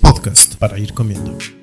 [0.00, 1.57] Podcast para ir comiendo.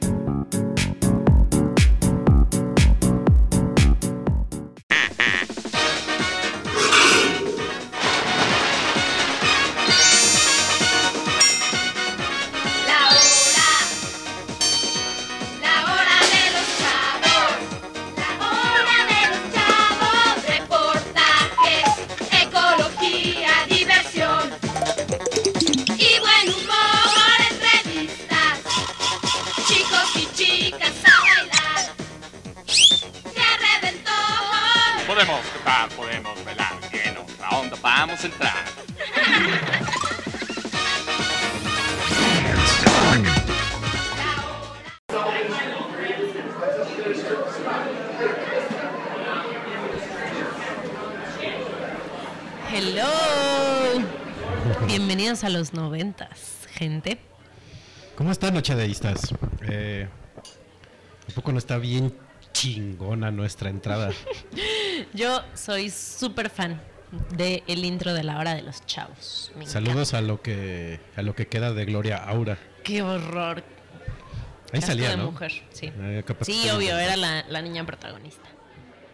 [58.66, 59.36] ¿Cómo están, nochedeístas?
[59.70, 60.08] Eh,
[61.28, 62.14] ¿Un poco no está bien
[62.52, 64.12] chingona nuestra entrada?
[65.14, 66.82] Yo soy súper fan
[67.38, 69.52] del el intro de la hora de los chavos.
[69.56, 72.58] Me Saludos a lo que a lo que queda de Gloria Aura.
[72.84, 73.64] Qué horror.
[74.74, 75.32] Ahí Casco salía, de ¿no?
[75.32, 75.92] mujer, sí.
[75.96, 78.50] Eh, que Sí, obvio, era la, la niña protagonista.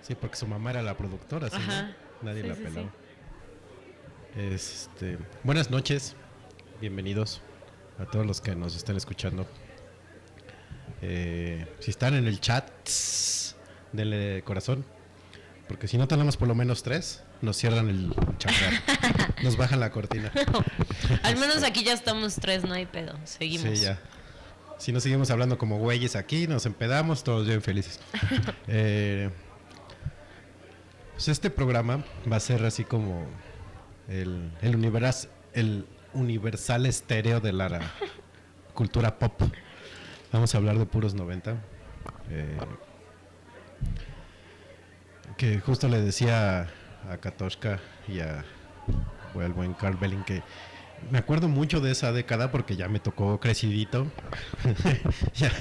[0.02, 1.62] Sí, porque su mamá era la productora, ¿sí, no?
[1.64, 1.92] Ajá.
[2.22, 2.88] Nadie Sí, la sí, pelaba.
[4.34, 4.40] sí.
[4.40, 6.16] Este, buenas noches,
[6.80, 7.42] bienvenidos
[8.02, 9.45] a todos los que nos están escuchando.
[11.02, 13.56] Eh, si están en el chat, tss,
[13.92, 14.86] denle corazón,
[15.67, 18.54] porque si no tenemos por lo menos tres, nos cierran el chat,
[19.44, 20.32] nos bajan la cortina.
[21.23, 23.14] Al menos aquí ya estamos tres, no hay pedo.
[23.23, 23.78] Seguimos.
[23.80, 24.00] Sí, ya.
[24.78, 28.00] Si no seguimos hablando como güeyes aquí, nos empedamos, todos bien felices.
[28.67, 29.30] Eh,
[31.14, 33.28] pues este programa va a ser así como
[34.08, 37.82] el, el, univers- el universal estéreo de la
[38.73, 39.42] cultura pop.
[40.32, 41.58] Vamos a hablar de puros 90.
[42.30, 42.58] Eh,
[45.38, 46.70] que justo le decía
[47.10, 48.45] a Katoshka y a
[49.33, 50.44] o al buen Carl Belling que
[51.10, 54.08] me acuerdo mucho de esa década porque ya me tocó crecidito.
[55.33, 55.52] ya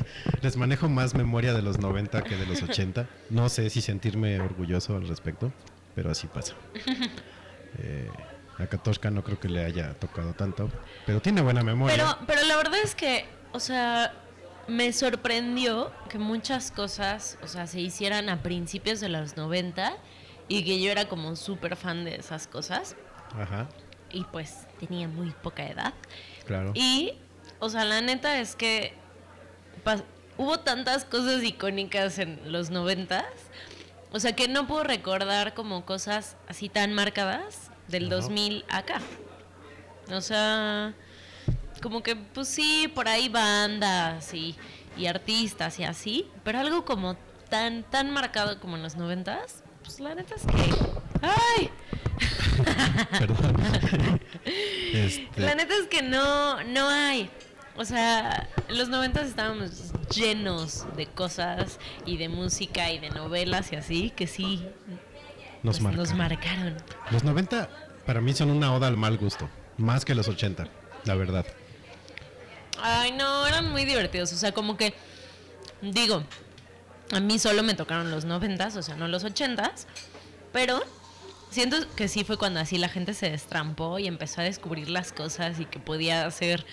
[0.42, 3.08] les manejo más memoria de los 90 que de los 80.
[3.30, 5.52] No sé si sentirme orgulloso al respecto,
[5.94, 6.54] pero así pasa.
[7.78, 8.10] Eh,
[8.60, 10.70] a Katoshka no creo que le haya tocado tanto,
[11.06, 11.96] pero tiene buena memoria.
[11.96, 14.12] Pero, pero la verdad es que, o sea,
[14.68, 19.96] me sorprendió que muchas cosas, o sea, se hicieran a principios de los 90
[20.48, 22.96] y que yo era como súper fan de esas cosas
[23.38, 23.68] Ajá,
[24.10, 25.94] y pues tenía muy poca edad.
[26.46, 26.72] claro.
[26.74, 27.14] Y,
[27.58, 28.94] o sea, la neta es que
[30.36, 33.24] hubo tantas cosas icónicas en los 90
[34.12, 38.16] o sea, que no puedo recordar como cosas así tan marcadas del Ajá.
[38.16, 39.00] 2000 acá.
[40.12, 40.94] O sea,
[41.82, 44.56] como que, pues sí, por ahí bandas y,
[44.96, 47.16] y artistas y así, pero algo como
[47.48, 49.40] tan, tan marcado como en los 90
[49.82, 50.74] pues la neta es que...
[51.22, 51.70] ¡Ay!
[53.18, 54.20] Perdón.
[54.92, 57.30] Este, La neta es que no, no hay.
[57.76, 63.72] O sea, en los noventas estábamos llenos de cosas y de música y de novelas
[63.72, 64.66] y así, que sí
[65.62, 66.76] nos, pues, nos marcaron.
[67.10, 67.68] Los 90
[68.06, 70.68] para mí son una oda al mal gusto, más que los 80,
[71.04, 71.46] la verdad.
[72.82, 74.32] Ay, no, eran muy divertidos.
[74.32, 74.94] O sea, como que,
[75.82, 76.24] digo,
[77.12, 79.86] a mí solo me tocaron los noventas, o sea, no los ochentas,
[80.52, 80.82] pero
[81.50, 85.12] siento que sí fue cuando así la gente se destrampó y empezó a descubrir las
[85.12, 86.64] cosas y que podía hacer,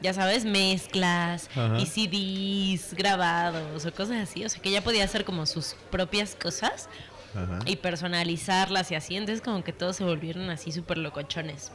[0.00, 1.78] ya sabes, mezclas Ajá.
[1.78, 4.44] y CDs grabados o cosas así.
[4.44, 6.88] O sea, que ya podía hacer como sus propias cosas
[7.34, 7.58] Ajá.
[7.66, 9.16] y personalizarlas y así.
[9.16, 11.72] Entonces, como que todos se volvieron así súper locochones.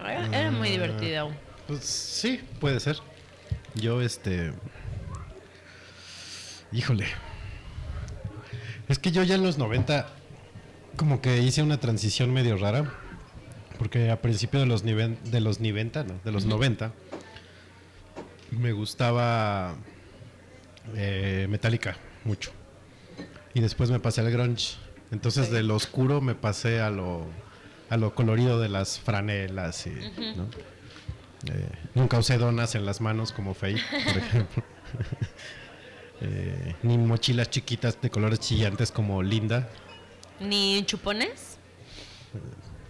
[0.00, 0.72] Era, era muy Ah.
[0.72, 1.30] divertido.
[1.66, 2.96] Pues sí, puede ser.
[3.74, 4.52] Yo, este.
[6.72, 7.06] Híjole.
[8.88, 10.06] Es que yo ya en los 90,
[10.96, 12.92] como que hice una transición medio rara.
[13.78, 16.92] Porque a principio de los, niven- de los 90, no, de los 90,
[18.50, 19.76] me gustaba
[20.96, 22.50] eh, Metallica mucho.
[23.58, 24.76] Y después me pasé al grunge.
[25.10, 27.26] Entonces de lo oscuro me pasé a lo,
[27.90, 29.90] a lo colorido de las franelas y,
[30.36, 30.44] ¿no?
[31.52, 34.62] Eh, nunca usé donas en las manos como Faye, por ejemplo.
[36.20, 39.68] Eh, ni mochilas chiquitas de colores chillantes como Linda.
[40.40, 41.58] ¿Ni chupones?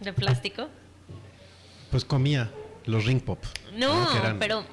[0.01, 0.71] ¿De plástico?
[1.91, 2.51] Pues comía
[2.87, 3.39] los ring pop.
[3.75, 4.65] No, pero.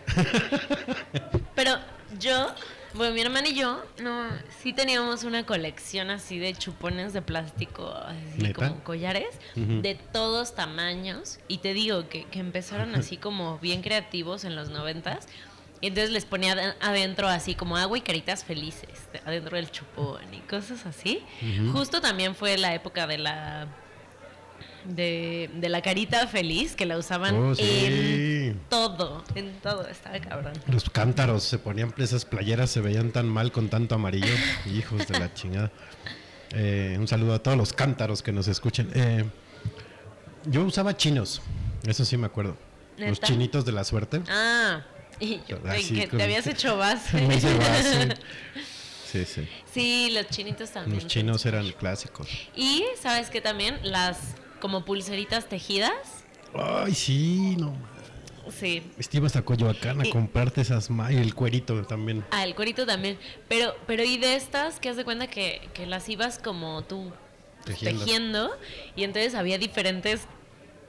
[1.55, 1.71] Pero
[2.17, 2.55] yo
[2.95, 4.25] Bueno, mi hermana y yo, no,
[4.61, 8.69] sí teníamos una colección así de chupones de plástico, así ¿Neta?
[8.69, 11.39] como collares, de todos tamaños.
[11.47, 15.27] Y te digo que, que empezaron así como bien creativos en los noventas.
[15.81, 19.69] Y entonces les ponía ade- adentro así como agua y caritas felices, de- adentro del
[19.69, 21.21] chupón y cosas así.
[21.73, 23.67] Justo también fue la época de la
[24.87, 27.63] de, de la carita feliz que la usaban Oh, sí.
[27.63, 30.53] en todo, en todo, estaba cabrón.
[30.67, 34.33] Los cántaros se ponían esas playeras, se veían tan mal con tanto amarillo.
[34.73, 35.71] Hijos de la chingada.
[36.51, 38.89] Eh, un saludo a todos los cántaros que nos escuchen.
[38.93, 39.25] Eh,
[40.45, 41.41] yo usaba chinos,
[41.87, 42.55] eso sí me acuerdo.
[42.97, 44.21] Los chinitos de la suerte.
[44.29, 44.81] Ah,
[45.19, 47.19] y yo Así que te habías hecho base.
[47.27, 48.09] Me hice base.
[49.05, 49.47] Sí, sí.
[49.71, 50.95] Sí, los chinitos también.
[50.95, 52.27] Los chinos eran clásicos.
[52.53, 53.79] Y, ¿sabes qué también?
[53.81, 54.17] Las
[54.65, 55.91] como pulseritas tejidas.
[56.55, 57.71] Ay, sí, no.
[58.49, 58.81] Sí.
[58.97, 62.25] Este, ibas a Coyoacán a Y- comprarte esas y el cuerito también.
[62.31, 63.19] Ah, el cuerito también.
[63.47, 67.11] Pero, pero y de estas, que haz de cuenta que, que las ibas como tú
[67.63, 67.99] Tejiendo.
[68.05, 68.51] tejiendo.
[68.95, 70.21] y entonces había diferentes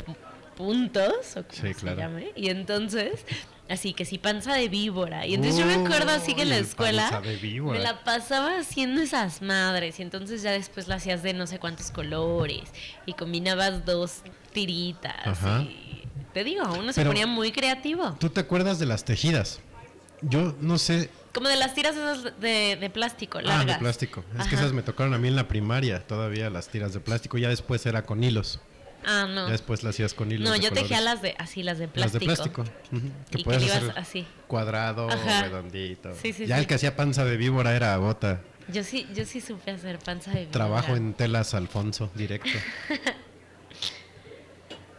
[0.06, 0.16] pu-
[0.56, 1.98] puntos, o como Sí, se claro.
[1.98, 2.30] llame.
[2.34, 3.26] Y entonces,
[3.68, 5.26] así que sí, panza de víbora.
[5.26, 7.78] Y entonces yo me acuerdo así que en la escuela panza de víbora.
[7.78, 9.98] me la pasaba haciendo esas madres.
[9.98, 12.62] Y entonces ya después la hacías de no sé cuántos colores.
[13.06, 14.22] Y combinabas dos
[14.52, 15.26] tiritas.
[15.26, 15.62] Ajá.
[15.62, 18.16] Y te digo, uno se Pero- ponía muy creativo.
[18.20, 19.60] ¿Tú te acuerdas de las tejidas?
[20.22, 21.10] Yo no sé.
[21.32, 23.76] Como de las tiras esas de, de plástico, Ah, largas.
[23.76, 24.24] de plástico.
[24.40, 27.36] Es que esas me tocaron a mí en la primaria, todavía las tiras de plástico.
[27.36, 28.60] Ya después era con hilos.
[29.06, 29.46] Ah, no.
[29.46, 30.48] Ya después las hacías con hilos.
[30.48, 32.64] No, de yo tejía las de así, las de Las plástico.
[32.64, 33.10] de plástico.
[33.30, 34.26] Que ibas hacer así.
[34.48, 35.42] cuadrado, Ajá.
[35.44, 36.12] redondito.
[36.20, 36.62] Sí, sí, ya sí.
[36.62, 38.40] el que hacía panza de víbora era bota.
[38.68, 40.50] Yo sí, yo sí supe hacer panza de víbora.
[40.52, 42.50] Trabajo en telas Alfonso, directo.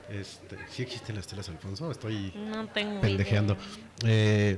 [0.09, 1.91] este, ¿Sí existen las telas Alfonso?
[1.91, 3.57] Estoy No tengo pendejeando.
[4.05, 4.57] Eh,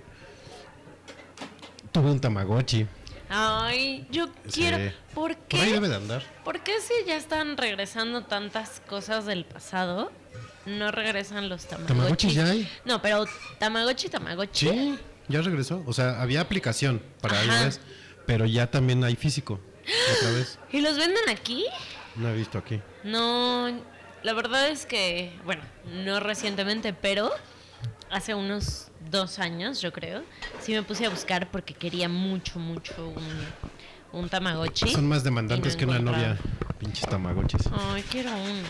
[1.92, 2.86] tuve un Tamagotchi.
[3.30, 4.62] Ay, yo Sí.
[4.62, 4.78] quiero.
[5.14, 5.74] ¿Por Por ahí qué?
[5.74, 6.24] debe de andar.
[6.44, 10.12] ¿Por qué si ya están regresando tantas cosas del pasado?
[10.66, 11.88] No regresan los tamagotchis.
[11.98, 12.70] ¿Tamagotchis ya hay?
[12.86, 13.26] No, pero
[13.60, 14.68] tamagotchi, tamagotchi.
[14.70, 15.84] Sí, ya regresó.
[15.88, 17.80] O sea, había aplicación para iOS,
[18.26, 19.60] pero ya también hay físico.
[20.18, 20.60] Otra vez.
[20.72, 21.66] ¿Y los venden aquí?
[22.16, 22.82] No he visto aquí.
[23.04, 23.68] No,
[24.24, 27.32] la verdad es que, bueno, no recientemente, pero
[28.12, 30.24] hace unos dos años, yo creo,
[30.62, 34.90] sí me puse a buscar porque quería mucho, mucho un, un Tamagotchi.
[34.90, 36.38] Son más demandantes no que una novia.
[36.80, 37.62] Pinches tamagotchis.
[37.74, 38.68] Ay, quiero uno.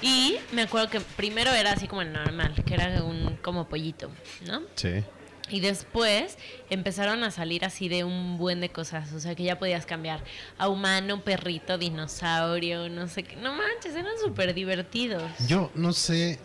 [0.00, 4.10] Y me acuerdo que primero era así como el normal, que era un como pollito,
[4.46, 4.62] ¿no?
[4.76, 5.04] Sí.
[5.50, 6.38] Y después
[6.70, 9.12] empezaron a salir así de un buen de cosas.
[9.12, 10.24] O sea, que ya podías cambiar
[10.56, 13.36] a humano, perrito, dinosaurio, no sé qué.
[13.36, 15.22] No manches, eran súper divertidos.
[15.46, 16.40] Yo no sé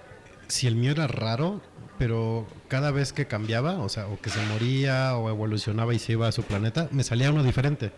[0.49, 1.61] si el mío era raro,
[2.01, 6.13] pero cada vez que cambiaba, o sea, o que se moría o evolucionaba y se
[6.13, 7.91] iba a su planeta, me salía uno diferente.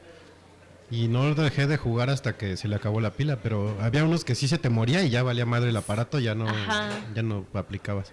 [0.91, 4.25] Y no dejé de jugar hasta que se le acabó la pila, pero había unos
[4.25, 6.89] que sí se te moría y ya valía madre el aparato, ya no, Ajá.
[7.15, 8.11] ya no aplicabas.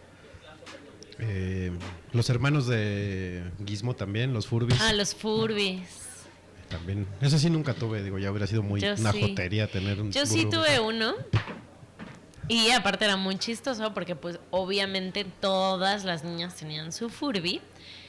[1.19, 1.73] Eh,
[2.13, 5.83] los hermanos de Gizmo también, los Furbis, Ah, los Furbis.
[6.69, 7.05] también.
[7.21, 9.23] Eso sí nunca tuve, digo, ya hubiera sido muy Yo una sí.
[9.23, 11.15] jotería tener un Yo sí tuve uno.
[12.51, 17.61] Y aparte era muy chistoso porque pues obviamente todas las niñas tenían su Furby.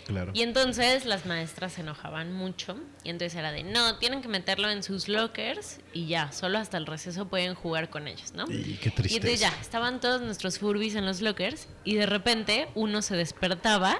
[0.07, 0.31] Claro.
[0.33, 2.75] Y entonces las maestras se enojaban mucho.
[3.03, 6.77] Y entonces era de, no, tienen que meterlo en sus lockers y ya, solo hasta
[6.77, 8.45] el receso pueden jugar con ellos, ¿no?
[8.51, 12.67] Y qué Y entonces ya, estaban todos nuestros Furbies en los lockers y de repente
[12.73, 13.99] uno se despertaba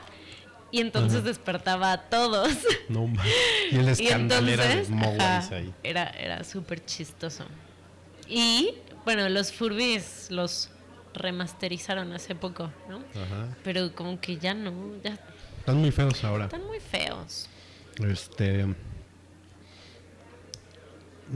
[0.71, 2.51] y entonces despertaba a todos.
[2.89, 3.24] No ma-
[3.71, 5.74] Y el escandalera de ahí.
[5.83, 7.45] era, era súper chistoso.
[8.27, 8.74] Y
[9.05, 10.70] bueno, los Furbies los
[11.13, 12.98] remasterizaron hace poco, ¿no?
[12.98, 13.55] Ajá.
[13.63, 14.72] Pero como que ya no,
[15.03, 15.17] ya
[15.60, 16.46] Están muy feos ahora.
[16.46, 17.48] están muy feos.
[18.08, 18.65] Este.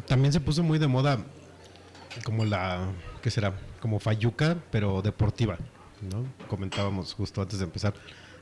[0.07, 1.19] También se puso muy de moda
[2.23, 2.87] como la.
[3.21, 3.53] ¿Qué será?
[3.79, 5.57] Como Fayuca, pero deportiva.
[6.01, 6.25] ¿No?
[6.47, 7.93] Comentábamos justo antes de empezar.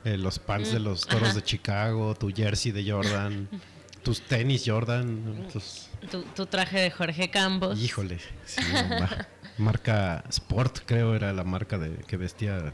[0.04, 1.34] eh, los pants de los toros Mm, ajá.
[1.36, 3.48] de Chicago, tu jersey de Jordan,
[4.04, 5.48] tus tenis Jordan.
[5.52, 7.78] tus- Tu, tu traje de Jorge Campos.
[7.80, 8.18] Híjole.
[8.46, 9.26] sí, no, ma-
[9.58, 12.72] marca Sport, creo era la marca de que vestía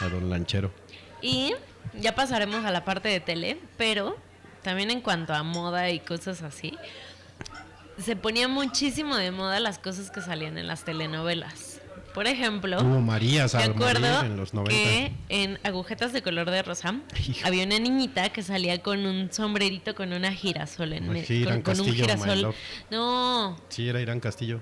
[0.00, 0.72] a Don Lanchero.
[1.20, 1.52] Y
[2.00, 4.16] ya pasaremos a la parte de tele, pero
[4.62, 6.76] también en cuanto a moda y cosas así,
[7.98, 11.73] se ponía muchísimo de moda las cosas que salían en las telenovelas.
[12.14, 14.70] Por ejemplo, Hubo Marías me a acuerdo en los 90.
[14.70, 16.94] que en Agujetas de color de rosa
[17.28, 17.40] Hijo.
[17.46, 21.62] había una niñita que salía con un sombrerito con una girasol en me- sí, Irán
[21.62, 22.54] con, con un Castillo, girasol.
[22.90, 24.60] No, Sí, era Irán Castillo.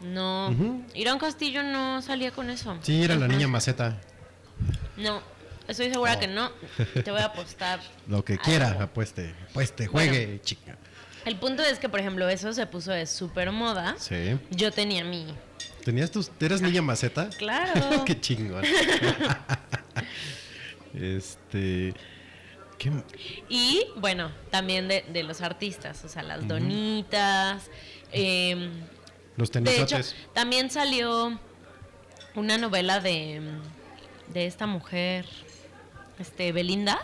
[0.00, 0.54] no.
[0.94, 2.78] Irán Castillo no salía con eso.
[2.82, 4.00] Sí, era la niña maceta.
[4.96, 5.20] No,
[5.68, 6.20] Estoy segura Oh.
[6.20, 6.50] que no.
[7.04, 7.78] Te voy a apostar.
[8.08, 8.44] Lo que algo.
[8.44, 10.71] quiera, apueste, apueste, juegue, chica.
[11.24, 13.94] El punto es que, por ejemplo, eso se puso de súper moda.
[13.98, 14.38] Sí.
[14.50, 15.26] Yo tenía mi.
[15.84, 17.28] ¿Tenías tus, eras niña maceta?
[17.30, 18.04] Claro.
[18.04, 18.64] Qué chingón.
[20.94, 21.94] este.
[22.78, 22.90] ¿qué?
[23.48, 27.64] Y bueno, también de, de los artistas, o sea, las donitas.
[28.10, 28.70] em,
[29.36, 29.64] Los de hecho,
[29.96, 30.16] tenisotes.
[30.34, 31.38] también salió
[32.34, 33.40] una novela de,
[34.28, 35.26] de esta mujer,
[36.18, 36.98] este Belinda,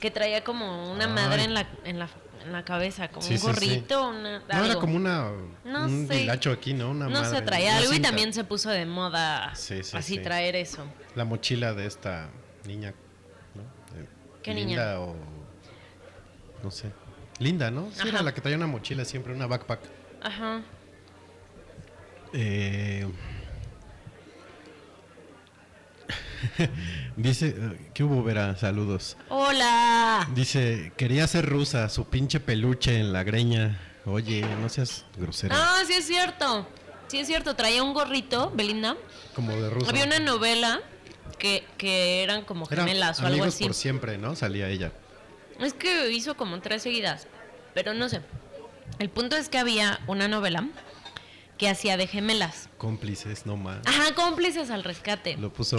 [0.00, 1.12] que traía como una Ay.
[1.12, 2.08] madre en la, en la,
[2.44, 3.46] en la cabeza, como Sí, un sí.
[3.46, 5.30] gorrito, una, No, era como una.
[5.64, 6.90] No un hilacho aquí, ¿no?
[6.90, 10.16] Una no madre, se traía algo y también se puso de moda Sí, sí, así
[10.16, 10.20] sí.
[10.22, 10.84] traer eso.
[11.14, 12.28] La mochila de esta
[12.66, 12.94] niña,
[13.54, 13.62] ¿no?
[13.96, 14.06] De
[14.42, 15.00] ¿Qué Linda niña?
[15.00, 15.16] o.
[16.62, 16.90] No sé.
[17.38, 17.88] Linda, ¿no?
[17.92, 19.80] Sí, era la que traía una mochila siempre, una backpack.
[20.22, 20.60] Ajá.
[22.32, 23.06] Eh,
[27.16, 28.56] Dice, eh, ¿qué hubo, Vera?
[28.56, 29.16] Saludos.
[29.28, 30.28] ¡Hola!
[30.34, 33.78] Dice, quería ser rusa, su pinche peluche en la greña.
[34.06, 35.54] Oye, no seas grosera.
[35.58, 36.66] Ah, sí es cierto.
[37.08, 38.96] Sí es cierto, traía un gorrito, Belinda.
[39.34, 39.90] Como de rusa.
[39.90, 40.80] Había una novela
[41.38, 43.64] que, que eran como Era gemelas o algo Amigos así.
[43.64, 44.36] por siempre, ¿no?
[44.36, 44.92] Salía ella.
[45.58, 47.26] Es que hizo como tres seguidas,
[47.74, 48.22] pero no sé.
[48.98, 50.66] El punto es que había una novela
[51.60, 52.70] que hacía de gemelas.
[52.78, 53.86] Cómplices, no más.
[53.86, 55.36] Ajá, cómplices al rescate.
[55.36, 55.76] Lo puso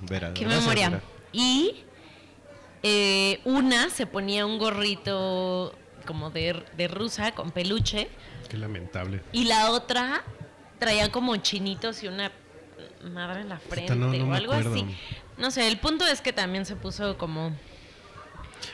[0.00, 0.32] Vera.
[0.32, 0.88] Qué memoria.
[0.88, 1.02] Vera.
[1.32, 1.84] Y
[2.82, 5.74] eh, una se ponía un gorrito
[6.06, 8.08] como de, de rusa con peluche
[8.48, 9.20] Qué lamentable.
[9.32, 10.24] y la otra
[10.78, 12.32] traía como chinitos y una
[13.04, 14.86] madre en la frente no- no o algo así.
[15.36, 17.52] No sé, el punto es que también se puso como,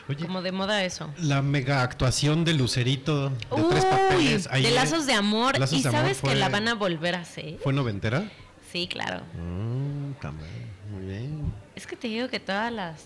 [0.09, 1.13] Oye, como de moda eso.
[1.19, 4.49] la mega actuación de Lucerito de tres papeles.
[4.51, 5.57] de lazos de amor.
[5.59, 7.57] Lazos y de Amor sabes que la van a volver a hacer.
[7.63, 8.29] ¿Fue noventera?
[8.71, 9.21] Sí, claro.
[9.33, 10.49] Mm, también,
[10.91, 11.53] muy bien.
[11.75, 13.01] Es que te digo que todas las...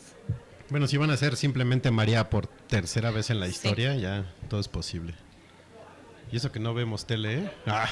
[0.70, 3.52] Bueno, si van a ser simplemente María por tercera vez en la Sí.
[3.54, 5.16] historia, ya todo es posible.
[6.32, 7.52] Y eso que no vemos tele, ¿eh?
[7.68, 7.88] Ah,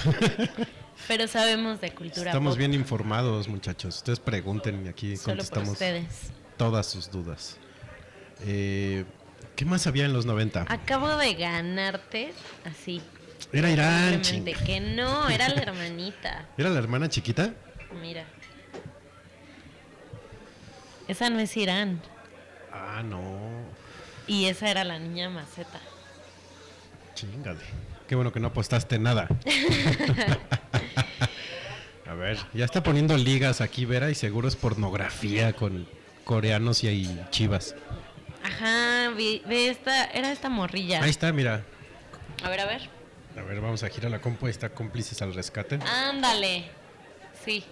[1.07, 2.59] Pero sabemos de cultura Estamos pop.
[2.59, 3.97] bien informados, muchachos.
[3.97, 6.05] Ustedes pregunten y aquí Solo por contestamos ustedes.
[6.57, 7.57] todas sus dudas.
[8.45, 9.05] Eh,
[9.55, 10.65] ¿Qué más había en los 90?
[10.69, 12.33] Acabo de ganarte
[12.65, 13.01] así.
[13.51, 14.21] Era Irán.
[14.21, 14.43] Ching.
[14.45, 16.45] que no, era la hermanita.
[16.57, 17.53] ¿Era la hermana chiquita?
[18.01, 18.25] Mira.
[21.07, 22.01] Esa no es Irán.
[22.71, 23.21] Ah, no.
[24.27, 25.79] Y esa era la niña maceta.
[27.15, 27.61] Chingale.
[28.07, 29.27] Qué bueno que no apostaste nada.
[32.07, 35.87] A ver, ya está poniendo ligas aquí, Vera, y seguro es pornografía con
[36.23, 37.75] coreanos y ahí chivas.
[38.47, 41.03] Ajá, vi- ve esta, era esta morrilla.
[41.03, 41.63] Ahí está, mira.
[42.43, 42.89] A ver, a ver.
[43.37, 44.47] A ver, vamos a girar la compu.
[44.47, 45.79] Está cómplices al rescate.
[45.85, 46.65] Ándale.
[47.45, 47.63] Sí.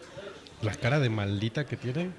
[0.62, 2.12] La cara de maldita que tiene.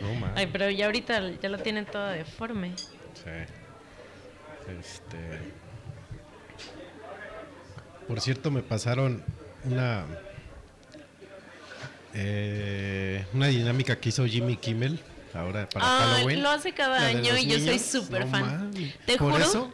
[0.00, 0.36] No mames.
[0.36, 2.72] Ay, pero ya ahorita ya lo tienen todo deforme.
[2.76, 3.30] Sí.
[4.78, 5.38] Este.
[8.08, 9.22] Por cierto, me pasaron
[9.64, 10.04] una.
[12.14, 15.00] eh, una dinámica que hizo Jimmy Kimmel
[15.34, 16.42] ahora para Ay, Halloween.
[16.42, 18.70] lo hace cada año los y yo soy súper No fan.
[19.06, 19.44] Te Por juro.
[19.44, 19.72] eso,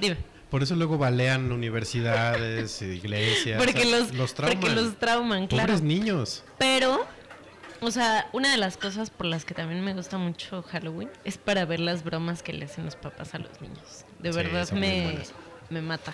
[0.00, 0.16] Dime.
[0.50, 3.62] por eso luego balean universidades, iglesias.
[3.62, 4.60] Porque o sea, los, trauman.
[4.60, 5.66] porque los trauman, claro.
[5.68, 6.44] Pobres niños.
[6.58, 7.06] Pero,
[7.80, 11.38] o sea, una de las cosas por las que también me gusta mucho Halloween es
[11.38, 14.04] para ver las bromas que le hacen los papás a los niños.
[14.18, 15.18] De Sí, verdad me,
[15.70, 16.12] me mata.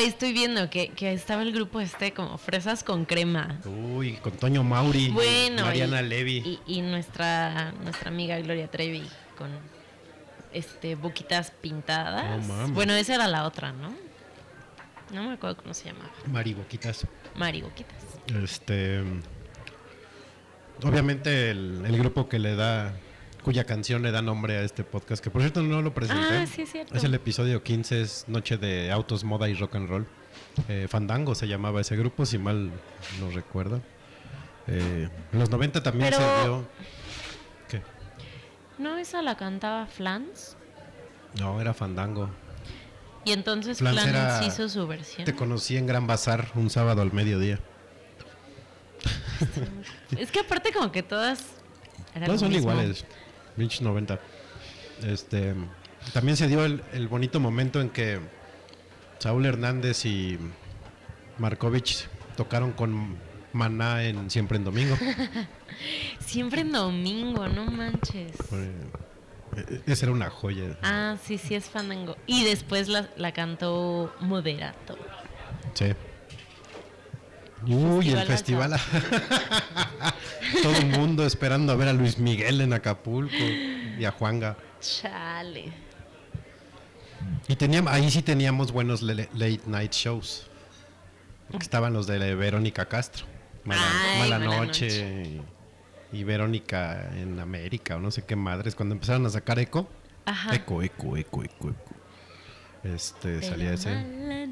[0.00, 3.60] Ay, estoy viendo que, que estaba el grupo este como fresas con crema.
[3.66, 5.10] Uy, con Toño Mauri.
[5.10, 6.36] Bueno, Mariana y, Levy.
[6.66, 9.50] Y, y nuestra, nuestra amiga Gloria Trevi con
[10.54, 12.46] este boquitas pintadas.
[12.46, 12.72] Mames.
[12.72, 13.92] bueno, esa era la otra, ¿no?
[15.12, 16.10] No me acuerdo cómo se llamaba.
[16.28, 17.06] Mari Boquitas.
[17.36, 18.02] Mari Boquitas.
[18.42, 19.02] Este.
[20.82, 22.94] Obviamente el, el grupo que le da.
[23.42, 26.38] Cuya canción le da nombre a este podcast, que por cierto no lo presenté.
[26.38, 26.94] Ah, sí, es cierto.
[26.94, 30.06] Es el episodio 15, es Noche de Autos, Moda y Rock and Roll.
[30.68, 32.70] Eh, Fandango se llamaba ese grupo, si mal
[33.20, 33.80] no recuerdo.
[34.66, 36.68] Eh, en los 90 también Pero- se dio.
[37.68, 37.82] ¿Qué?
[38.78, 40.56] ¿No esa la cantaba Flans?
[41.38, 42.30] No, era Fandango.
[43.24, 45.24] Y entonces Flans Flans, era- hizo su versión.
[45.24, 47.58] Te conocí en Gran Bazar un sábado al mediodía.
[50.18, 51.44] Es que aparte como que todas...
[52.14, 52.70] lo son mismo.
[52.72, 53.04] iguales.
[53.60, 54.18] Vinch 90.
[55.06, 55.54] Este,
[56.12, 58.18] también se dio el, el bonito momento en que
[59.18, 60.38] Saúl Hernández y
[61.38, 63.16] Markovich tocaron con
[63.52, 64.96] Maná en Siempre en Domingo.
[66.20, 68.32] Siempre en domingo, no manches.
[68.52, 70.78] Eh, esa era una joya.
[70.82, 72.16] Ah, sí, sí, es fandango.
[72.26, 74.96] Y después la, la cantó Moderato.
[75.74, 75.86] Sí.
[77.66, 78.72] Uy, el Festival.
[80.62, 84.56] Todo el mundo esperando a ver a Luis Miguel en Acapulco y a Juanga.
[84.80, 85.72] Chale.
[87.48, 90.46] Y teníamos, ahí sí teníamos buenos late night shows.
[91.50, 93.26] Porque estaban los de Verónica Castro.
[93.64, 95.40] Mala, Ay, Mala Mala Noche.
[96.12, 98.74] Y, y Verónica en América, o no sé qué madres.
[98.74, 99.88] Cuando empezaron a sacar eco.
[100.24, 100.54] Ajá.
[100.54, 101.94] Eco, eco, eco, eco, eco.
[102.84, 104.50] Este, salía Pero ese.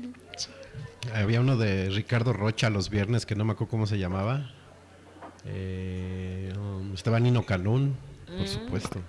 [1.14, 4.50] Había uno de Ricardo Rocha los viernes que no me acuerdo cómo se llamaba.
[5.46, 7.96] Eh, um, estaba Nino Canún,
[8.26, 8.46] por Mm.
[8.46, 9.00] supuesto.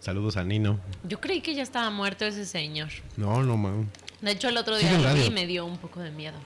[0.00, 0.78] Saludos a Nino.
[1.04, 2.88] Yo creí que ya estaba muerto ese señor.
[3.16, 3.90] No, no, man.
[4.20, 6.36] De hecho, el otro día lo vi y me dio un poco de miedo.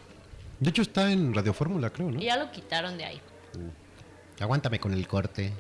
[0.60, 2.20] De hecho está en Radio Fórmula, creo, ¿no?
[2.20, 3.20] Y ya lo quitaron de ahí.
[4.40, 5.52] Aguántame con el corte.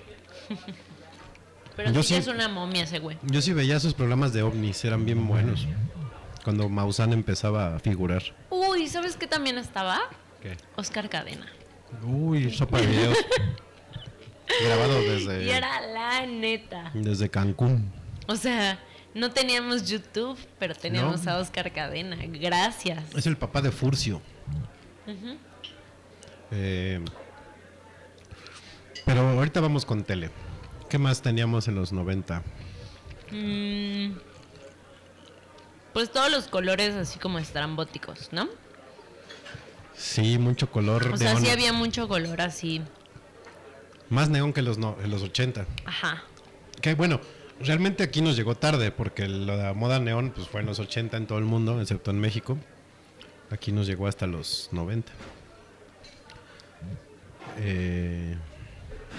[1.76, 3.16] Pero Yo sí, es una momia ese güey.
[3.22, 5.66] Yo sí veía sus programas de ovnis, eran bien buenos.
[6.44, 8.22] Cuando Maussan empezaba a figurar.
[8.50, 10.00] Uy, ¿sabes qué también estaba?
[10.40, 10.56] ¿Qué?
[10.76, 11.46] Oscar Cadena.
[12.04, 13.18] Uy, sopa de videos.
[14.64, 16.90] Grabado Y desde, era la neta.
[16.94, 17.92] desde Cancún.
[18.26, 18.78] O sea,
[19.14, 21.32] no teníamos YouTube, pero teníamos No.
[21.32, 22.16] a Oscar Cadena.
[22.20, 23.14] Gracias.
[23.14, 24.20] Es el papá de Furcio.
[26.50, 27.00] Eh,
[29.04, 30.30] pero ahorita vamos con tele.
[30.88, 32.42] ¿Qué más teníamos en los 90?
[33.30, 34.12] Mm,
[35.92, 38.48] pues todos los colores así como estrambóticos, ¿no?
[39.94, 41.06] Sí, mucho color.
[41.12, 41.44] O sea, neón.
[41.44, 42.82] sí había mucho color así.
[44.08, 45.66] Más neón que los, no, en los 80.
[45.84, 46.24] Ajá.
[46.80, 47.20] Que bueno,
[47.60, 51.26] realmente aquí nos llegó tarde porque la moda neón pues, fue en los 80 en
[51.26, 52.58] todo el mundo, excepto en México.
[53.50, 55.12] Aquí nos llegó hasta los 90.
[57.58, 58.36] Eh,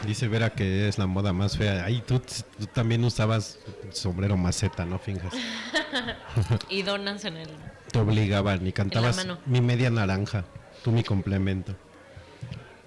[0.05, 1.85] dice Vera que es la moda más fea.
[1.85, 3.59] Ahí tú, tú también usabas
[3.91, 4.99] sombrero maceta, ¿no?
[4.99, 5.33] Finjas.
[6.69, 7.49] Y donas en el...
[7.91, 10.43] Te obligaban y cantabas mi media naranja,
[10.83, 11.75] tú mi complemento.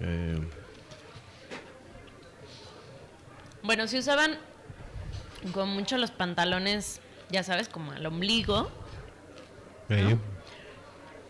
[0.01, 0.37] Eh,
[3.67, 4.37] Bueno, se usaban
[5.51, 8.71] con mucho los pantalones, ya sabes, como al ombligo,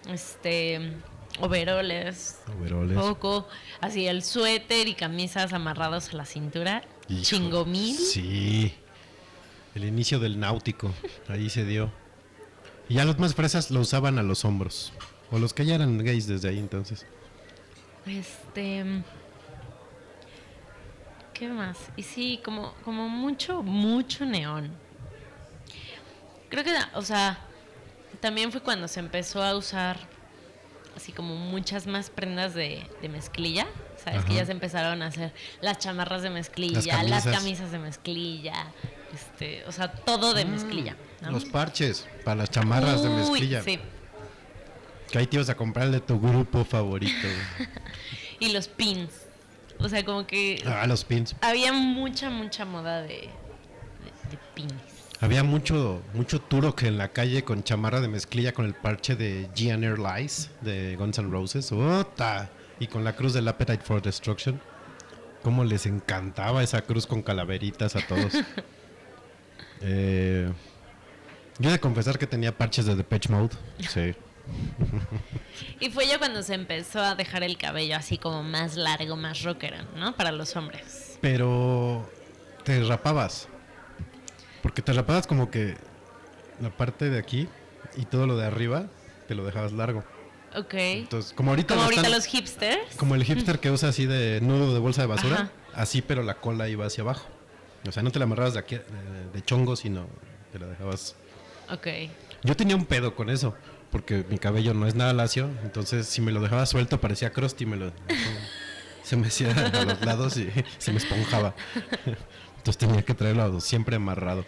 [0.08, 0.94] este,
[1.40, 2.98] overoles, overoles.
[2.98, 3.48] poco,
[3.82, 7.96] así el suéter y camisas amarrados a la cintura, Hijo, chingomil.
[7.96, 8.74] Sí.
[9.76, 10.92] El inicio del náutico.
[11.28, 11.92] Ahí se dio.
[12.90, 14.92] Y ya los más fresas lo usaban a los hombros.
[15.32, 17.06] O los que ya eran gays desde ahí entonces.
[18.06, 19.04] Este.
[21.34, 21.78] ¿Qué más?
[21.96, 24.72] Y sí, como, como mucho, mucho neón.
[26.50, 27.38] Creo que, o sea,
[28.20, 30.00] también fue cuando se empezó a usar
[30.98, 33.66] así como muchas más prendas de, de mezclilla.
[34.04, 37.72] Sabes que ya se empezaron a hacer las chamarras de mezclilla, Las las camisas.
[37.72, 38.68] de mezclilla,
[39.14, 40.96] este, o sea, todo de mezclilla.
[41.22, 41.30] ¿no?
[41.30, 43.64] Mm, Los parches para las chamarras de mezclilla.
[43.64, 43.80] Sí.
[45.12, 47.28] Que ahí te ibas a comprar de tu grupo favorito.
[48.40, 49.10] Y los pins.
[49.80, 51.36] O sea, como que ah, los pins.
[51.42, 54.72] había mucha, mucha moda de, de, de pins.
[55.20, 59.16] Había mucho, mucho turo que en la calle con chamarra de mezclilla con el parche
[59.16, 61.72] de GNR Lies de Guns N' Roses.
[61.72, 62.50] ¡Ota!
[62.80, 64.62] Y con la cruz del Appetite for Destruction.
[65.42, 68.34] Cómo les encantaba esa cruz con calaveritas a todos.
[69.80, 70.52] Eh,
[71.60, 73.56] yo he de confesar que tenía parches de Depeche Mode.
[73.88, 74.16] Sí.
[75.80, 79.44] Y fue ya cuando se empezó a dejar el cabello así como más largo, más
[79.44, 80.16] rockero, ¿no?
[80.16, 81.20] Para los hombres.
[81.22, 82.10] Pero
[82.64, 83.48] te rapabas.
[84.62, 85.76] Porque te rapabas como que
[86.62, 87.48] la parte de aquí
[87.96, 88.88] y todo lo de arriba
[89.28, 90.04] te lo dejabas largo.
[90.56, 90.74] Ok.
[90.76, 92.96] Entonces, como ahorita, como lo ahorita están- los hipsters.
[92.98, 95.52] como el hipster que usa así de nudo de bolsa de basura, Ajá.
[95.76, 97.28] así pero la cola iba hacia abajo.
[97.88, 98.84] O sea, no te la amarrabas de aquí de,
[99.34, 100.08] de chongo, sino
[100.52, 101.16] te la dejabas.
[101.72, 101.88] Ok.
[102.44, 103.56] Yo tenía un pedo con eso,
[103.92, 107.66] porque mi cabello no es nada lacio, entonces si me lo dejaba suelto parecía crusty,
[107.66, 107.92] me lo
[109.04, 111.56] se me hacía a los lados y se me esponjaba.
[112.68, 114.44] Entonces tenía que traerlo siempre amarrado.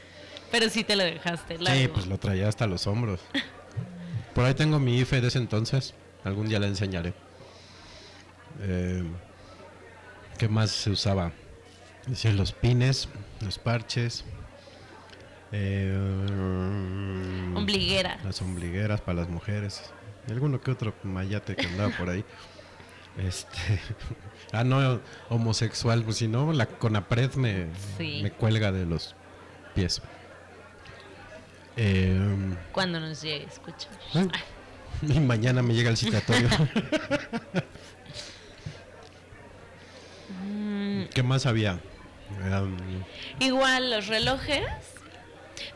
[0.51, 1.79] Pero sí te lo dejaste largo.
[1.79, 3.21] Sí, pues lo traía hasta los hombros.
[4.35, 5.93] Por ahí tengo mi IFE de ese entonces.
[6.25, 7.13] Algún día la enseñaré.
[8.59, 9.05] Eh,
[10.37, 11.31] ¿Qué más se usaba?
[12.07, 13.07] Decía los pines,
[13.39, 14.25] los parches.
[15.53, 15.97] eh,
[17.55, 18.19] Ombliguera.
[18.25, 19.81] las ombligueras para las mujeres.
[20.27, 22.25] Y alguno que otro mayate que andaba por ahí.
[23.17, 23.79] Este.
[24.51, 26.03] Ah, no, homosexual.
[26.03, 28.19] Pues si no, la Conapred me, Sí.
[28.23, 29.15] me cuelga de los
[29.75, 30.01] pies.
[31.77, 32.19] Eh,
[32.71, 33.87] Cuando nos llegue, escucha.
[34.13, 34.29] ay,
[35.07, 36.49] y mañana me llega el citatorio.
[41.13, 41.79] ¿Qué más había?
[42.51, 42.77] Um,
[43.39, 44.63] Igual los relojes.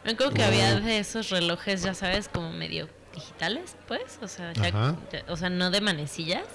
[0.03, 4.53] Me acuerdo que había de esos relojes, ya sabes, como medio digitales, pues, o sea,
[4.53, 4.95] ya-
[5.27, 6.45] o sea, no de manecillas,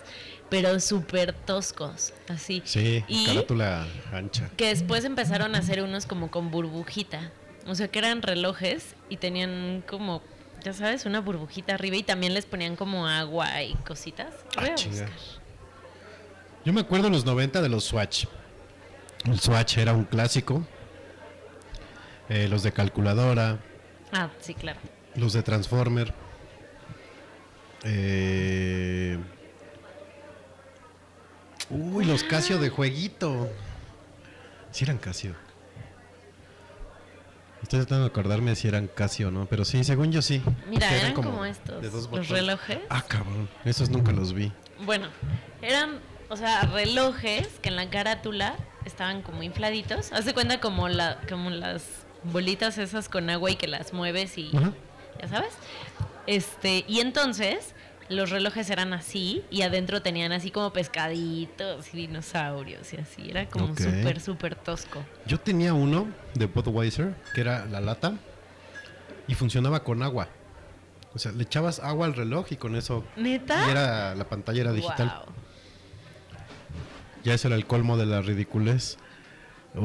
[0.50, 2.62] pero súper toscos, así.
[2.64, 4.48] Sí, y carátula ancha.
[4.56, 7.30] que después empezaron a hacer unos como con burbujita,
[7.66, 10.22] o sea, que eran relojes y tenían como,
[10.64, 14.34] ya sabes, una burbujita arriba y también les ponían como agua y cositas.
[14.56, 14.64] Ah.
[16.64, 18.24] Yo me acuerdo en los 90 de los Swatch.
[19.24, 20.66] El Swatch era un clásico.
[22.28, 23.58] Eh, los de calculadora,
[24.12, 24.78] Ah, sí, claro.
[25.14, 26.12] los de Transformer.
[27.84, 29.18] Eh,
[31.70, 33.48] Uy, los Casio de jueguito.
[34.70, 35.34] Sí eran Casio.
[37.62, 40.42] Estoy tratando de acordarme si eran Casio o no, pero sí, según yo sí.
[40.68, 42.78] Mira, eran como estos, de dos los relojes.
[42.88, 43.48] Ah, cabrón.
[43.64, 44.52] Esos nunca los vi.
[44.84, 45.08] Bueno,
[45.60, 45.98] eran,
[46.30, 48.54] o sea, relojes que en la carátula
[48.84, 50.12] estaban como infladitos.
[50.12, 51.84] Haz de cuenta como, la, como las
[52.22, 54.72] bolitas esas con agua y que las mueves y Ajá.
[55.20, 55.52] ya sabes.
[56.26, 57.74] Este, y entonces
[58.08, 63.30] los relojes eran así y adentro tenían así como pescaditos y dinosaurios y así.
[63.30, 63.78] Era como Ok.
[63.80, 65.04] súper, súper tosco.
[65.26, 68.14] Yo tenía uno de Budweiser, que era la lata,
[69.26, 70.28] y funcionaba con agua.
[71.14, 73.04] O sea, le echabas agua al reloj y con eso.
[73.16, 73.66] ¿Neta?
[73.66, 75.22] Y era, la pantalla era digital.
[77.24, 78.96] Ya ese era el colmo de la ridiculez.
[79.74, 79.82] Uy,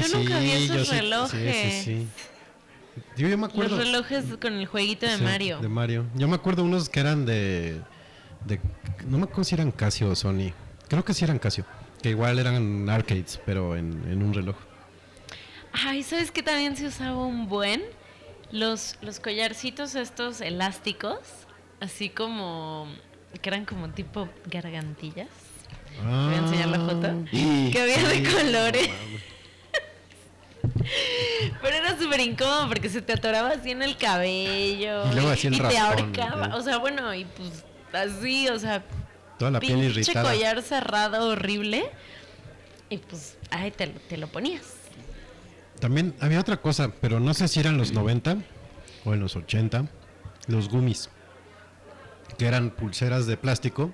[0.00, 1.30] Yo nunca vi esos yo relojes.
[1.56, 2.08] Sí, sí, sí.
[3.16, 3.76] Yo, yo me acuerdo.
[3.76, 5.58] Los relojes con el jueguito de Sí, Mario.
[5.60, 6.04] De Mario.
[6.14, 7.80] Yo me acuerdo unos que eran de,
[8.46, 8.60] de-
[9.08, 10.52] No me acuerdo si eran Casio o Sony.
[10.88, 11.64] Creo que sí eran Casio.
[12.02, 14.56] Que igual eran arcades, pero en, en un reloj.
[15.72, 17.82] Ay, ¿sabes qué también se usaba un buen?
[18.52, 21.18] Los, los collarcitos estos elásticos,
[21.80, 22.86] así como
[23.42, 25.28] que eran como tipo gargantillas.
[26.04, 27.06] voy a enseñar la foto?
[27.08, 28.88] Ah, y- Que había de colores.
[28.88, 29.33] no.
[31.62, 35.10] Pero era súper incómodo porque se te atoraba así en el cabello.
[35.10, 35.82] Y luego así el y te raspón,
[36.16, 36.46] ahorcaba.
[36.46, 36.50] ¿eh?
[36.54, 38.84] O sea, bueno, y pues así, o sea,
[39.38, 40.30] Toda la piel irritada.
[40.30, 41.90] collar cerrado horrible.
[42.90, 44.62] Y pues, ay, te, lo- te lo ponías.
[45.80, 48.36] También había otra cosa, pero no sé si eran los 90
[49.04, 49.86] o en los 80,
[50.46, 51.10] los gummies,
[52.38, 53.90] que eran pulseras de plástico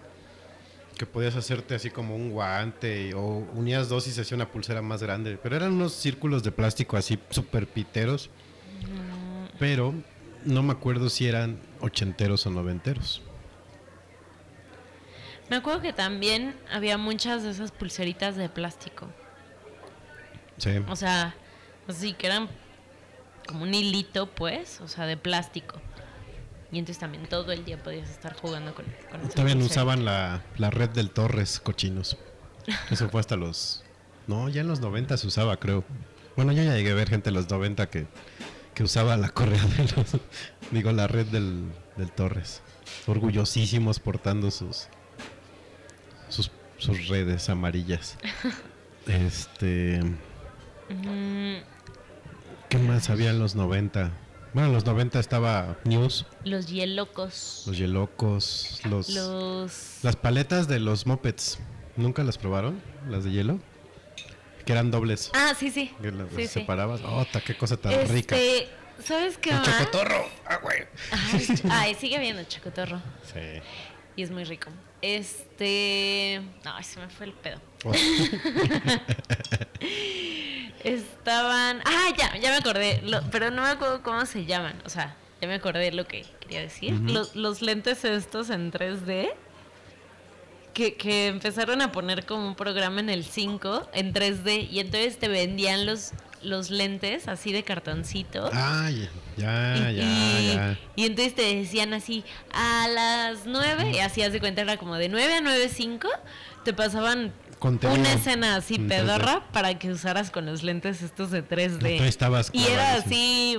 [1.01, 3.23] que podías hacerte así como un guante o
[3.55, 6.99] unías dos y se hacía una pulsera más grande, pero eran unos círculos de plástico
[6.99, 8.29] así súper piteros,
[9.59, 9.95] pero
[10.45, 13.23] no me acuerdo si eran ochenteros o noventeros.
[15.49, 19.09] Me acuerdo que también había muchas de esas pulseritas de plástico.
[20.59, 20.83] Sí.
[20.87, 21.35] O sea,
[21.89, 22.47] así que eran
[23.49, 25.81] como un hilito, pues, o sea, de plástico.
[26.73, 30.43] Y entonces también todo el día podías estar jugando con, con Todavía no usaban la,
[30.57, 32.17] la red del Torres, cochinos.
[32.91, 33.83] Eso fue hasta los...
[34.27, 35.85] No, ya en los 90 se usaba, creo.
[36.37, 38.07] Bueno, yo ya llegué a ver gente en los 90 que,
[38.75, 40.17] que usaba la correa de los...
[40.71, 41.65] Digo, la red del,
[41.97, 42.63] del Torres.
[43.07, 44.87] Orgullosísimos portando sus,
[46.29, 48.17] sus, sus redes amarillas.
[49.07, 50.01] Este...
[52.69, 54.13] ¿Qué más había en los 90?
[54.53, 57.63] Bueno, en los 90 estaba News, los hielocos.
[57.67, 59.09] los Yelocos, los...
[59.11, 59.99] Los...
[60.03, 61.61] Las paletas de los mopeds,
[61.97, 62.83] ¿nunca las probaron?
[63.09, 63.61] ¿Las de hielo?
[64.67, 65.31] Que eran dobles.
[65.35, 65.95] Ah, sí, sí.
[66.03, 66.49] Que las sí, sí.
[66.49, 67.01] separabas.
[67.05, 68.37] ¡Oh, ta, qué cosa tan rica!
[68.37, 68.69] Este,
[69.05, 70.27] ¿sabes qué ¡El chocotorro!
[70.47, 70.79] ¡Ah, güey!
[71.13, 73.01] Ay, ay, sigue habiendo chocotorro.
[73.33, 73.61] Sí.
[74.17, 74.69] Y es muy rico.
[75.01, 76.43] Este...
[76.65, 77.61] Ay, se me fue el pedo.
[80.85, 81.81] Estaban.
[81.85, 83.01] Ah, ya, ya me acordé.
[83.05, 84.81] lo- pero no me acuerdo cómo se llaman.
[84.85, 86.93] O sea, ya me acordé lo que quería decir.
[86.95, 89.31] Los, los lentes estos en 3D.
[90.75, 94.69] Que, que empezaron a poner como un programa en el 5 en 3D.
[94.71, 96.13] Y entonces te vendían los,
[96.43, 98.49] los lentes así de cartoncito.
[98.53, 99.09] ¡Ay!
[99.37, 100.79] Ya, y, ya, y- ya.
[100.97, 104.97] y entonces te decían así, a las 9, y así haz de cuenta, era como
[104.97, 106.09] de 9 a 9.05,
[106.65, 108.89] te pasaban Contenido una escena así en 3D.
[108.89, 111.99] pedorra para que usaras con los lentes estos de 3D.
[111.99, 113.57] Tú estabas y era así,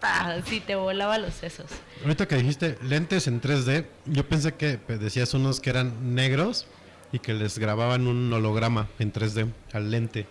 [0.00, 1.66] así te volaba los sesos.
[2.02, 6.66] Ahorita que dijiste lentes en 3D, yo pensé que decías unos que eran negros
[7.12, 10.26] y que les grababan un holograma en 3D al lente.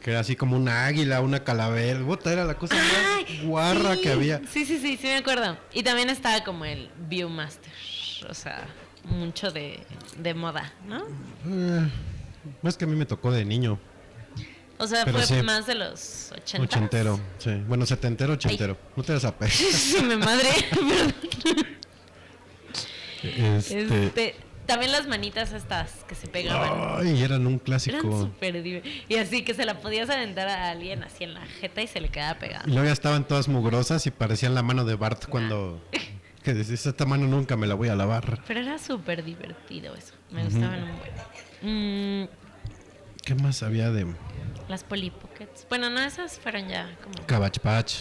[0.00, 1.98] Que era así como una águila, una calavera.
[1.98, 4.40] Puta, era la cosa más guarra sí, que había.
[4.48, 5.58] Sí, sí, sí, sí me acuerdo.
[5.72, 7.72] Y también estaba como el Viewmaster,
[8.30, 8.64] o sea,
[9.04, 9.80] mucho de,
[10.18, 11.04] de moda, ¿no?
[11.46, 11.88] Eh,
[12.62, 13.78] es que a mí me tocó de niño.
[14.80, 15.42] O sea, Pero fue sí.
[15.42, 16.62] más de los 80.
[16.62, 17.50] Ochentero, sí.
[17.66, 18.76] Bueno, setentero, ochentero.
[18.94, 20.48] No te das a pe- Sí, me madre.
[23.22, 24.04] Este.
[24.06, 27.00] Este, también las manitas estas que se pegaban.
[27.04, 28.20] Ay, eran un Eran clásico.
[28.22, 31.82] súper div- Y así que se la podías aventar a alguien así en la jeta
[31.82, 32.64] y se le quedaba Y pegada.
[32.66, 35.82] luego ya estaban todas mugrosas y parecían la mano de Bart cuando.
[36.44, 38.40] que esta mano nunca me la voy a lavar.
[38.46, 40.14] Pero era súper divertido eso.
[40.30, 41.10] Me gustaban un buen.
[41.62, 42.24] Mm,
[43.24, 44.06] ¿Qué más había de
[44.68, 45.66] las Polly Pockets.
[45.68, 47.26] Bueno, no, esas fueron ya como.
[47.26, 47.94] Cabbage Patch?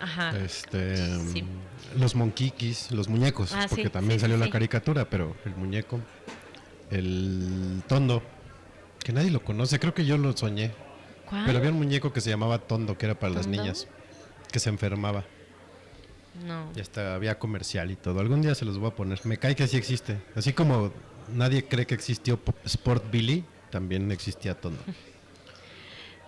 [0.00, 0.36] Ajá.
[0.38, 1.42] Este, Sí.
[1.42, 5.54] mm, los Monkikis, los muñecos, Ah, porque sí, también sí, salió la caricatura, pero el
[5.56, 6.00] muñeco,
[6.90, 8.22] el Tondo,
[9.02, 10.72] que nadie lo conoce, creo que yo lo soñé,
[11.28, 11.44] ¿Cuál?
[11.46, 13.86] pero había un muñeco que se llamaba Tondo, que era para las niñas,
[14.52, 15.24] que se enfermaba,
[16.46, 16.70] No.
[16.76, 18.20] y hasta había comercial y todo.
[18.20, 20.92] Algún día se los voy a poner, me cae que sí existe, así como
[21.28, 24.80] nadie cree que existió Sport Billy, también existía Tondo.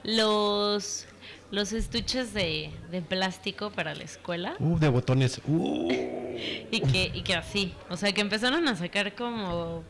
[0.02, 1.06] Los.
[1.52, 4.56] Los estuches de, de plástico para la escuela.
[4.59, 5.88] Uh, de botones, uh,
[6.70, 7.72] Y que, y que así.
[7.88, 9.85] O sea, que empezaron a sacar como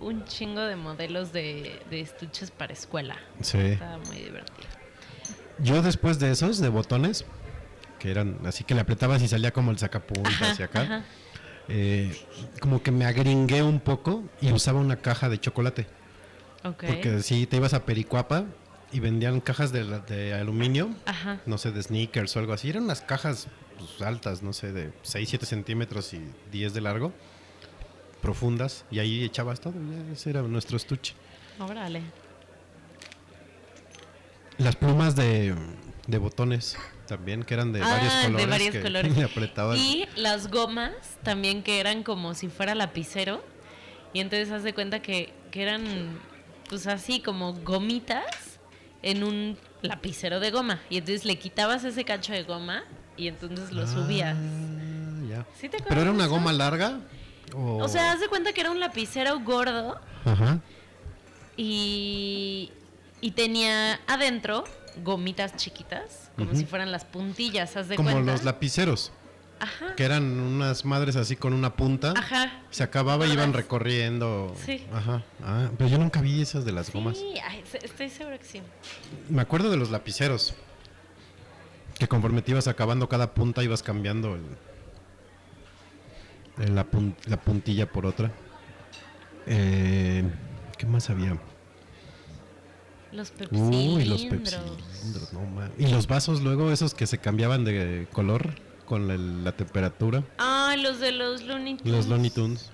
[0.00, 3.16] un chingo de modelos de, de estuches para escuela.
[3.40, 3.58] sí.
[3.58, 4.68] Estaba muy divertido.
[5.58, 7.24] Yo después de esos, de botones,
[7.98, 11.04] que eran así que le apretabas y salía como el sacapuntas hacia acá, ajá.
[11.74, 12.14] Eh,
[12.60, 15.86] como que me agringué un poco y usaba una caja de chocolate.
[16.62, 18.44] Porque si te ibas a Pericuapa
[18.92, 21.40] y vendían cajas de, de aluminio, Ajá.
[21.46, 22.68] no sé, de sneakers o algo así.
[22.68, 26.20] Eran unas cajas pues, altas, no sé, de 6, 7 centímetros y
[26.52, 27.10] 10 de largo,
[28.20, 29.72] profundas, y ahí echabas todo.
[30.12, 31.14] ese era nuestro estuche.
[31.58, 32.02] Órale.
[34.58, 35.54] Las plumas de,
[36.06, 36.76] de botones
[37.16, 38.46] también, que eran de varios Ah, colores.
[38.46, 39.18] de varios que colores.
[39.24, 39.76] apretaban.
[39.76, 43.44] Y las gomas también que eran como si fuera lapicero.
[44.14, 46.18] Y entonces haz de cuenta que, que eran
[46.68, 48.24] pues así como gomitas
[49.02, 50.80] en un lapicero de goma.
[50.88, 52.84] Y entonces le quitabas ese cacho de goma
[53.16, 54.36] y entonces lo subías.
[54.38, 55.46] Ah, ya.
[55.54, 56.32] ¿Sí te acuerdas ¿Pero era una eso?
[56.32, 57.00] goma larga?
[57.54, 60.60] O, O sea, haz de cuenta que era un lapicero gordo Ajá.
[61.56, 62.70] y,
[63.20, 64.64] y tenía adentro
[65.02, 68.32] gomitas chiquitas, como si fueran las puntillas, haz de Como cuenta.
[68.32, 69.12] los lapiceros,
[69.60, 69.94] Ajá.
[69.96, 72.14] que eran unas madres así con una punta.
[72.16, 72.62] Ajá.
[72.70, 74.54] Se acababa y iban recorriendo.
[74.64, 74.86] Sí.
[74.92, 75.22] Ajá.
[75.42, 77.18] Ah, pero yo nunca vi esas de las gomas.
[77.18, 77.34] Sí,
[77.82, 78.62] estoy segura que sí.
[79.28, 80.54] Me acuerdo de los lapiceros.
[81.98, 84.42] Que conforme te ibas acabando cada punta, ibas cambiando el,
[86.64, 88.30] el- la, pun- la puntilla por otra.
[89.46, 90.24] Eh,
[90.78, 91.36] ¿Qué más había?
[93.12, 93.96] Los pepsilindros.
[93.96, 95.72] Uy, los pepsilindros, no mames.
[95.78, 98.54] Y los vasos luego, esos que se cambiaban de color
[98.86, 100.24] con la temperatura.
[100.38, 101.92] Ah, los de los Looney Tunes.
[101.92, 102.70] Los Looney Tunes.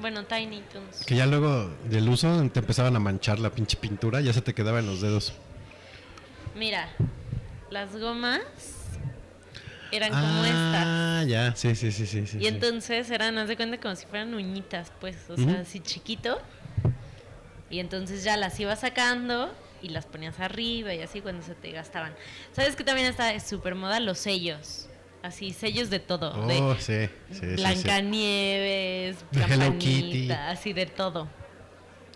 [0.00, 1.04] Bueno, Tiny Tunes.
[1.04, 4.54] Que ya luego del uso te empezaban a manchar la pinche pintura, ya se te
[4.54, 5.32] quedaba en los dedos.
[6.54, 6.88] Mira,
[7.70, 8.40] las gomas
[9.90, 10.86] eran como estas.
[10.86, 12.18] Ah, ya, sí, sí, sí, sí.
[12.18, 12.46] Y sí.
[12.46, 16.40] entonces eran, haz de cuenta, como si fueran uñitas, pues, o sea, así chiquito.
[17.70, 19.52] Y entonces ya las ibas sacando
[19.82, 22.14] y las ponías arriba y así cuando se te gastaban.
[22.52, 24.00] ¿Sabes que también está súper moda?
[24.00, 24.88] Los sellos.
[25.22, 26.32] Así, sellos de todo.
[26.32, 27.46] Oh, de sí, sí, sí, sí.
[27.56, 30.28] Blancanieves, De Hello Kitty.
[30.28, 31.28] Campanita, así de todo.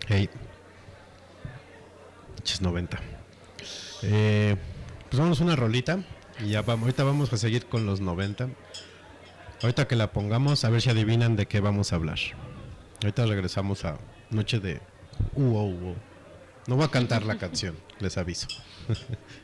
[0.07, 0.29] Hey.
[2.35, 2.99] Pinches 90.
[4.03, 4.55] Eh,
[5.09, 5.99] pues vamos una rolita.
[6.39, 8.49] Y ya vamos, ahorita vamos a seguir con los 90.
[9.61, 12.17] Ahorita que la pongamos, a ver si adivinan de qué vamos a hablar.
[13.01, 13.97] Ahorita regresamos a
[14.29, 14.81] Noche de
[15.35, 15.95] Oh, oh.
[16.67, 18.47] No voy a cantar la canción, les aviso.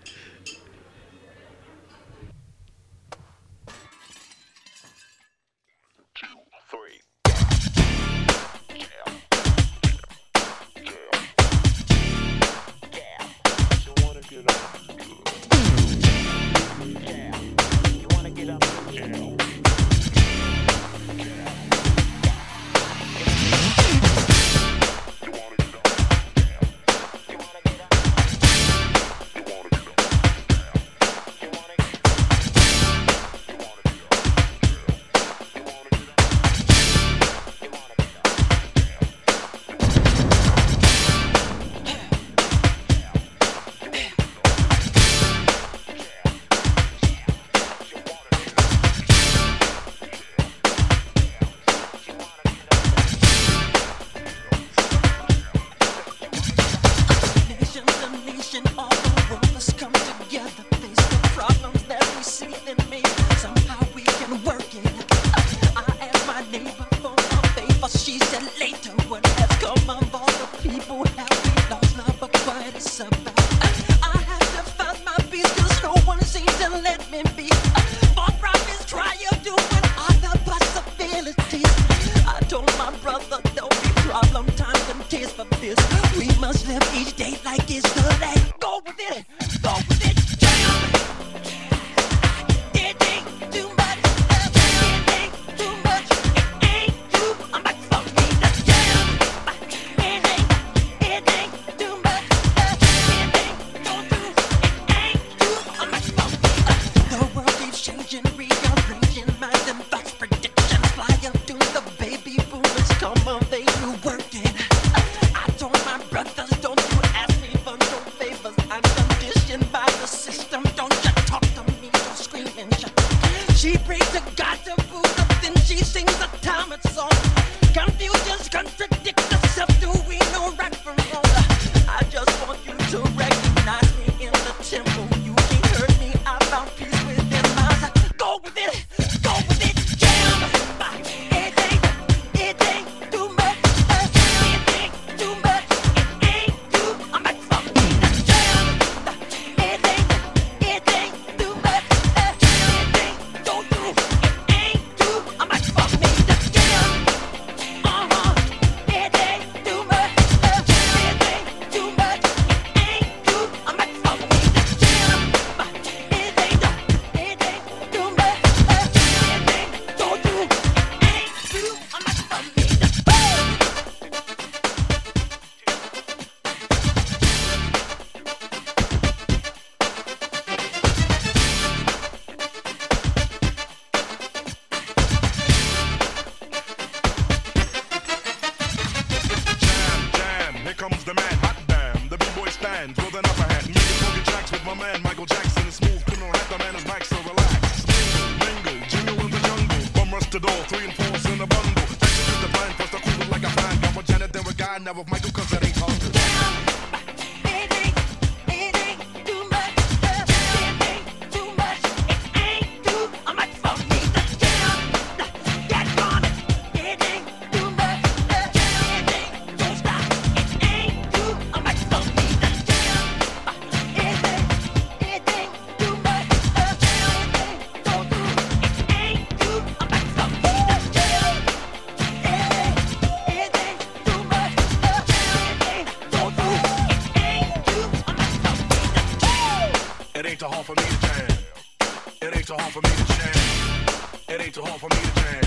[242.40, 244.30] ain't too hard for me to jam.
[244.30, 245.44] It ain't too hard for me to jam.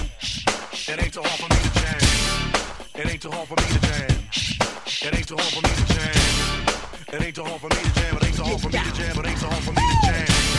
[0.89, 2.01] It ain't too hard for me to jam.
[2.95, 4.09] It ain't too hard for me to jam.
[5.01, 6.13] It ain't too hard for me to jam.
[7.15, 8.17] It ain't too hard for me to jam.
[8.17, 9.19] It ain't too hard for me to jam.
[9.19, 10.52] It ain't too hard for me to jam.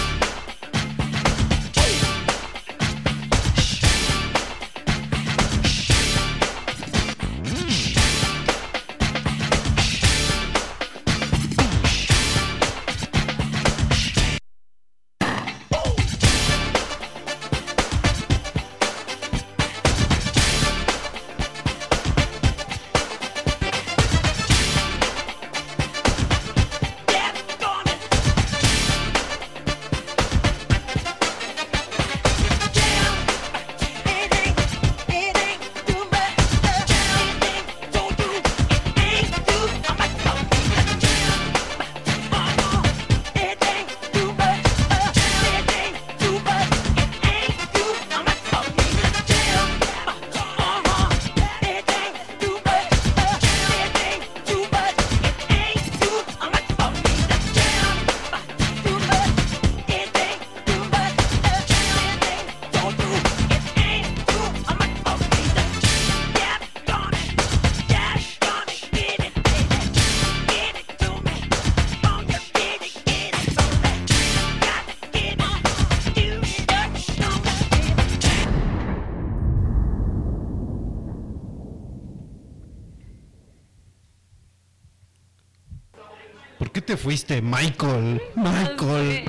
[87.04, 88.22] Fuiste, Michael?
[88.34, 89.26] Michael.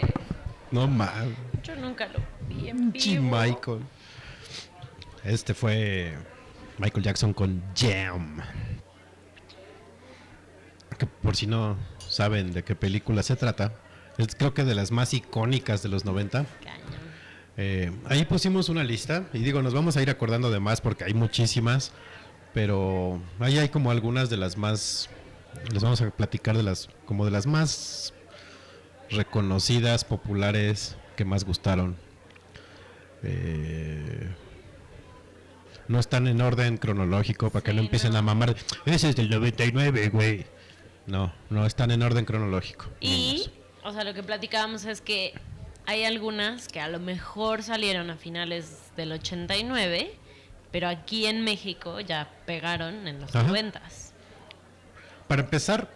[0.70, 1.36] No mames.
[1.64, 3.22] Yo nunca lo vi en vivo.
[3.22, 3.80] Michael.
[5.24, 6.14] Este fue
[6.78, 8.40] Michael Jackson con Jam.
[10.96, 13.72] Que por si no saben de qué película se trata,
[14.18, 16.46] es creo que de las más icónicas de los 90.
[16.62, 17.04] Cañón.
[17.56, 21.02] Eh, ahí pusimos una lista y digo, nos vamos a ir acordando de más porque
[21.02, 21.90] hay muchísimas,
[22.52, 25.10] pero ahí hay como algunas de las más,
[25.72, 28.12] les vamos a platicar de las, como de las más
[29.10, 31.96] reconocidas, populares, que más gustaron.
[33.22, 34.28] Eh,
[35.88, 38.18] no están en orden cronológico para que Sí, no empiecen no.
[38.18, 38.56] a mamar.
[38.86, 40.46] Ese es del 99, güey.
[41.06, 42.86] No, no están en orden cronológico.
[43.00, 43.50] Y,
[43.82, 45.34] o sea, lo que platicábamos es que
[45.86, 50.14] hay algunas que a lo mejor salieron a finales del 89,
[50.72, 53.46] pero aquí en México ya pegaron en los Ajá.
[53.46, 53.82] 90
[55.34, 55.90] Para empezar,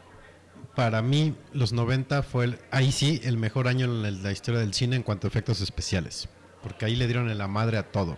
[0.75, 4.75] para mí los 90 fue el- ahí sí el mejor año en la, historia del
[4.75, 6.29] cine en cuanto a efectos especiales,
[6.61, 8.17] porque ahí le dieron en la madre a todo.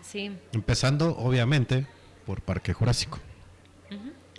[0.00, 1.86] Sí, Empezando obviamente
[2.24, 3.18] por Parque Jurásico,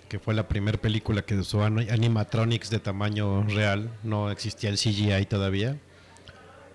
[0.08, 4.78] que fue la primera película que usó ani- animatronics de tamaño real, no existía el
[4.78, 5.78] CGI todavía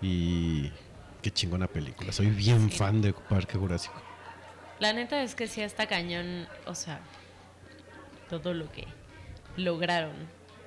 [0.02, 0.72] y
[1.22, 2.14] Qué chingona película.
[2.14, 4.02] Soy bien fan de Parque Jurásico.
[4.80, 7.02] La neta es que sí está cañón, o sea,
[8.40, 8.88] todo lo que
[9.58, 10.14] lograron,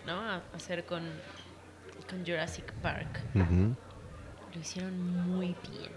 [0.07, 0.21] ¿no?
[0.21, 1.03] A- hacer con,
[2.09, 3.21] con Jurassic Park.
[3.35, 5.91] Lo hicieron muy bien.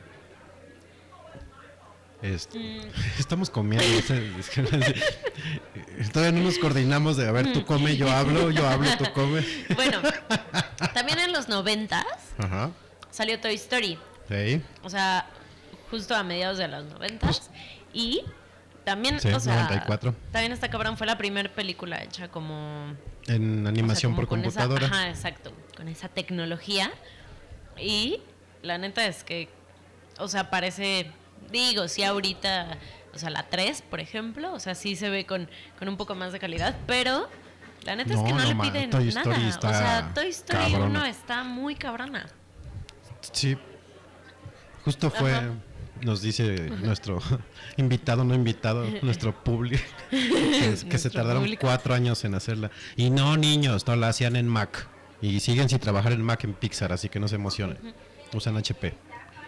[2.23, 2.87] Mm.
[3.19, 3.85] Estamos comiendo.
[6.13, 9.43] Todavía no nos coordinamos de, a ver, tú come, yo hablo, yo hablo, tú come.
[9.75, 10.01] Bueno,
[10.95, 12.05] también en los noventas
[12.39, 12.71] Ajá.
[13.11, 13.99] salió Toy Story.
[14.29, 14.61] Sí.
[14.83, 15.27] O sea,
[15.91, 17.51] justo a mediados de los noventas.
[17.93, 18.23] Y
[18.87, 20.15] también, Sí, o sea, 94.
[20.31, 22.95] también esta cabrón fue la primera película hecha como
[23.27, 24.85] En o sea, animación por con esa- computadora.
[24.87, 25.51] ajá, exacto.
[25.75, 26.89] Con esa tecnología.
[27.77, 28.21] Y
[28.63, 29.49] la neta es que,
[30.19, 31.11] o sea, parece,
[31.51, 32.77] digo, sí ahorita,
[33.13, 36.15] o sea, la 3, por ejemplo, o sea, sí se ve con, con un poco
[36.15, 37.27] más de calidad, pero
[37.83, 39.03] la neta es No, que no, no le piden nada.
[39.03, 40.99] Story o está sea, Toy Story cabrona.
[41.01, 42.25] 1 está muy cabrona.
[43.33, 43.57] Sí.
[44.85, 45.51] Justo fue, Ajá.
[46.01, 47.19] Nos dice nuestro
[47.77, 51.61] invitado, no invitado, nuestro público, que, que se tardaron público.
[51.67, 52.71] cuatro años en hacerla.
[52.95, 54.87] Y no, niños, no la hacían en Mac.
[55.21, 57.77] Y siguen sin trabajar en Mac en Pixar, así que no se emocionen.
[58.33, 58.93] Usan HP.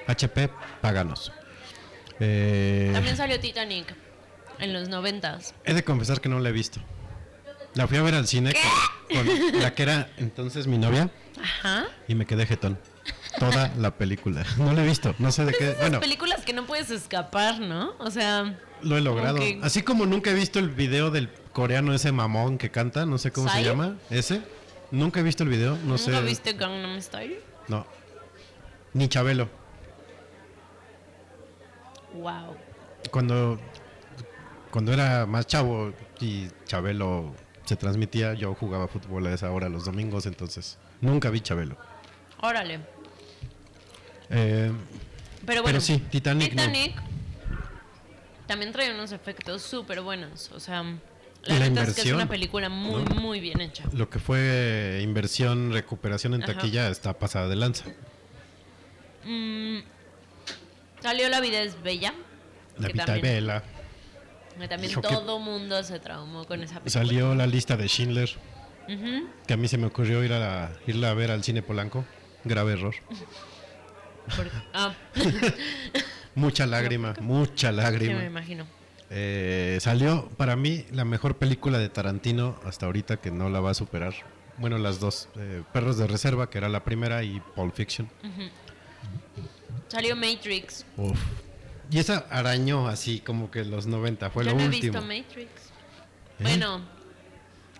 [0.07, 0.49] HP,
[0.81, 1.31] páganos.
[2.19, 3.93] Eh, También salió Titanic
[4.59, 5.53] en los noventas.
[5.65, 6.81] he de confesar que no la he visto.
[7.75, 8.53] La fui a ver al cine
[9.09, 11.85] con, con la que era entonces mi novia Ajá.
[12.07, 12.79] y me quedé jetón.
[13.37, 14.43] Toda la película.
[14.57, 15.69] No la he visto, no sé de qué.
[15.69, 17.93] Esas Bueno, películas que no puedes escapar, ¿no?
[17.99, 19.39] O sea, Lo he logrado.
[19.61, 23.31] Así como nunca he visto el video del coreano ese mamón que canta, no sé
[23.31, 24.41] cómo se llama, ese.
[24.91, 26.11] Nunca he visto el video, no sé.
[26.11, 27.39] ¿nunca viste Gangnam Style?
[27.67, 27.85] No.
[28.93, 29.47] Ni Chabelo.
[32.13, 32.55] Wow.
[33.11, 33.59] Cuando
[34.71, 37.33] cuando era más chavo y Chabelo
[37.65, 41.77] se transmitía, yo jugaba fútbol a esa hora los domingos, entonces nunca vi Chabelo.
[42.41, 42.79] Órale.
[44.29, 44.71] Eh,
[45.45, 46.61] Pero bueno, Pero sí, Titanic no.
[46.63, 47.01] Titanic
[48.47, 50.51] también trae unos efectos súper buenos.
[50.53, 53.15] O sea, la la, neta es que es inversión, una película muy, ¿no?
[53.15, 53.83] muy bien hecha.
[53.93, 56.53] lo que fue inversión, recuperación en Ajá.
[56.53, 57.85] taquilla está pasada de lanza.
[59.25, 59.79] Mm,
[61.01, 62.13] salió La vida es bella.
[62.77, 63.63] La Vita también, Vela.
[64.59, 66.91] que también Hijo, que- todo mundo se traumó con esa película.
[66.91, 68.29] Salió la lista de Schindler.
[68.87, 69.27] Ujú.
[69.45, 72.05] Que a mí se me ocurrió ir a la- irla a ver al cine Polanco.
[72.45, 72.95] Grave error.
[74.73, 74.93] Ah,
[76.35, 78.23] Mucha lágrima, mucha sí, me lágrima.
[78.23, 78.65] imagino.
[79.09, 83.71] Eh, salió para mí la mejor película de Tarantino hasta ahorita que no la va
[83.71, 84.13] a superar.
[84.57, 85.29] Bueno, las dos.
[85.37, 88.09] eh, Perros de Reserva, que era la primera, y Pulp Fiction.
[89.87, 90.85] Salió Matrix.
[90.97, 91.19] Uf.
[91.89, 95.01] Y esa arañó así como que los 90, fue Yo lo no he último.
[95.01, 95.49] visto Matrix.
[96.39, 96.43] ¿Eh?
[96.43, 96.81] Bueno,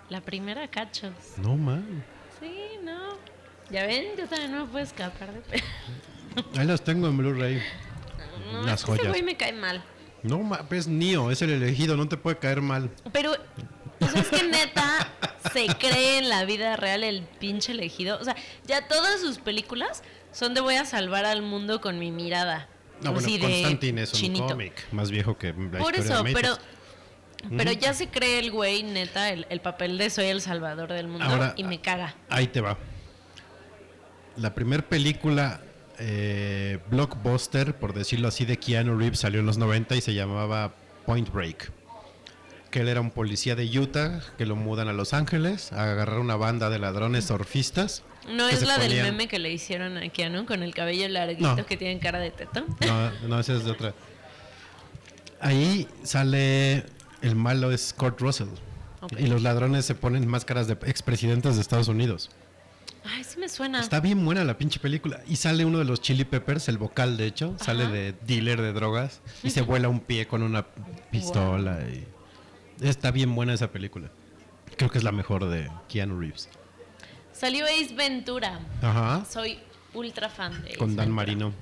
[0.10, 1.12] la primera cachos.
[1.38, 2.04] No, man.
[2.40, 3.18] Sí, no.
[3.70, 5.62] Ya ven, yo también no me puedo escapar de...
[6.58, 7.62] Ahí las tengo en Blu-ray.
[8.52, 9.08] No, es que ese joyas.
[9.08, 9.84] güey me cae mal.
[10.24, 12.90] No, ma, pues Neo, es el elegido, no te puede caer mal.
[13.14, 13.36] Pero,
[14.00, 15.08] sea, es que neta
[15.54, 18.20] se cree en la vida real el pinche elegido.
[18.20, 22.12] O sea, ya todas sus películas son de voy a salvar al mundo con mi
[22.12, 22.68] mirada.
[23.02, 26.24] No, bueno, Así de Constantine es un cómic más viejo que la Por historia eso,
[26.24, 26.58] de pero,
[27.58, 31.08] pero ya se cree el güey, neta, el, el papel de soy el salvador del
[31.08, 32.16] mundo Ahora, y me caga.
[32.30, 32.78] Ahí te va.
[34.36, 35.62] La primera película
[36.00, 40.74] eh, blockbuster, por decirlo así, de Keanu Reeves salió en los 90 y se llamaba
[41.06, 41.72] Point Break.
[42.72, 46.20] Que él era un policía de Utah que lo mudan a Los Ángeles a agarrar
[46.20, 48.04] una banda de ladrones surfistas.
[48.28, 51.66] No es la del meme que le hicieron a Keanu con el cabello larguito No.
[51.66, 52.66] que tienen cara de teto.
[52.86, 53.94] No, no, esa es de otra.
[55.42, 56.84] Ahí sale
[57.22, 58.50] el malo es Kurt Russell.
[59.18, 62.30] Y los ladrones se ponen máscaras de expresidentes de Estados Unidos.
[63.12, 63.80] Ay, sí me suena.
[63.80, 65.22] Está bien buena la pinche película.
[65.28, 68.74] Y sale uno de los Chili Peppers, el vocal de hecho, sale de dealer de
[68.74, 70.66] drogas y se vuela un pie con una
[71.12, 71.80] pistola.
[71.90, 72.06] Y
[72.88, 74.10] está bien buena esa película.
[74.78, 76.50] Creo que es la mejor de Keanu Reeves.
[77.32, 78.60] Salió Ace Ventura.
[78.82, 79.26] Ajá.
[79.30, 79.60] Soy
[79.94, 81.16] ultra fan de Ace Con Dan Ventura.
[81.16, 81.54] Marino.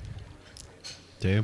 [1.20, 1.44] Sí.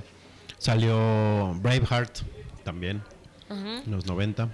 [0.58, 2.20] Salió Braveheart
[2.64, 3.02] también,
[3.50, 4.50] en los 90.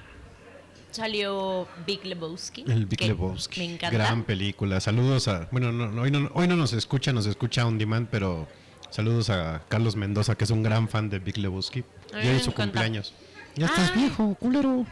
[0.92, 2.64] Salió Big Lebowski.
[2.68, 3.60] El Big Lebowski.
[3.62, 3.96] Me encanta.
[3.98, 4.80] Gran película.
[4.80, 5.48] Saludos a.
[5.52, 8.48] Bueno, no, no, hoy, no, hoy no nos escucha, nos escucha on demand, pero
[8.90, 11.84] saludos a Carlos Mendoza, que es un gran fan de Big Lebowski.
[12.14, 12.64] A mí Y hoy es su encanta.
[12.64, 13.14] cumpleaños.
[13.56, 13.94] Ya estás Ah.
[13.96, 14.86] viejo, culero.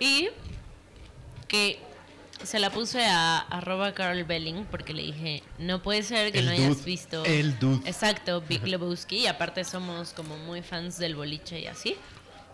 [0.00, 0.28] Y
[1.48, 1.78] que
[2.42, 6.46] se la puse a arroba Carl Belling porque le dije, no puede ser que El
[6.46, 7.24] no hayas dude, visto.
[7.24, 7.88] el dude.
[7.88, 9.18] Exacto, Big Lebowski.
[9.20, 11.96] Y aparte somos como muy fans del boliche y así.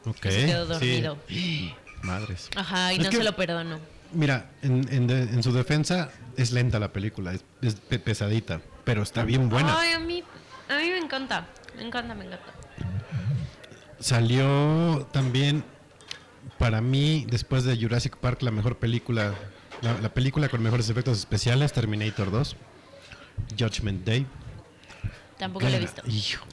[0.07, 0.23] Ok.
[0.23, 1.75] se quedó sí.
[2.03, 2.49] Madres.
[2.57, 3.79] Ajá, y Es no que, se lo perdono.
[4.13, 8.61] Mira, en, en de- en su defensa es lenta la película, es, es pe- pesadita,
[8.85, 9.79] pero está bien buena.
[9.79, 10.23] Ay, a mí,
[10.69, 11.47] a mí me encanta.
[11.77, 12.53] Me encanta, me encanta.
[14.01, 15.63] Salió también,
[16.59, 19.35] para mí, después de Jurassic Park, la mejor película,
[19.83, 22.57] la, la película con mejores efectos especiales, Terminator 2,
[23.59, 24.27] Judgment Day.
[25.39, 26.03] Tampoco lo he visto.
[26.07, 26.45] Hijo.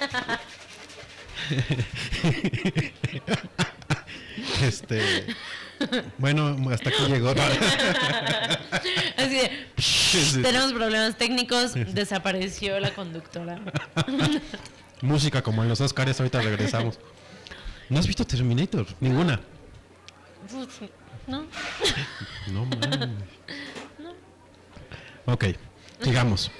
[4.62, 5.26] este.
[6.18, 7.30] Bueno, hasta aquí llegó.
[9.16, 10.42] Así de, Sí.
[10.42, 13.60] tenemos problemas técnicos, desapareció la conductora.
[15.02, 16.98] Música como en los Oscars, ahorita regresamos.
[17.88, 18.86] ¿No has visto Terminator?
[19.00, 19.40] Ninguna.
[20.54, 20.82] Uf,
[21.26, 21.46] ¿No?
[22.52, 23.08] No mames.
[25.26, 25.44] Ok,
[26.02, 26.50] sigamos.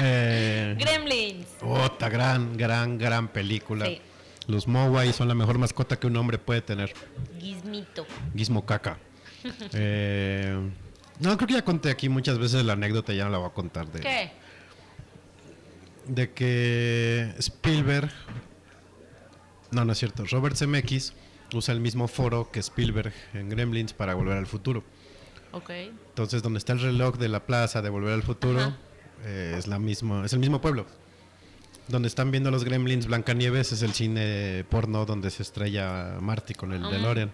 [0.00, 1.46] Eh, Gremlins.
[1.60, 3.86] otra gran, gran, gran película.
[3.86, 4.00] Sí.
[4.48, 6.92] Los Mowai son la mejor mascota que un hombre puede tener.
[7.38, 8.06] Gizmito.
[8.36, 8.98] Gizmo caca.
[9.72, 10.56] Eh,
[11.18, 13.52] no, creo que ya conté aquí muchas veces la anécdota, ya no la voy a
[13.52, 13.90] contar.
[13.90, 14.30] De, ¿Qué?
[16.06, 18.10] de que Spielberg.
[19.72, 20.24] No, no es cierto.
[20.30, 21.12] Robert Zemeckis
[21.54, 24.84] usa el mismo foro que Spielberg en Gremlins para volver al futuro.
[25.52, 25.70] Ok.
[25.70, 28.74] Entonces, donde está el reloj de la plaza de Volver al Futuro,
[29.24, 30.86] eh, es la misma, es el mismo pueblo.
[31.92, 36.72] Donde están viendo los Gremlins Blancanieves es el cine porno donde se estrella Marty con
[36.72, 37.30] el Ah, DeLorean.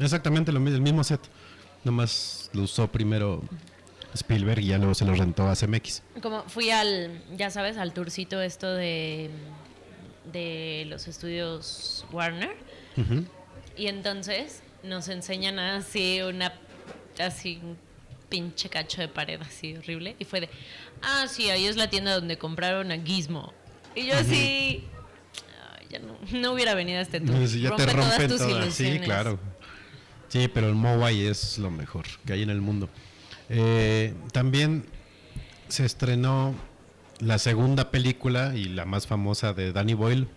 [0.00, 1.20] Exactamente lo mismo, el mismo set.
[1.84, 3.42] Nomás lo usó primero
[4.14, 6.02] Spielberg y ya luego se lo rentó a CMX.
[6.22, 9.28] Como fui al, ya sabes, al tourcito esto de,
[10.32, 12.56] de los estudios Warner.
[13.76, 16.54] Y entonces nos enseñan así una,
[17.20, 17.76] así un
[18.30, 20.16] pinche cacho de pared así horrible.
[20.18, 20.48] Y fue de,
[21.02, 23.52] ah, sí, ahí es la tienda donde compraron a Gizmo.
[23.94, 24.84] Y yo así,
[25.78, 27.46] "Ay, ya no, no hubiera venido a este tour.
[27.48, 28.74] Sí, ya te Rompe todas rompen tus todas.
[28.74, 29.02] Sí, ilusiones.
[29.04, 29.38] claro.
[30.28, 32.88] Sí, pero el Mowai es lo mejor que hay en el mundo.
[33.48, 34.84] Eh, también
[35.68, 36.54] se estrenó
[37.18, 40.28] la segunda película y la más famosa de Danny Boyle,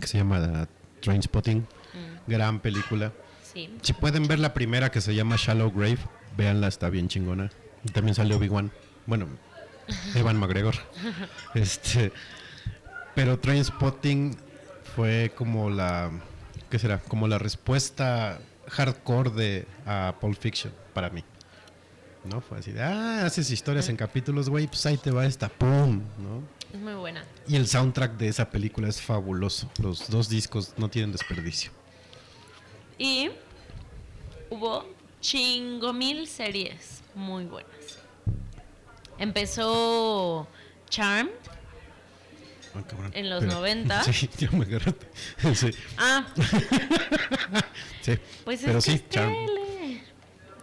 [0.00, 0.68] que se llama
[1.00, 1.58] Trainspotting.
[1.58, 2.30] Mm.
[2.30, 3.12] Gran película.
[3.52, 3.68] Sí.
[3.82, 5.98] Si pueden ver la primera que se llama Shallow Grave,
[6.36, 7.50] véanla, está bien chingona.
[7.84, 8.70] Y también salió Obi-Wan.
[9.06, 9.26] Bueno,
[10.14, 10.76] Evan McGregor.
[11.54, 12.12] Este,
[13.16, 14.36] pero Trainspotting
[14.94, 16.12] fue como la
[16.70, 16.98] ¿qué será?
[17.00, 18.38] Como la respuesta
[18.68, 21.24] hardcore de a Pulp Fiction para mí.
[22.24, 22.40] ¿No?
[22.40, 26.02] Fue así de, ah, haces historias en capítulos, güey, pues ahí te va esta, pum,
[26.18, 26.42] ¿no?
[26.74, 27.24] Es muy buena.
[27.46, 29.70] Y el soundtrack de esa película es fabuloso.
[29.80, 31.70] Los dos discos no tienen desperdicio.
[32.98, 33.30] Y
[34.50, 34.86] hubo
[35.20, 38.00] chingo mil series muy buenas.
[39.18, 40.48] Empezó
[40.90, 41.30] Charmed.
[42.78, 43.10] Ah, cabrón.
[43.14, 44.02] En los Pero- 90.
[44.12, 45.06] Sí, ya me agarraste.
[45.54, 46.26] Sí, Ah,
[48.02, 48.18] sí.
[48.44, 50.02] pues Pero es que sí, es tele.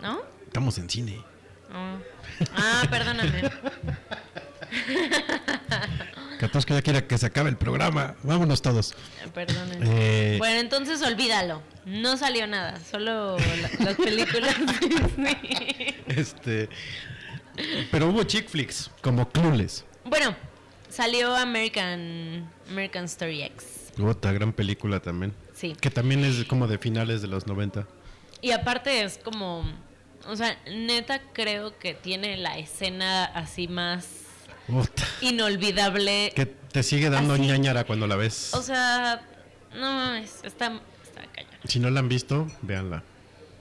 [0.02, 0.22] ¿No?
[0.46, 1.24] Estamos en cine.
[1.72, 1.98] Ah,
[2.56, 3.50] Ah, perdóname.
[6.40, 8.16] 14 que ya quiere que se acabe el programa.
[8.24, 8.94] Vámonos todos.
[9.34, 9.78] Perdóname.
[9.84, 11.62] Eh, Bueno, entonces olvídalo.
[11.86, 16.04] No salió nada, solo la- las películas Disney.
[16.08, 16.70] Este.
[17.92, 19.86] Pero hubo chick flicks, como Clueless.
[20.06, 20.36] Bueno,
[20.94, 23.92] salió American American Story X.
[24.02, 25.34] Otra gran película también.
[25.54, 25.76] Sí.
[25.80, 27.88] Que también es como de finales de los 90.
[28.42, 29.64] Y aparte es como,
[30.28, 34.08] o sea, neta creo que tiene la escena así más
[34.68, 36.32] Puta, inolvidable.
[36.36, 37.44] Que te sigue dando Así.
[37.44, 38.54] ñañara cuando la ves.
[38.54, 39.22] O sea,
[39.74, 41.52] no mames, está, está cañón.
[41.66, 43.04] si no la han visto, véanla.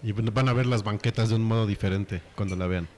[0.03, 2.89] Y van a ver las banquetas de un modo diferente cuando la vean.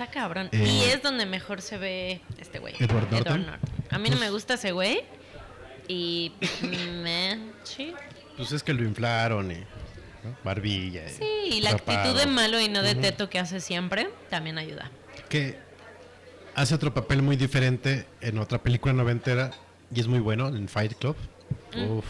[0.00, 0.48] Está cabrón.
[0.50, 2.74] Eh, y es donde mejor se ve este güey.
[2.78, 3.46] Edward Norton.
[3.90, 5.02] A mí no me gusta ese güey.
[5.88, 6.32] Y
[7.02, 7.38] me...
[7.64, 7.92] Sí.
[8.38, 9.56] Pues es que lo inflaron y.
[9.56, 10.34] ¿no?
[10.42, 11.04] Barbilla.
[11.06, 11.24] y Sí,
[11.56, 11.98] y la rapado.
[11.98, 14.90] actitud de malo y no de teto que hace siempre también ayuda.
[15.28, 15.58] que
[16.54, 19.50] hace otro papel muy diferente en otra película noventera
[19.94, 21.16] y es muy bueno en Fight Club.
[21.76, 21.90] Mm.
[21.98, 22.06] Uf,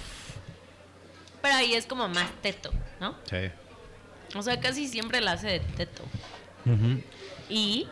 [1.43, 2.71] Pero ahí es como más teto,
[3.01, 3.17] ¿no?
[3.29, 3.51] sí.
[4.37, 6.05] O sea, casi siempre la hace de teto.
[7.51, 7.87] Y,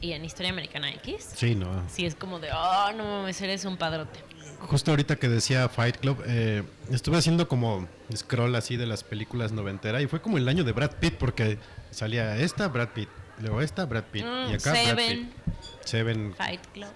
[0.00, 1.82] y en Historia Americana X, Sí, no.
[1.88, 4.20] sí es como de, oh, no mames, eres un padrote.
[4.60, 9.52] Justo ahorita que decía Fight Club, eh, estuve haciendo como scroll así de las películas
[9.52, 11.58] noventera y fue como el año de Brad Pitt porque
[11.90, 13.08] salía esta Brad Pitt,
[13.40, 15.28] luego esta Brad Pitt Mm, y acá Brad Seven.
[15.30, 15.54] Pitt.
[15.84, 16.88] Seven Fight Club.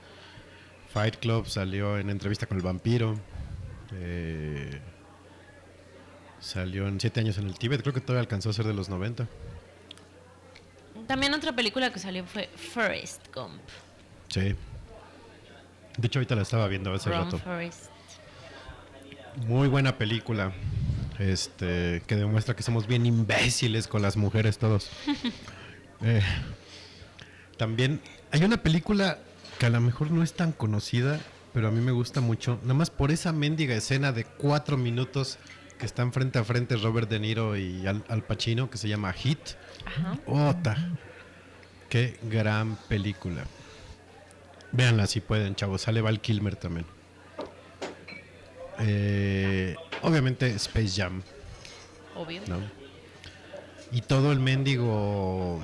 [0.92, 3.18] Fight Club salió en entrevista con el vampiro.
[3.92, 4.80] eh,
[6.40, 8.88] salió en Siete años en el Tíbet, creo que todavía alcanzó a ser de los
[8.88, 9.26] 90.
[11.08, 13.60] También otra película que salió fue Forrest Gump.
[14.28, 14.54] Sí.
[15.96, 17.38] De hecho, ahorita la estaba viendo hace rato.
[17.38, 17.86] Forrest.
[19.46, 20.52] Muy buena película.
[21.18, 24.90] Este, que demuestra que somos bien imbéciles con las mujeres todos.
[26.00, 26.22] Eh,
[27.56, 28.00] también
[28.30, 29.18] hay una película
[29.58, 31.18] que a lo mejor no es tan conocida,
[31.52, 32.60] pero a mí me gusta mucho.
[32.62, 35.40] Nada más por esa mendiga escena de cuatro minutos
[35.76, 39.12] que están frente a frente Robert De Niro y Al, Al Pacino, que se llama
[39.12, 39.40] Hit.
[39.84, 40.18] Ajá.
[40.26, 40.76] Ota.
[41.88, 43.44] Qué gran película.
[44.72, 45.82] Véanla si pueden, chavos.
[45.82, 46.86] Sale Val Kilmer también.
[48.80, 51.22] Eh, obviamente Space Jam,
[52.14, 52.42] Obvio.
[52.46, 52.60] ¿no?
[53.90, 55.60] Y todo el mendigo.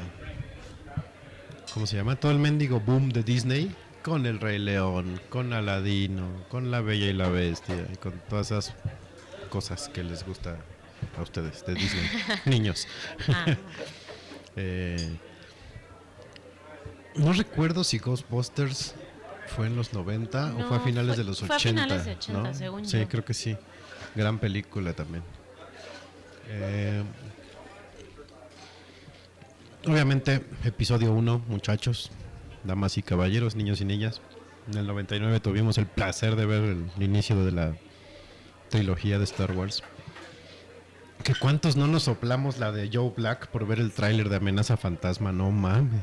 [1.72, 2.16] ¿Cómo se llama?
[2.16, 3.74] Todo el mendigo boom de Disney.
[4.02, 8.50] Con el Rey León, con Aladino, con La Bella y la Bestia, y con todas
[8.50, 8.74] esas
[9.48, 10.58] cosas que les gusta
[11.16, 12.10] a ustedes de Disney.
[12.44, 12.86] Niños.
[13.28, 13.56] Ah,
[14.56, 15.16] Eh,
[17.16, 18.94] no recuerdo si Ghostbusters
[19.56, 21.82] fue en los 90 o fue a finales fue- de los fue a 80.
[21.82, 22.54] finales de 80, ¿no?
[22.54, 23.08] según sí, yo.
[23.08, 23.56] creo que sí.
[24.14, 25.22] Gran película también.
[26.48, 27.02] Eh,
[29.86, 32.10] obviamente, episodio 1, muchachos,
[32.64, 34.20] damas y caballeros, niños y niñas.
[34.70, 37.76] En el 99 tuvimos el placer de ver el inicio de la
[38.70, 39.82] trilogía de Star Wars.
[41.22, 44.76] Que cuántos no nos soplamos la de Joe Black por ver el tráiler de Amenaza
[44.76, 46.02] Fantasma, no mames.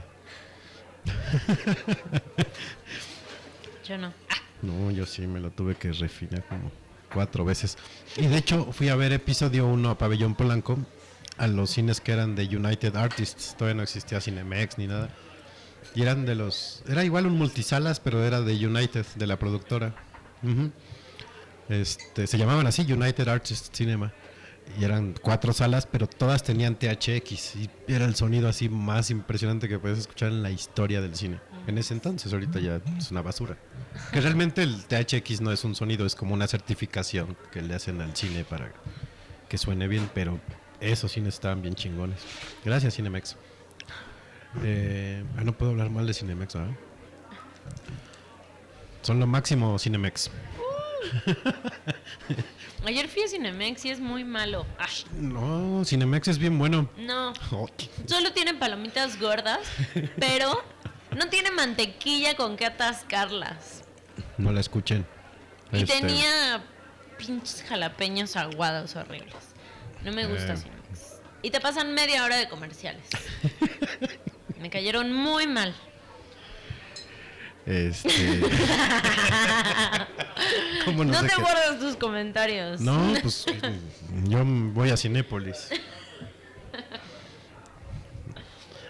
[3.87, 4.13] yo no.
[4.61, 6.71] No, yo sí me lo tuve que refinar como
[7.13, 7.77] cuatro veces.
[8.17, 10.77] Y de hecho fui a ver episodio 1 a Pabellón Polanco
[11.37, 13.55] a los cines que eran de United Artists.
[13.57, 15.09] Todavía no existía Cinemex ni nada.
[15.95, 16.83] Y eran de los...
[16.87, 19.93] Era igual un multisalas, pero era de United, de la productora.
[21.69, 24.13] Este, se llamaban así, United Artists Cinema.
[24.79, 27.55] Y eran cuatro salas, pero todas tenían THX.
[27.57, 31.39] Y era el sonido así más impresionante que puedes escuchar en la historia del cine.
[31.67, 33.57] En ese entonces, ahorita ya es una basura.
[34.11, 38.01] Que realmente el THX no es un sonido, es como una certificación que le hacen
[38.01, 38.71] al cine para
[39.49, 40.39] que suene bien, pero
[40.79, 42.19] esos cines estaban bien chingones.
[42.63, 43.35] Gracias, Cinemex.
[44.63, 46.75] Eh, ah, no puedo hablar mal de Cinemex, ¿verdad?
[49.01, 50.31] Son lo máximo, Cinemex.
[52.85, 54.65] Ayer fui a Cinemex y es muy malo.
[54.79, 56.89] Ay, No, Cinemex es bien bueno.
[56.97, 57.33] no.
[58.07, 59.59] Solo tiene palomitas gordas,
[60.19, 60.63] pero
[61.15, 63.83] no tiene mantequilla con que atascarlas.
[64.37, 65.05] no la escuchen.
[65.71, 66.63] Y Este, tenía
[67.17, 69.35] pinches jalapeños aguados horribles.
[70.03, 70.57] No me gusta Eh.
[70.57, 71.21] Cinemex.
[71.43, 73.05] Y te pasan media hora de comerciales.
[74.59, 75.73] Me cayeron muy mal.
[77.65, 78.09] Este.
[80.85, 82.81] ¿Cómo no, No sé te qué- guardas tus comentarios.
[82.81, 83.45] No, pues
[84.27, 85.69] yo voy a Cinépolis.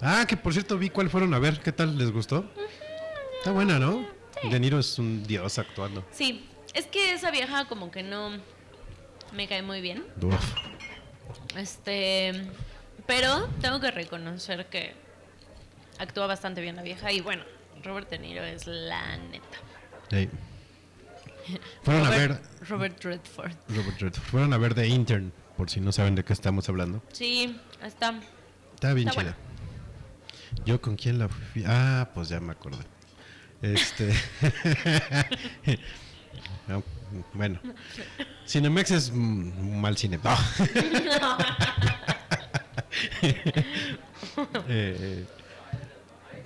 [0.01, 1.59] Ah, que por cierto vi cuál fueron a ver.
[1.59, 1.97] ¿Qué tal?
[1.97, 2.49] ¿Les gustó?
[3.37, 4.05] Está buena, ¿no?
[4.49, 6.03] De Niro es un dios actuando.
[6.11, 8.31] Sí, es que esa vieja como que no
[9.33, 10.03] me cae muy bien.
[10.21, 10.55] Uf.
[11.55, 12.31] Este,
[13.05, 14.93] pero tengo que reconocer que
[15.99, 17.43] actúa bastante bien la vieja y bueno,
[17.83, 19.57] Robert De Niro es la neta.
[21.83, 23.53] Fueron a ver Robert, Robert Redford.
[23.69, 24.23] Robert Redford.
[24.23, 27.01] Fueron a ver The Intern, por si no saben de qué estamos hablando.
[27.11, 28.19] Sí, está.
[28.75, 29.37] Está bien Está chida.
[30.65, 31.63] Yo con quién la fui.
[31.65, 32.83] Ah, pues ya me acordé.
[33.61, 34.13] Este.
[36.67, 36.83] No,
[37.33, 37.59] bueno.
[38.47, 40.19] Cinemex es mal cine.
[40.23, 40.35] No.
[44.67, 45.25] Eh,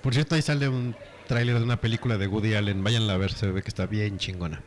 [0.02, 0.94] por cierto, ahí sale un
[1.26, 2.82] tráiler de una película de Woody Allen.
[2.82, 4.60] Váyanla a ver, se ve que está bien chingona.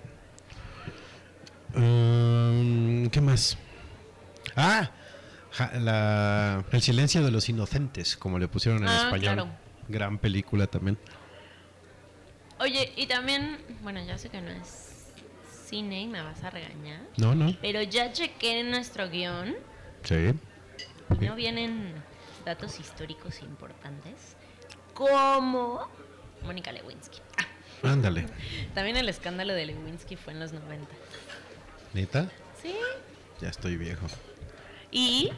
[1.75, 3.57] Um, ¿Qué más?
[4.55, 4.89] Ah,
[5.51, 9.33] ja- la- El silencio de los inocentes, como le pusieron en Ah, español.
[9.35, 9.49] claro.
[9.87, 10.97] Gran película también.
[12.59, 15.11] Oye, y también, bueno, ya sé que no es
[15.65, 17.55] cine y me vas a regañar, No, no.
[17.61, 19.55] pero ya chequé en nuestro guion
[20.03, 20.33] Sí.
[21.21, 21.93] y no vienen
[22.45, 24.35] datos históricos importantes
[24.93, 25.87] como
[26.43, 27.19] Mónica Lewinsky.
[27.37, 28.25] Ah, Ándale.
[28.75, 30.87] también el escándalo de Lewinsky fue en los 90.
[31.93, 32.29] ¿Neta?
[32.61, 32.75] Sí.
[33.41, 34.05] Ya estoy viejo.
[34.91, 35.31] Y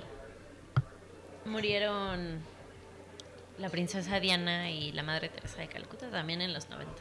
[1.46, 2.40] murieron
[3.58, 6.92] la princesa Diana y la madre Teresa de Calcuta también en los 90.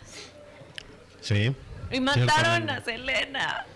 [1.20, 1.55] Sí.
[1.90, 3.66] Y mataron a Selena.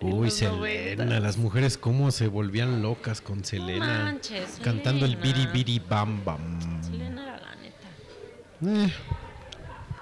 [0.00, 1.20] en Uy, Selena, 90.
[1.20, 4.04] las mujeres cómo se volvían locas con Selena.
[4.04, 6.82] manches, cantando el biri biri bam bam.
[6.82, 8.86] Selena era la neta.
[8.86, 8.92] Eh,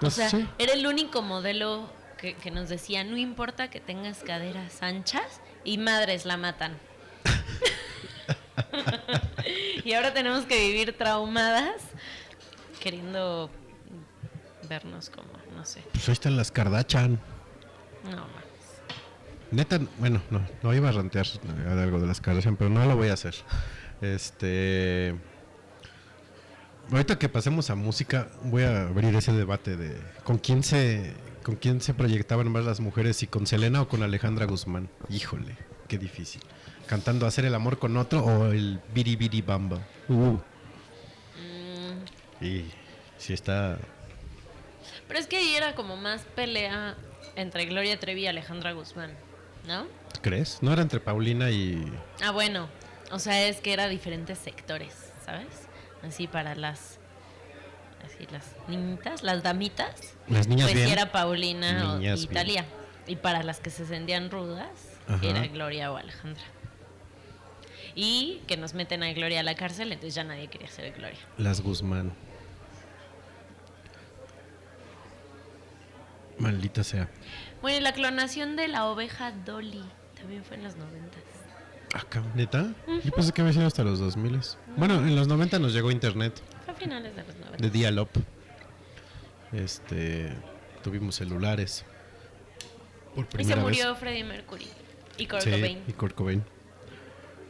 [0.00, 4.82] O sea, era el único modelo que, que nos decía, no importa que tengas caderas
[4.82, 6.76] anchas y madres la matan.
[9.84, 11.74] y ahora tenemos que vivir traumadas
[12.80, 13.50] queriendo
[14.68, 17.18] vernos como, no sé, Pues ahí están las Kardashian.
[18.04, 18.32] no mames.
[19.50, 22.96] Neta, bueno, no, no iba a rantear eh, algo de las Kardashian, pero no lo
[22.96, 23.34] voy a hacer.
[24.00, 25.14] Este.
[26.90, 31.14] Ahorita que pasemos a música, voy a abrir ese debate de con quién se.
[31.42, 33.16] ¿Con quién se proyectaban más las mujeres?
[33.16, 34.90] ¿Si con Selena o con Alejandra Guzmán?
[35.08, 36.42] Híjole, qué difícil.
[36.86, 39.78] ¿Cantando Hacer el amor con otro o el Biri Biri Bamba?
[40.08, 40.38] Uh.
[42.40, 42.64] Y
[43.16, 43.78] si está...
[45.06, 46.96] Pero es que ahí era como más pelea
[47.36, 49.12] entre Gloria Trevi y Alejandra Guzmán,
[49.66, 49.86] ¿no?
[50.22, 50.58] ¿Crees?
[50.60, 51.92] ¿No era entre Paulina y...
[52.22, 52.68] Ah, bueno.
[53.10, 55.67] O sea, es que era diferentes sectores, ¿sabes?
[56.02, 56.98] Así para las.
[58.04, 60.14] Así las niñitas, las damitas.
[60.28, 60.88] Las niñas pues bien.
[60.88, 62.30] era Paulina o Niñas bien.
[62.30, 62.64] Italia.
[63.06, 64.68] Y para las que se sentían rudas,
[65.08, 65.26] Ajá.
[65.26, 66.42] era Gloria o Alejandra.
[67.94, 71.18] Y que nos meten a Gloria a la cárcel, entonces ya nadie quería ser Gloria.
[71.36, 72.12] Las Guzmán.
[76.38, 77.08] Maldita sea.
[77.60, 79.84] Bueno, y la clonación de la oveja Dolly
[80.16, 81.22] también fue en los noventas.
[81.94, 82.74] Acá, ¿neta?
[83.04, 84.40] Yo pensé que había sido hasta los 2000.
[84.76, 87.72] Bueno, en los 90 nos llegó internet a finales de los de noventas.
[87.72, 88.08] dial-up.
[89.52, 90.32] Este,
[90.82, 91.84] tuvimos celulares.
[93.14, 94.66] Por Y se primera murió Freddie Mercury.
[95.16, 95.54] Y Kurt vez.
[95.54, 95.82] Sí, Cobain.
[95.88, 96.44] y Kurt Cobain.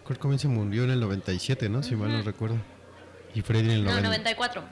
[0.05, 1.83] Kurt Cobain se murió en el 97, ¿no?
[1.83, 2.57] Si mal no recuerdo.
[3.35, 4.09] Y Freddy en el No, 90.
[4.09, 4.63] 94.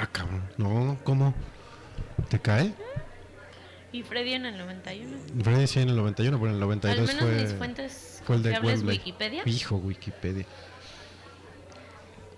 [0.00, 0.42] Ah, cabrón.
[0.56, 1.34] No, ¿cómo?
[2.28, 2.74] ¿Te cae?
[3.92, 5.16] Y Freddy en el 91.
[5.44, 7.42] Freddy sí en el 91, pero en el 92 Al menos fue...
[7.42, 8.98] mis fuentes fue el de Wembley.
[8.98, 10.44] Wikipedia Hijo, Wikipedia.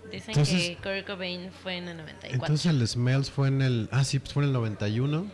[0.09, 2.33] dicen Entonces- que Kurt Cobain fue en el 94.
[2.35, 3.89] Entonces el Smells fue en el...
[3.91, 5.27] Ah, sí, pues fue en el 91.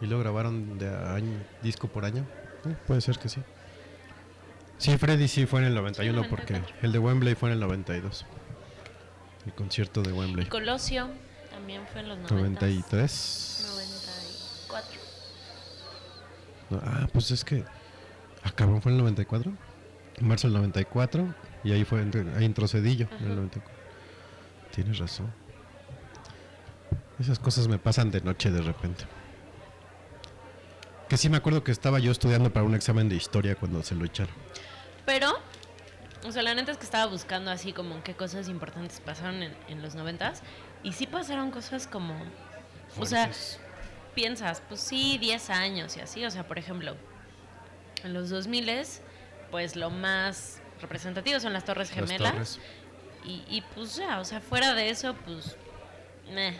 [0.00, 2.26] Y lo grabaron de año, disco por año.
[2.66, 3.40] Eh, puede ser que sí.
[4.78, 6.86] Sí, Freddy sí fue en el 91 Sí, porque 94.
[6.86, 8.24] el de Wembley fue en el 92.
[9.46, 10.46] El concierto de y Wembley.
[10.46, 11.08] Colosio
[11.50, 12.34] también fue en los 90.
[12.34, 13.66] 93.
[14.68, 15.00] 94.
[16.70, 17.62] No, ah, pues es que...
[18.44, 19.52] Ah, cabrón, fue en el 94.
[20.16, 21.34] En marzo del 94.
[21.64, 22.00] Y ahí fue,
[22.36, 23.74] ahí entró Cedillo en el 94.
[24.70, 25.32] Tienes razón.
[27.18, 29.04] Esas cosas me pasan de noche de repente.
[31.08, 33.94] Que sí me acuerdo que estaba yo estudiando para un examen de historia cuando se
[33.94, 34.34] lo echaron.
[35.06, 35.32] Pero,
[36.24, 39.56] o sea, la neta es que estaba buscando así como qué cosas importantes pasaron en,
[39.68, 40.42] en los noventas.
[40.82, 42.14] Y sí pasaron cosas como...
[42.98, 43.30] O sea,
[44.14, 46.24] piensas, pues sí, 10 años y así.
[46.24, 46.96] O sea, por ejemplo,
[48.04, 48.70] en los 2000
[49.50, 52.32] pues lo más representativo son las Torres Las Gemelas.
[52.32, 52.60] torres.
[53.24, 55.56] Y, y pues ya, o sea, fuera de eso, pues
[56.32, 56.54] meh,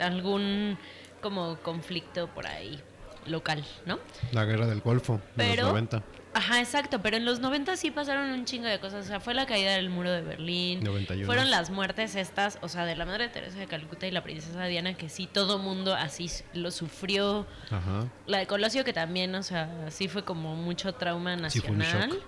[0.00, 0.78] algún
[1.20, 2.80] como conflicto por ahí
[3.26, 3.98] local, ¿no?
[4.32, 6.02] La guerra del Golfo, Pero, los 90.
[6.38, 9.34] Ajá, exacto, pero en los 90 sí pasaron un chingo de cosas, o sea, fue
[9.34, 11.26] la caída del muro de Berlín, 91.
[11.26, 14.64] fueron las muertes estas, o sea, de la Madre Teresa de Calcuta y la princesa
[14.66, 18.06] Diana, que sí todo mundo así lo sufrió, Ajá.
[18.26, 22.18] la de Colosio que también, o sea, sí fue como mucho trauma nacional.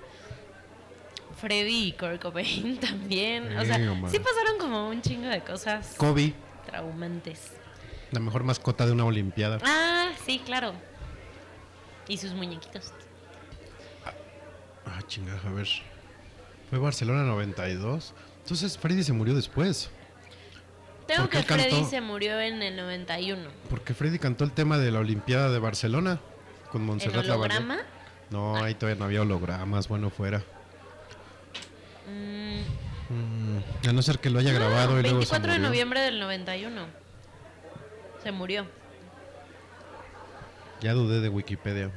[1.41, 3.77] Freddy y Kurt Cobain también, o sea,
[4.11, 6.35] sí pasaron como un chingo de cosas Kobe,
[6.67, 7.53] traumantes.
[8.11, 9.59] la mejor mascota de una olimpiada.
[9.65, 10.75] Ah, sí, claro.
[12.09, 12.93] Y sus muñequitos.
[15.01, 15.69] Ah, chingada, a ver.
[16.69, 18.15] Fue Barcelona 92.
[18.43, 19.91] Entonces Freddy se murió después.
[21.07, 21.91] Tengo ¿Por qué que Freddy cantó?
[21.91, 23.49] se murió en el 91.
[23.69, 26.21] Porque Freddy cantó el tema de la Olimpiada de Barcelona
[26.71, 27.57] con ¿En Montserrat Lavallée.
[27.59, 27.83] holograma?
[28.31, 30.43] No, ahí todavía no había hologramas, bueno fuera.
[32.09, 32.61] Mm,
[33.13, 35.69] Mm, a no ser que lo haya grabado y luego se 24 de murió.
[35.69, 36.83] noviembre del 91.
[38.23, 38.67] Se murió.
[40.81, 41.91] Ya dudé de Wikipedia.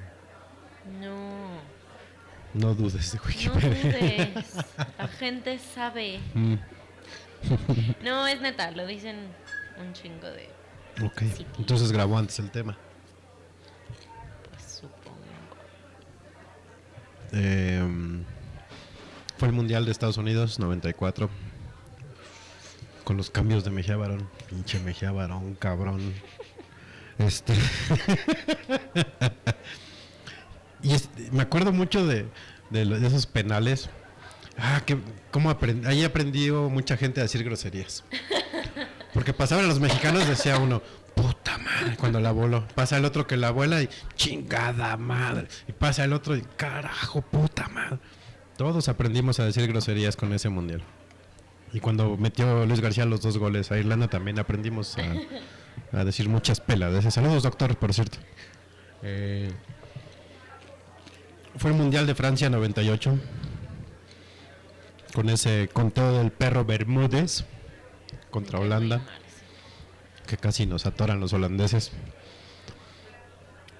[1.00, 1.43] No.
[2.54, 4.26] No dudes de No Wikipedia.
[4.34, 4.56] dudes.
[4.98, 6.20] La gente sabe.
[6.34, 6.56] Mm,
[8.04, 9.18] No, es neta, lo dicen
[9.80, 10.50] un chingo de.
[11.04, 11.22] ok,
[11.60, 12.78] entonces grabó antes el tema.
[14.52, 15.18] Pues supongo.
[17.34, 17.84] Eh,
[19.38, 21.30] fue el Mundial de Estados Unidos 94.
[23.04, 24.30] Con los cambios de Mejía Barón.
[24.50, 26.14] Pinche Mejía Barón, cabrón.
[27.18, 27.54] Este.
[30.84, 30.96] y
[31.32, 32.28] me acuerdo mucho de,
[32.70, 33.90] de esos penales.
[34.58, 34.98] Ah, que
[35.32, 35.88] cómo aprendí.
[35.88, 38.04] Ahí aprendió mucha gente a decir groserías.
[39.14, 40.82] Porque pasaban los mexicanos, decía uno,
[41.16, 42.68] puta madre, cuando la voló.
[42.76, 45.48] Pasa el otro que la vuela y chingada madre.
[45.68, 48.00] Y pasa el otro y carajo, puta madre.
[48.58, 50.84] Todos aprendimos a decir groserías con ese mundial.
[51.74, 56.30] Y cuando metió Luis García los dos goles a Irlanda también aprendimos a, a decir
[56.30, 57.12] muchas pelas.
[57.12, 58.20] Saludos, doctor, por cierto.
[59.02, 59.52] Eh,
[61.58, 63.20] fue el Mundial de Francia 98.
[65.14, 67.46] Con ese conteo del perro Bermúdez
[68.32, 69.02] contra Holanda
[70.26, 71.92] que casi nos atoran los holandeses.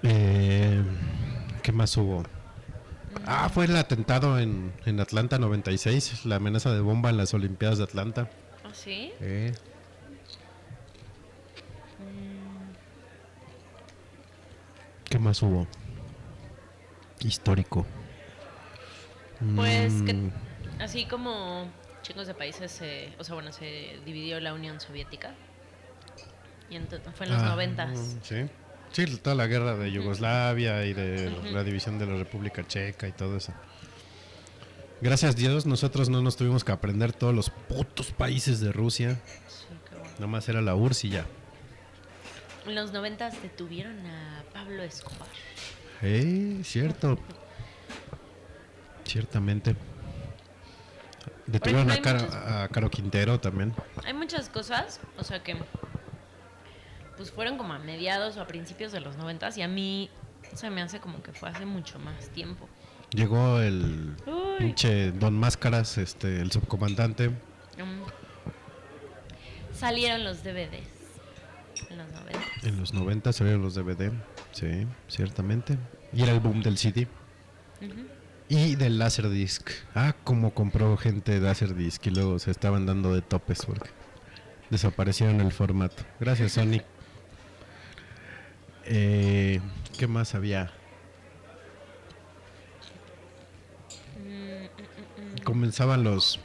[0.02, 0.82] Eh,
[1.62, 2.24] ¿Qué más hubo?
[3.26, 7.78] Ah, fue el atentado en, en Atlanta 96, la amenaza de bomba en las Olimpiadas
[7.78, 8.30] de Atlanta.
[8.64, 9.12] ¿Ah, sí?
[9.20, 9.52] Eh,
[15.18, 15.66] más hubo?
[17.24, 17.86] Histórico.
[19.56, 20.30] Pues Mm, que
[20.82, 21.68] así como
[22.02, 25.32] chicos de países, se- o sea, bueno, se dividió la Unión Soviética.
[26.70, 27.90] Y ento- fue en los ah, noventas.
[27.98, 28.36] mm, Sí.
[28.92, 33.12] Sí, toda la guerra de Yugoslavia y de la división de la República Checa y
[33.12, 33.52] todo eso.
[35.00, 39.20] Gracias a Dios, nosotros no nos tuvimos que aprender todos los putos países de Rusia.
[39.48, 40.14] Sí, qué bueno.
[40.20, 41.26] Nomás era la URSS y ya.
[42.66, 45.28] En los noventas detuvieron a Pablo Escobar.
[46.06, 47.18] Eh, cierto.
[49.04, 49.74] Ciertamente.
[51.46, 53.74] Detuvieron a Caro, a Caro Quintero también.
[54.04, 55.56] Hay muchas cosas, o sea que
[57.16, 60.10] pues fueron como a mediados o a principios de los noventas y a mí
[60.54, 62.68] se me hace como que fue hace mucho más tiempo.
[63.10, 64.58] Llegó el Uy.
[64.58, 67.28] pinche Don Máscaras, este, el subcomandante.
[67.30, 68.02] Mm.
[69.72, 70.88] Salieron los DVDs
[71.90, 72.64] en los noventas.
[72.64, 74.12] En los 90 salieron los DVD.
[74.54, 75.76] Sí, ciertamente.
[76.12, 77.08] Y era el boom del CD.
[78.48, 79.68] Y del Laserdisc.
[79.94, 83.90] Ah, como compró gente Laserdisc y luego se estaban dando de topes porque
[84.70, 86.04] desaparecieron el formato.
[86.20, 86.80] Gracias, Sony.
[88.84, 89.60] Eh,
[89.98, 90.72] ¿Qué más había?
[95.42, 96.38] Comenzaban los...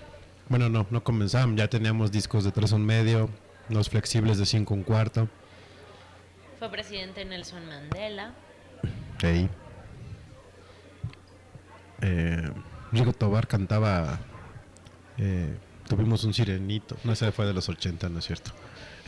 [0.49, 1.55] Bueno, no, no comenzaban.
[1.55, 3.29] Ya teníamos discos de 3 un medio,
[3.69, 5.29] los flexibles de 5 un cuarto.
[6.59, 8.33] Fue presidente Nelson Mandela.
[9.21, 9.47] Sí.
[12.01, 12.49] Eh,
[12.91, 14.19] Rigo Tobar cantaba
[15.17, 15.57] eh,
[15.87, 16.97] Tuvimos un sirenito.
[17.03, 18.51] No, ese fue de los 80, ¿no es cierto?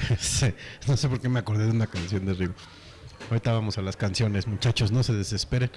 [0.88, 2.54] No sé por qué me acordé de una canción de Rigo.
[3.30, 5.70] Ahorita vamos a las canciones, muchachos, no se desesperen.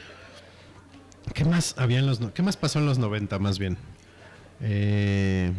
[1.34, 3.76] ¿Qué más había en los no- ¿Qué más pasó en los 90 más bien?
[4.60, 5.52] Eh,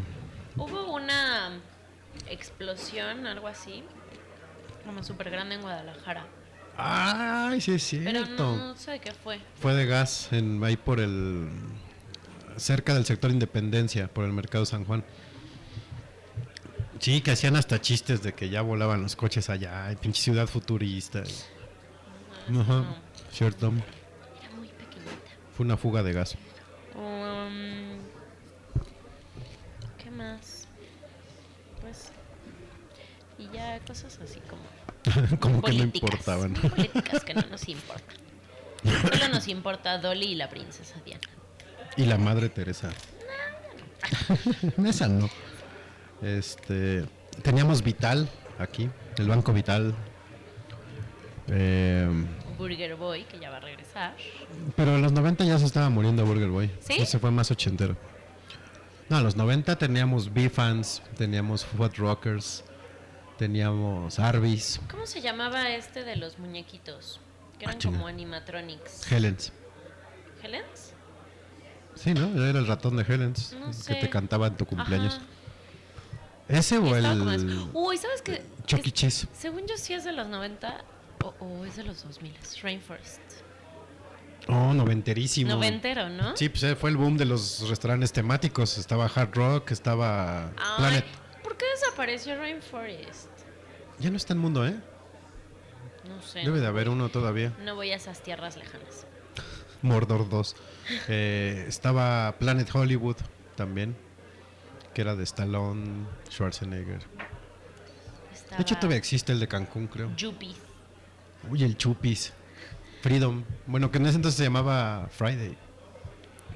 [0.57, 1.59] Hubo una
[2.29, 3.83] explosión, algo así,
[4.85, 6.25] como súper grande en Guadalajara.
[6.77, 8.55] ay, sí es Pero cierto.
[8.55, 9.39] no sé qué fue.
[9.59, 11.49] Fue de gas en, ahí por el
[12.57, 15.03] cerca del sector Independencia, por el mercado San Juan.
[16.99, 20.47] Sí, que hacían hasta chistes de que ya volaban los coches allá, y pinche ciudad
[20.47, 21.23] futurista.
[22.49, 22.85] Ajá,
[23.31, 23.67] cierto.
[23.67, 25.11] Era muy pequeñita.
[25.55, 26.35] Fue una fuga de gas.
[26.95, 27.97] Um,
[30.01, 30.67] ¿Qué más?
[31.81, 32.11] Pues.
[33.37, 34.63] Y ya cosas así como.
[35.39, 36.53] Como que no importaban.
[36.53, 38.17] políticas que no nos importan.
[38.83, 41.27] Solo nos importa Dolly y la princesa Diana.
[41.97, 42.91] Y la madre Teresa.
[44.85, 45.29] Esa no.
[46.21, 47.05] Este,
[47.41, 48.29] teníamos Vital
[48.59, 49.95] aquí, el Banco Vital.
[51.47, 52.09] Eh,
[52.57, 54.15] Burger Boy, que ya va a regresar.
[54.75, 56.71] pero en los 90 ya se estaba muriendo Burger Boy.
[56.79, 57.05] ¿Sí?
[57.19, 57.95] Fue más ochentero.
[59.09, 62.63] No, en los 90 teníamos B-Fans, teníamos Foot Rockers,
[63.37, 67.19] teníamos Arby's, ¿Cómo se llamaba este de los muñequitos?
[67.59, 69.11] Que eran Ah, como animatronics.
[69.11, 69.51] Helens.
[70.43, 70.93] ¿Helens?
[71.95, 72.27] Sí, ¿no?
[72.45, 73.95] Era el ratón de Helens No que sé.
[73.95, 75.15] te cantaba en tu cumpleaños.
[75.15, 75.25] Ajá.
[76.47, 77.05] ¿Ese o el
[77.73, 78.43] Uy, ¿sabes qué?
[78.67, 78.91] Chuck E.
[78.91, 79.27] Cheese?
[79.33, 80.83] Según yo sí es de los 90
[81.23, 82.33] o, o es de los 2000.
[82.61, 83.21] Rainforest.
[84.47, 85.49] Oh, noventerísimo.
[85.49, 86.37] Noventero, ¿no?
[86.37, 88.77] Sí, pues eh, fue el boom de los restaurantes temáticos.
[88.77, 91.05] Estaba Hard Rock, estaba Ay, Planet.
[91.55, 93.29] ¿Por qué desapareció Rainforest?
[93.99, 94.75] Ya no está en mundo, ¿eh?
[96.05, 96.39] No sé.
[96.39, 97.53] Debe de haber uno todavía.
[97.63, 99.07] No voy a esas tierras lejanas.
[99.81, 100.55] Mordor 2.
[101.07, 103.15] Eh, estaba Planet Hollywood
[103.55, 103.95] también,
[104.93, 106.99] que era de Stallone, Schwarzenegger.
[108.33, 110.13] Estaba De hecho, todavía existe el de Cancún, creo.
[110.17, 110.55] Yuppie.
[111.49, 112.33] Uy, el Chupis.
[113.01, 113.45] Freedom.
[113.65, 115.55] Bueno, que en ese entonces se llamaba Friday.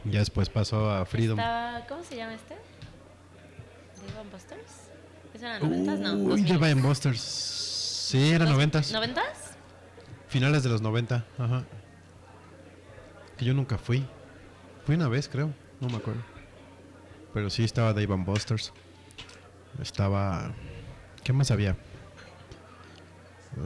[0.04, 1.40] Ya después pasó a Freedom.
[1.40, 2.56] Estaba, ¿Cómo se llama este?
[2.56, 4.89] ¿Dave Busters?
[5.40, 6.14] ¿Es eran 90 no?
[6.34, 6.60] Uy, 2000.
[6.60, 7.22] The Busters.
[7.22, 8.94] Sí, noventas.
[8.94, 9.22] ¿90s?
[10.28, 11.64] Finales de los 90, ajá.
[13.38, 14.06] Que yo nunca fui.
[14.86, 15.54] Fui una vez, creo.
[15.80, 16.22] No me acuerdo.
[17.34, 18.74] Pero sí estaba Dave and Busters.
[19.82, 20.52] Estaba.
[21.24, 21.78] ¿Qué más había?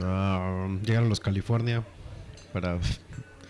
[0.00, 1.82] Ah, llegaron los California
[2.52, 2.78] para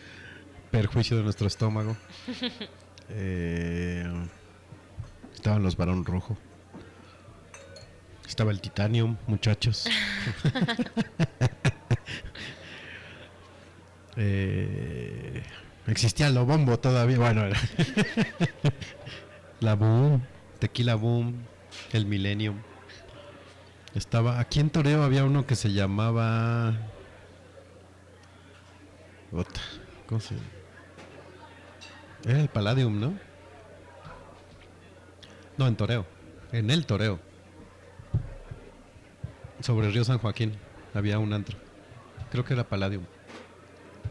[0.70, 1.96] perjuicio de nuestro estómago.
[3.10, 4.02] Eh,
[5.34, 6.38] estaban los Barón Rojo.
[8.26, 9.84] Estaba el Titanium, muchachos.
[14.16, 15.42] Eh,
[15.86, 17.18] existía lo bombo todavía.
[17.18, 17.58] Bueno, era-
[19.60, 20.22] la Boom,
[20.60, 21.44] Tequila Boom,
[21.92, 22.60] el Millennium.
[23.94, 26.74] Estaba aquí en Toreo había uno que se llamaba.
[30.06, 30.36] ¿Cómo se
[32.24, 33.18] Era el Palladium, ¿no?
[35.56, 36.06] No, en Toreo.
[36.52, 37.18] En el Toreo.
[39.60, 40.52] Sobre el río San Joaquín
[40.94, 41.56] había un antro.
[42.30, 43.04] Creo que era Palladium.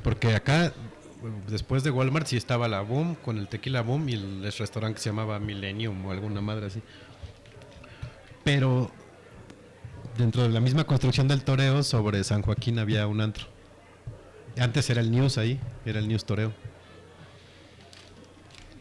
[0.04, 0.74] Porque acá,
[1.48, 5.02] después de Walmart, sí estaba la Boom con el Tequila Boom y el restaurante que
[5.02, 6.82] se llamaba Millennium o alguna madre así.
[8.44, 8.92] Pero
[10.18, 13.46] dentro de la misma construcción del toreo, sobre San Joaquín había un antro.
[14.58, 16.54] Antes era el News ahí, era el News Toreo.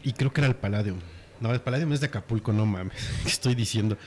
[0.03, 0.99] Y creo que era el Palladium.
[1.39, 3.09] No, el Palladium es de Acapulco, no mames.
[3.23, 3.97] ¿Qué estoy diciendo?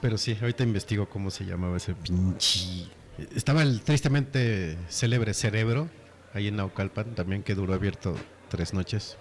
[0.00, 2.88] Pero sí, ahorita investigo cómo se llamaba ese pinche.
[3.34, 5.88] Estaba el tristemente célebre Cerebro,
[6.34, 8.14] ahí en Naucalpan, también que duró abierto
[8.48, 9.16] tres noches.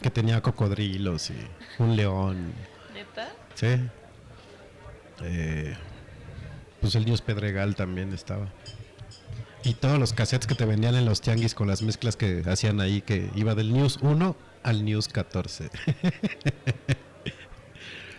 [0.00, 1.36] Que tenía cocodrilos y
[1.78, 2.52] un león.
[2.94, 3.32] ¿Neta?
[3.54, 3.78] Sí.
[5.22, 5.74] Eh,
[6.80, 8.48] pues el News Pedregal también estaba.
[9.64, 12.80] Y todos los cassettes que te vendían en los tianguis con las mezclas que hacían
[12.80, 15.70] ahí, que iba del News 1 al News 14.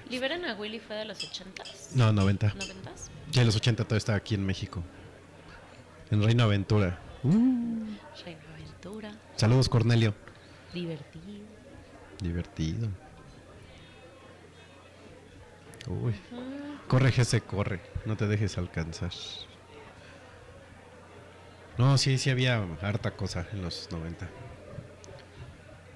[0.10, 1.92] ¿Liberan a Willy fue de los 80s?
[1.96, 2.54] no, 90.
[2.54, 3.10] ¿90s?
[3.32, 4.84] Ya en los 80 todo estaba aquí en México.
[6.10, 7.00] En Reino Aventura.
[7.24, 9.12] Reina Aventura.
[9.36, 10.14] Saludos, Cornelio.
[10.74, 11.46] Divertido.
[12.22, 12.90] Divertido.
[15.88, 16.16] Uy.
[16.88, 17.82] Corre, Jesse, corre.
[18.06, 19.12] No te dejes alcanzar.
[21.78, 24.28] No, sí, sí había harta cosa en los 90.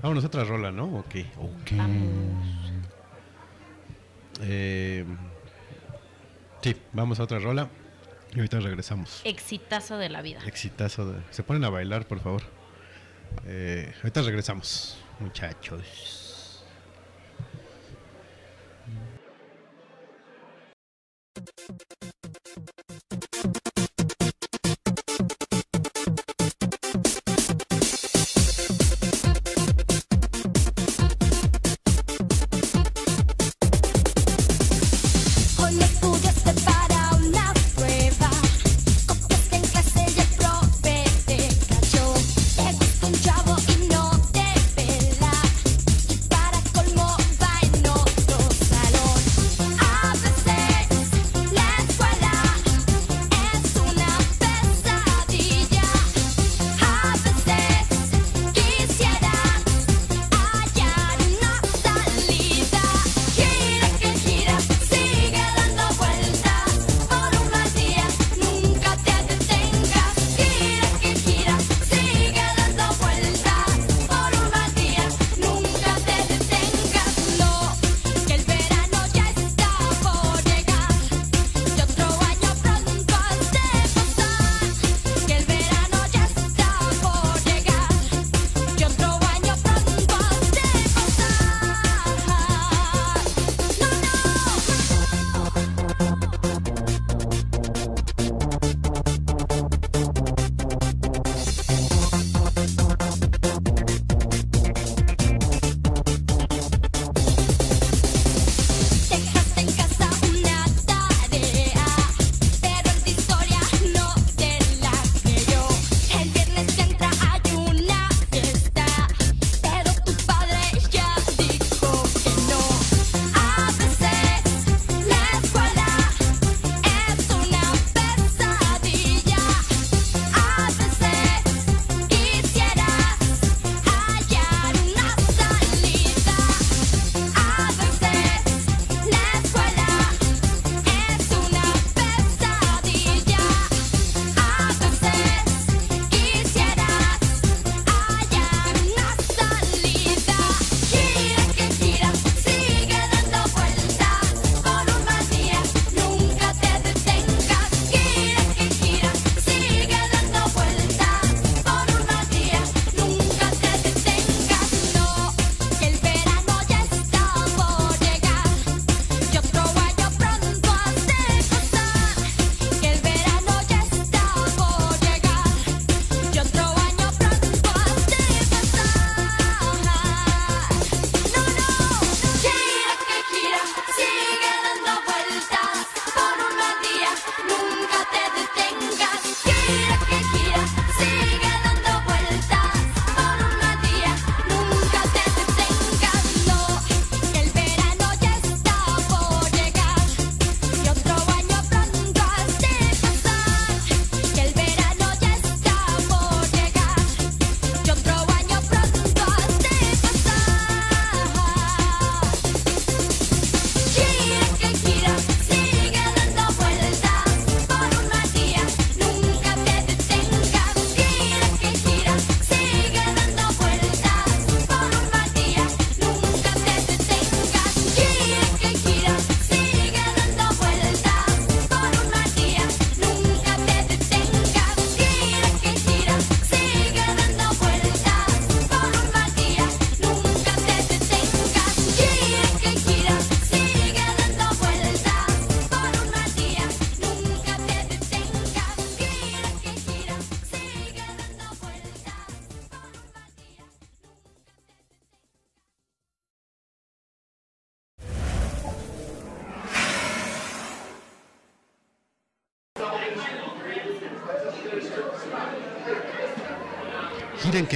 [0.02, 0.86] Vámonos a otra rola, ¿no?
[1.00, 1.16] Ok.
[1.38, 1.72] Ok.
[4.42, 5.06] Eh,
[6.62, 7.70] sí, vamos a otra rola.
[8.34, 9.22] Y ahorita regresamos.
[9.26, 10.40] Exitazo de la vida.
[10.46, 11.12] Exitazo.
[11.12, 12.44] de- Se ponen a bailar, por favor.
[13.46, 16.64] Eh, ahorita regresamos, muchachos.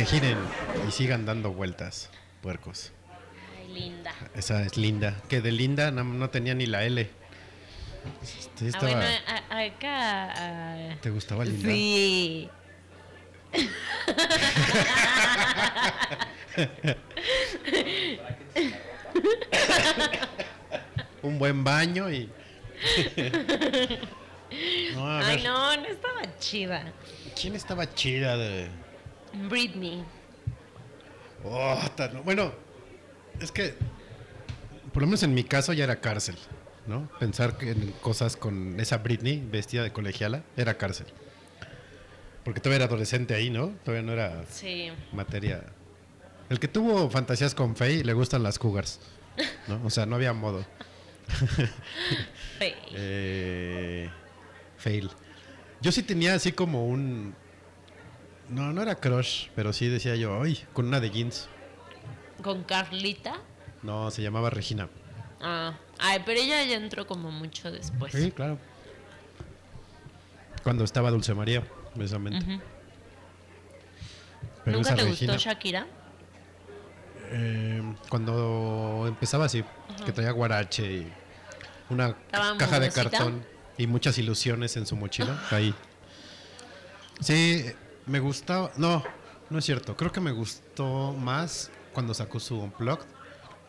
[0.05, 0.37] Giren.
[0.87, 2.09] Y sigan dando vueltas,
[2.41, 2.91] puercos.
[3.57, 4.13] Ay, linda.
[4.35, 5.15] Esa es linda.
[5.29, 7.09] Que de linda no, no tenía ni la L.
[8.23, 10.97] Sí, Ah, estaba- bueno, a- acá.
[11.01, 11.69] ¿Te gustaba linda?
[11.69, 12.49] Sí.
[21.21, 22.27] Un buen baño y.
[24.95, 26.83] no, Ay, no, no estaba chida.
[27.39, 28.67] ¿Quién estaba chida de.?
[29.49, 30.03] Britney.
[31.43, 32.51] Oh, tan- Bueno,
[33.39, 33.75] es que.
[34.93, 36.37] Por lo menos en mi caso ya era cárcel,
[36.87, 37.09] ¿no?
[37.19, 41.07] Pensar en cosas con esa Britney vestida de colegiala era cárcel.
[42.45, 43.69] Porque todavía era adolescente ahí, ¿no?
[43.83, 44.91] Todavía no era Sí.
[45.11, 45.63] materia.
[46.49, 48.99] El que tuvo fantasías con Faye le gustan las cougars,
[49.67, 49.81] ¿no?
[49.83, 50.63] O sea, no había modo.
[52.59, 52.75] Fey.
[52.93, 54.09] Eh,
[54.77, 55.09] fail.
[55.81, 57.35] Yo sí tenía así como un.
[58.49, 61.47] No, no era crush, pero sí decía yo, ay, con una de jeans.
[62.43, 63.37] Con Carlita.
[63.81, 64.87] No, se llamaba Regina.
[65.41, 65.73] Ah.
[65.99, 68.13] Ay, pero ella ya entró como mucho después.
[68.13, 68.57] Sí, claro.
[70.63, 72.59] Cuando estaba Dulce María, precisamente.
[74.63, 75.85] Pero ¿Nunca te Regina, gustó Shakira?
[77.31, 79.63] eh, cuando empezaba así,
[80.05, 81.13] que traía guarache y
[81.89, 83.45] una ¿Estaba caja de cartón
[83.77, 85.73] y muchas ilusiones en su mochila, ahí.
[87.21, 87.65] Sí,
[88.05, 88.71] me gustaba.
[88.77, 89.03] No,
[89.49, 89.95] no es cierto.
[89.95, 93.05] Creo que me gustó más cuando sacó su Unplugged,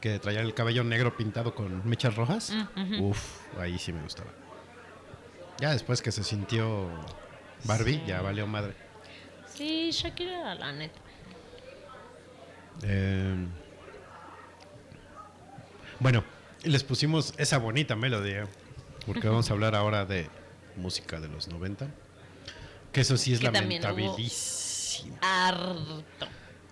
[0.00, 2.52] que traía el cabello negro pintado con mechas rojas.
[2.74, 4.30] Mm, Uf, ahí sí me gustaba.
[5.58, 6.88] Ya después que se sintió
[7.64, 8.74] Barbie, ya valió madre.
[9.54, 11.00] Sí, Shakira, la neta.
[12.82, 13.34] Eh,
[15.98, 16.22] bueno,
[16.62, 18.46] les pusimos esa bonita melodía,
[19.06, 20.28] porque vamos a hablar ahora de
[20.76, 21.88] música de los 90.
[22.96, 25.18] Que eso sí es Que lamentabilísimo.
[25.20, 26.26] Harto.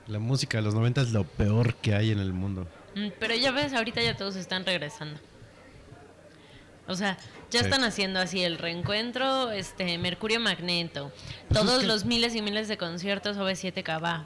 [0.07, 2.67] La música de los 90 es lo peor que hay en el mundo.
[2.95, 5.21] Mm, Pero ya ves, ahorita ya todos están regresando.
[6.89, 7.19] O sea,
[7.51, 7.67] ya Sí.
[7.67, 11.13] están haciendo así el reencuentro, este Mercurio Magneto,
[11.49, 14.25] Pues es todos que- los miles y miles de conciertos OV7 va.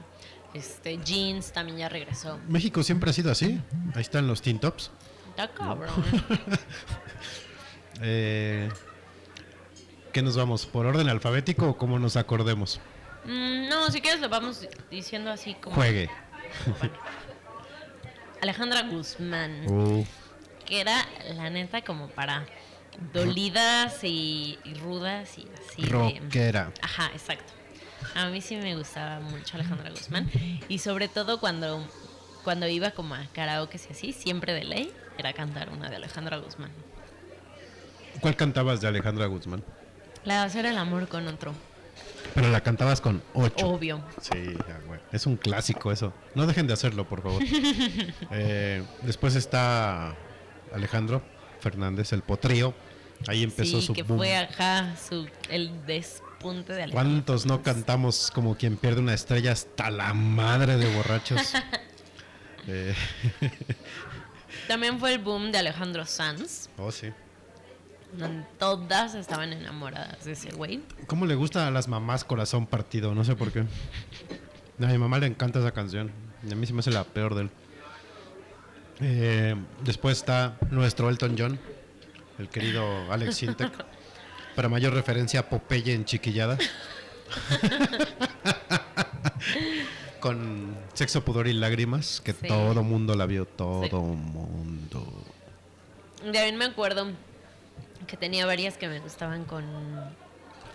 [0.53, 2.39] Este Jeans también ya regresó.
[2.47, 3.59] México siempre ha sido así.
[3.93, 4.89] Ahí están los Teen Tops.
[5.31, 5.89] Está cabrón.
[8.01, 8.69] Eh,
[10.13, 10.65] ¿Qué nos vamos?
[10.65, 12.79] ¿Por orden alfabético o como nos acordemos?
[13.25, 16.09] Mm, no, si quieres lo vamos diciendo así como Juegue.
[18.41, 20.05] Alejandra Guzmán, Uh,
[20.65, 21.05] que era
[21.35, 22.45] la neta como para
[23.13, 25.81] dolidas y, y rudas y así.
[25.83, 26.71] de- rockera.
[26.81, 27.53] Ajá, exacto.
[28.15, 30.29] A mí sí me gustaba mucho Alejandra Guzmán.
[30.69, 31.85] Y sobre todo cuando,
[32.43, 36.37] cuando iba como a karaoke y así, siempre de ley era cantar una de Alejandra
[36.37, 36.71] Guzmán.
[38.21, 39.63] ¿Cuál cantabas de Alejandra Guzmán?
[40.25, 41.53] La de hacer el amor con otro,
[42.35, 43.67] Pero la cantabas con ocho.
[43.67, 44.01] obvio.
[44.21, 44.99] Sí, ya, güey.
[45.11, 46.13] es un clásico eso.
[46.35, 47.41] No dejen de hacerlo, por favor.
[48.31, 50.15] Eh, después está
[50.73, 51.21] Alejandro
[51.61, 52.73] Fernández, el potrío.
[53.27, 54.19] Ahí empezó sí, su que boom.
[54.19, 56.91] fue acá su, el despunte de Alejandra.
[57.11, 61.41] ¿Cuántos no cantamos como quien pierde una estrella hasta la madre de borrachos?
[62.67, 62.93] Eh,
[64.67, 67.07] También fue el boom de Alejandro Sanz, oh, sí.
[68.57, 70.81] Todas estaban enamoradas de ese güey.
[71.07, 73.13] ¿Cómo le gusta a las mamás Corazón Partido?
[73.15, 73.59] No sé por qué.
[74.81, 76.11] A mi mamá le encanta esa canción.
[76.47, 77.49] Y a mí se me hace la peor de él.
[79.01, 81.59] Eh, después está nuestro Elton John,
[82.37, 83.71] el querido Alex Sintek.
[84.55, 86.57] Para mayor referencia Popeye en Chiquillada.
[90.19, 92.47] Con Sexo, Pudor y Lágrimas, que Sí.
[92.47, 93.95] todo mundo la vio, todo Sí.
[93.95, 95.23] mundo.
[96.21, 97.07] También me acuerdo
[98.09, 99.63] que tenía varias que me gustaban con...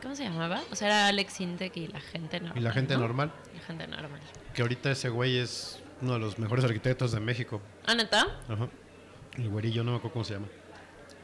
[0.03, 0.63] ¿Cómo se llamaba?
[0.71, 2.59] O sea, era Alex Sintek y la gente normal.
[2.59, 3.01] Y la gente ¿no?
[3.01, 4.21] normal, La gente normal.
[4.55, 7.61] que ahorita ese güey es uno de los mejores arquitectos de México.
[7.87, 8.27] ¿Ah, neta?
[8.49, 8.69] Ajá.
[9.37, 10.47] El güerillo, no me acuerdo cómo se llama.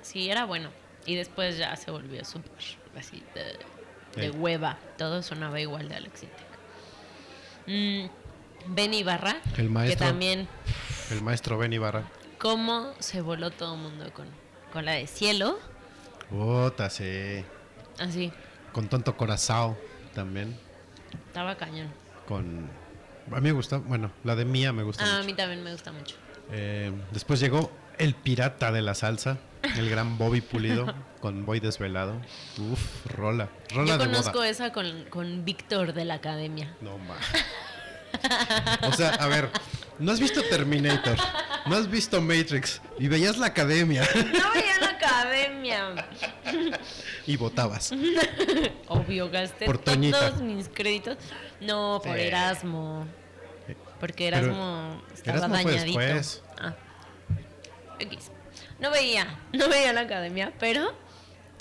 [0.03, 0.71] Sí, era bueno.
[1.07, 2.53] Y después ya se volvió súper
[2.97, 3.23] así
[4.17, 4.79] de, hueva.
[4.97, 6.47] Todo sonaba igual de Alex Sintek.
[7.67, 9.37] Mm, Ben Ibarra.
[9.57, 9.99] El maestro.
[9.99, 10.49] Que también,
[11.11, 12.05] El maestro Ben Ibarra.
[12.39, 14.27] cómo se voló todo el mundo con,
[14.73, 15.59] con la de Cielo.
[16.31, 17.45] Puta, sí.
[17.99, 18.33] Así,
[18.73, 19.77] Con tonto corazao
[20.15, 20.57] también.
[21.27, 21.89] estaba cañón.
[22.27, 22.69] Con.
[23.33, 25.27] A mí me gusta, bueno, la de Mía me gusta Ah, a mucho.
[25.27, 26.17] mí también me gusta mucho.
[26.53, 29.39] Eh, después llegó el pirata de la salsa,
[29.77, 32.15] el gran Bobby Pulido, con Boy Desvelado.
[32.59, 33.49] Uf, rola.
[33.75, 34.49] Rola Yo de conozco boda.
[34.49, 36.75] esa con, con Víctor de la Academia.
[36.81, 37.17] No ma.
[38.89, 39.51] O sea, a ver,
[40.01, 41.17] ¿no has visto Terminator?
[41.67, 45.95] No has visto Matrix y veías la academia No veía la academia.
[47.27, 47.93] y votabas.
[48.89, 51.17] Obvio, gasté Por todos mis créditos.
[51.61, 52.23] No, por Sí.
[52.23, 53.07] Erasmo.
[54.01, 55.99] Porque Pero Erasmo estaba Erasmo fue dañadito.
[55.99, 56.43] después.
[56.59, 56.75] Ah.
[57.99, 58.31] X.
[58.79, 60.95] No veía, no veía la academia, pero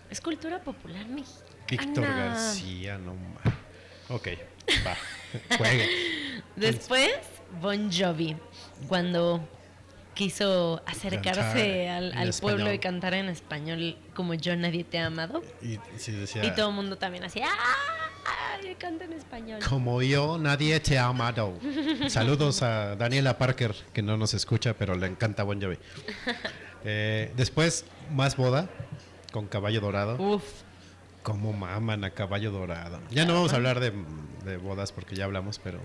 [0.09, 1.45] es cultura popular mexicana.
[1.69, 3.53] Víctor García, no más.
[4.09, 4.29] Ok,
[4.87, 4.95] va.
[5.57, 5.89] Juegue.
[6.55, 7.11] Después,
[7.61, 8.35] Bon Jovi,
[8.87, 9.41] cuando
[10.13, 12.73] quiso acercarse Cantar al, pueblo español.
[12.73, 15.41] y cantar en español como Yo Nadie Te ha amado.
[15.61, 17.99] Y sí decía, Y todo el mundo también hacía, ¡ah!
[18.77, 19.59] Canta en español.
[19.67, 21.53] como yo, nadie te ha amado.
[22.07, 25.77] Saludos a Daniela Parker, que no nos escucha, pero le encanta Bon Jovi.
[26.85, 28.69] Eh, después, más boda
[29.33, 30.15] con caballo dorado.
[30.15, 30.43] Uf,
[31.23, 33.01] Como maman a caballo dorado.
[33.11, 33.91] Ya no vamos a hablar de,
[34.45, 35.81] de bodas porque ya hablamos, pero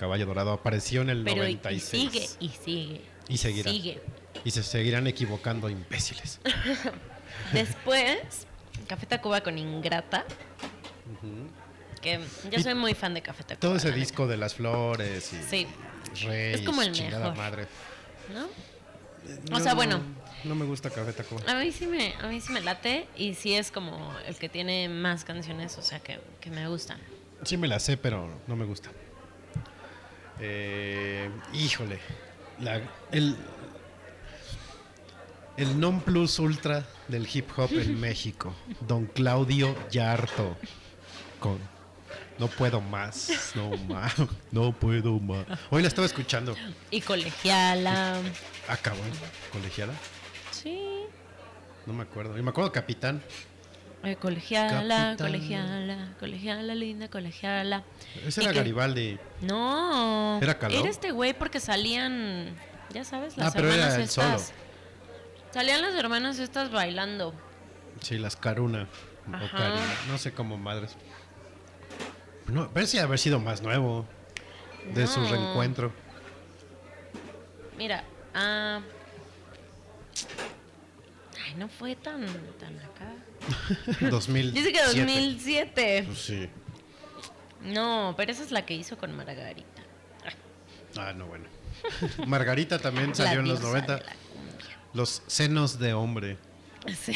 [0.00, 1.88] caballo dorado apareció en el pero y, y 96.
[2.10, 3.00] sigue, y sigue.
[3.28, 3.70] Y seguirá.
[3.70, 4.00] Sigue.
[4.44, 6.40] Y se seguirán equivocando, imbéciles.
[7.52, 8.18] Después,
[8.88, 10.24] Café Tacuba con Ingrata.
[12.00, 12.18] Que
[12.50, 13.60] yo Y soy muy fan de Café Tacuba.
[13.60, 15.66] Todo ese la neta, disco de las flores y Sí.
[16.26, 17.36] Reyes, Es como el chingada mejor.
[17.36, 17.66] madre.
[18.32, 18.48] ¿No?
[19.50, 20.00] No, O sea, bueno.
[20.44, 21.42] No me gusta Café Tacuba.
[21.46, 24.48] A mí sí me, a mí sí me late y sí es como el que
[24.48, 26.98] tiene más canciones, o sea, que, que me gustan.
[27.44, 28.90] Sí me la sé, pero no me gusta.
[30.40, 31.98] Eh, híjole.
[32.60, 32.80] la-
[33.12, 33.36] el,
[35.56, 38.54] el non plus ultra del hip hop en México.
[38.80, 40.56] Don Claudio Yarto.
[41.38, 41.58] Con
[42.38, 43.52] No puedo más.
[43.54, 44.14] No más.
[44.50, 45.44] No puedo más.
[45.70, 46.54] Hoy la estaba escuchando.
[46.90, 48.16] Y Colegiala.
[48.68, 49.00] Acabó.
[49.52, 49.92] ¿Colegiala?
[50.50, 50.80] Sí.
[51.86, 52.38] No me acuerdo.
[52.38, 53.22] Y me acuerdo Capitán.
[54.02, 55.16] Eh, colegiala, Capitán.
[55.18, 57.84] colegiala, colegiala, linda, colegiala.
[58.26, 59.18] Ese Y era que- Garibaldi.
[59.42, 60.38] No.
[60.40, 60.78] ¿Era Caló?
[60.80, 62.56] Era este güey porque salían,
[62.94, 64.42] ya sabes, las Ah, pero era hermanas él estas.
[64.42, 64.60] solo.
[65.52, 67.34] Salían las hermanas estas bailando.
[68.00, 68.88] Sí, las Caruna.
[69.30, 69.58] O Ajá.
[69.58, 70.96] Karina, No sé cómo madres.
[72.46, 74.06] No, parece haber sido más nuevo.
[74.94, 75.92] De su reencuentro.
[77.76, 78.02] Mira,
[78.34, 78.80] ah.
[81.44, 82.24] Ay, no fue tan,
[82.58, 83.12] tan acá.
[84.10, 84.52] 2000.
[84.54, 86.04] Dice que 2007.
[86.06, 86.48] Pues sí.
[87.62, 89.82] No, pero esa es la que hizo con Margarita.
[90.96, 91.44] Ah, no, bueno.
[92.26, 93.96] Margarita también La salió en los diosa 90.
[93.96, 94.78] de la cumbia.
[94.94, 96.38] Los senos de hombre.
[97.04, 97.14] Sí.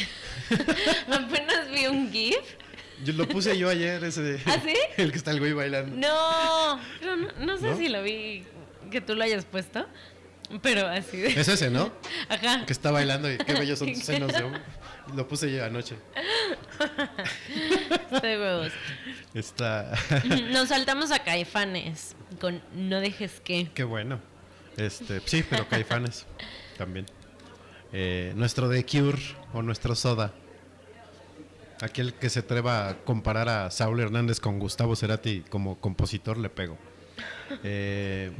[1.11, 2.37] Apenas vi un GIF.
[3.05, 4.41] Yo lo puse yo ayer, ese de.
[4.47, 4.75] ¿Ah, sí?
[4.97, 5.97] El que está el güey bailando.
[5.97, 7.77] No, no, no sé ¿No?
[7.77, 8.45] si lo vi
[8.91, 9.87] que tú lo hayas puesto,
[10.63, 11.29] pero así de.
[11.29, 11.93] Es ese, ¿no?
[12.29, 12.65] Ajá.
[12.67, 14.63] Que está bailando y qué bellos son tus senos de hombre.
[15.15, 15.97] Lo puse yo anoche.
[18.23, 18.73] De huevos.
[19.35, 19.93] Está.
[20.51, 23.71] Nos saltamos a Caifanes con No dejes que.
[23.75, 24.21] Qué bueno.
[24.77, 26.27] Este, sí, pero Caifanes
[26.79, 27.07] también.
[27.93, 29.23] Eh, nuestro The Cure
[29.53, 30.33] o nuestro Soda.
[31.81, 36.49] Aquel que se atreva a comparar a Saúl Hernández con Gustavo Cerati como compositor, le
[36.49, 36.79] pego.
[37.63, 38.33] Eh,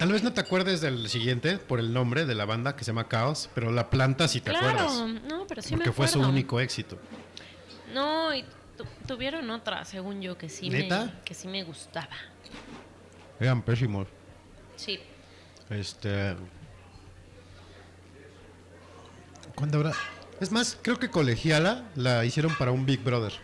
[0.00, 2.88] tal vez no te acuerdes del siguiente por el nombre de la banda que se
[2.90, 5.22] llama Caos, pero la planta sí te Claro, acuerdas.
[5.28, 6.98] no, pero sí porque me fue su único éxito.
[7.92, 8.42] No, y
[8.78, 11.04] tu- tuvieron otra, según yo, que sí ¿Neta?
[11.04, 12.16] me que sí me gustaba.
[13.38, 14.08] Eran pésimos.
[14.76, 14.98] Sí.
[15.68, 16.34] Este.
[19.54, 19.92] ¿Cuándo habrá?
[20.40, 23.34] Es más, creo que Colegiala la hicieron para un Big Brother.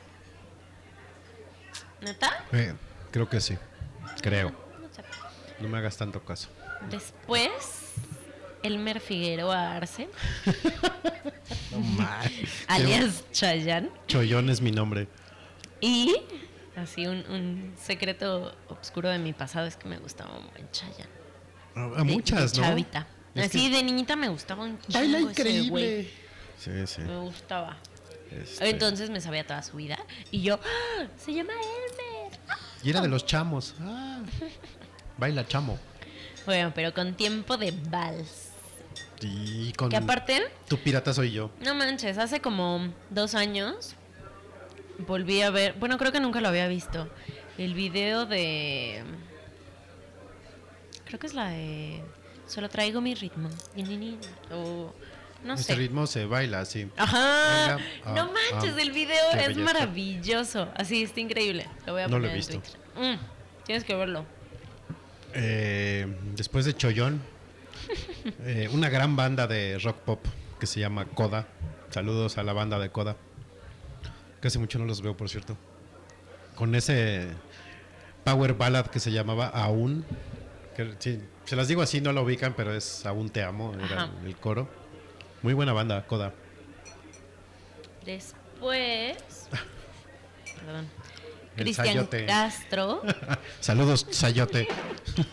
[2.00, 2.46] ¿Neta?
[2.52, 2.72] Eh,
[3.10, 3.58] creo que sí.
[4.22, 4.65] Creo.
[5.58, 5.62] No.
[5.64, 6.48] No me hagas tanto caso.
[6.90, 7.50] Después,
[8.62, 10.08] Elmer Figueroa Arce,
[11.70, 12.64] No mames.
[12.68, 13.90] alias Chayanne.
[14.06, 15.08] Chollón es mi nombre.
[15.80, 16.16] Y
[16.76, 21.10] así un, un secreto oscuro de mi pasado es que me gustaba un buen Chayanne.
[21.74, 22.66] A De- muchas, de ¿no?
[22.68, 23.06] Chavita.
[23.34, 25.84] Es Así que de niñita me gustaba un Baila chingo ese güey.
[26.00, 26.10] increíble.
[26.58, 27.00] Sí, sí.
[27.02, 27.76] Me gustaba.
[28.30, 29.98] Este, Entonces me sabía toda su vida.
[30.30, 31.04] Y yo, ¡Ah!
[31.16, 32.38] se llama Elmer.
[32.82, 33.74] y era de los chamos.
[33.80, 34.20] Ah,
[35.18, 35.78] baila chamo.
[36.44, 38.50] Bueno, pero con tiempo de vals.
[39.22, 41.50] Y con Que aparte, tu pirata soy yo.
[41.60, 43.94] no manches, hace como dos años
[44.98, 47.08] volví a ver, bueno, creo que nunca lo había visto,
[47.58, 49.02] el video de...
[51.06, 52.02] Creo que es la de...
[52.46, 53.48] Solo traigo mi ritmo.
[54.52, 54.92] O
[55.44, 55.74] no Este sé.
[55.76, 56.88] ritmo se baila así.
[56.96, 57.74] Ajá.
[58.04, 59.60] Ah, no manches, ah, el video es belleza.
[59.60, 60.68] maravilloso.
[60.76, 61.66] Así está increíble.
[61.86, 62.58] Lo voy a No lo poner he en visto.
[62.60, 62.80] Twitter.
[62.96, 64.24] Mm, tienes que verlo.
[65.38, 67.20] Eh, después de Chollón,
[68.44, 70.24] eh, una gran banda de rock pop
[70.58, 71.46] que se llama Coda.
[71.90, 73.16] Saludos a la banda de Coda.
[74.42, 75.56] Hace mucho no los veo, por cierto.
[76.54, 77.26] Con ese
[78.22, 80.04] power ballad que se llamaba Aún,
[80.76, 84.04] que sí, se las digo así, no lo ubican, pero es Aún Te Amo, era
[84.04, 84.10] Ajá.
[84.24, 84.68] el coro.
[85.42, 86.32] Muy buena banda, Coda.
[88.04, 89.16] Después.
[90.64, 90.88] Perdón.
[91.56, 92.06] Cristian.
[92.26, 93.02] Castro.
[93.60, 94.68] Saludos, Sayote.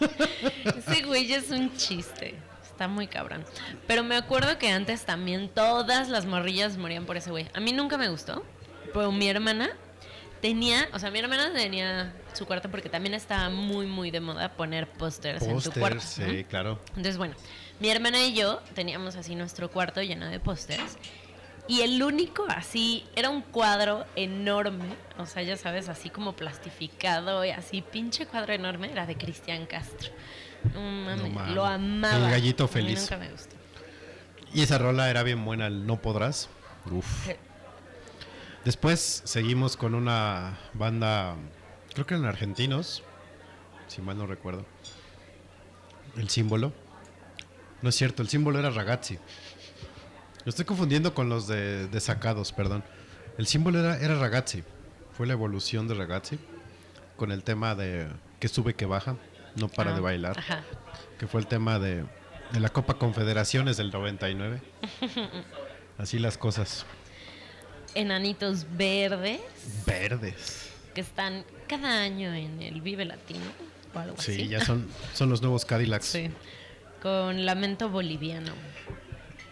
[0.78, 2.36] Ese güey ya es un chiste.
[2.64, 3.46] Está muy cabrón.
[3.86, 7.48] Pero me acuerdo que antes también todas las morrillas morían por ese güey.
[7.54, 8.44] A mí nunca me gustó.
[8.94, 9.72] Pero mi hermana
[10.42, 14.50] tenía, o sea, mi hermana tenía su cuarto porque también estaba muy, muy de moda
[14.50, 16.02] poner pósters en tu cuarto.
[16.02, 16.80] Sí, claro.
[16.90, 17.36] Entonces, bueno,
[17.80, 20.98] mi hermana y yo teníamos así nuestro cuarto lleno de pósters.
[21.68, 27.46] Y el único así, era un cuadro enorme, o sea, ya sabes, así como plastificado
[27.46, 30.12] y así, pinche cuadro enorme, era de Cristian Castro.
[30.74, 31.56] No mames, mames.
[31.56, 32.26] lo amaba.
[32.26, 33.02] El gallito feliz.
[33.02, 33.56] nunca me gustó.
[34.54, 36.50] Y esa rola era bien buena, el No Podrás.
[36.92, 37.28] Uf.
[37.28, 37.34] Sí.
[38.66, 41.36] Después seguimos con una banda,
[41.94, 43.04] creo que eran argentinos,
[43.88, 44.66] si mal no recuerdo.
[46.18, 46.72] El símbolo.
[47.82, 49.18] No es cierto, el símbolo era Ragazzi.
[50.46, 52.84] Lo estoy confundiendo con los de, de Sacados, perdón.
[53.38, 54.64] El símbolo era, era Ragazzi.
[55.18, 56.38] Fue la evolución de Ragazzi.
[57.16, 58.08] Con el tema de
[58.40, 59.16] que sube, que baja,
[59.56, 60.38] no para Ah, de bailar.
[60.38, 60.64] Ajá.
[61.18, 62.04] Que fue el tema de,
[62.52, 64.62] de la Copa Confederaciones del 99.
[65.98, 66.86] Así las cosas.
[67.96, 69.40] Enanitos verdes
[69.86, 70.72] Verdes.
[70.96, 73.46] que están cada año en el Vive Latino
[73.94, 74.34] o algo así.
[74.36, 76.06] Sí, ya son, son los nuevos Cadillacs.
[76.06, 76.32] Sí.
[77.04, 78.52] Con lamento boliviano.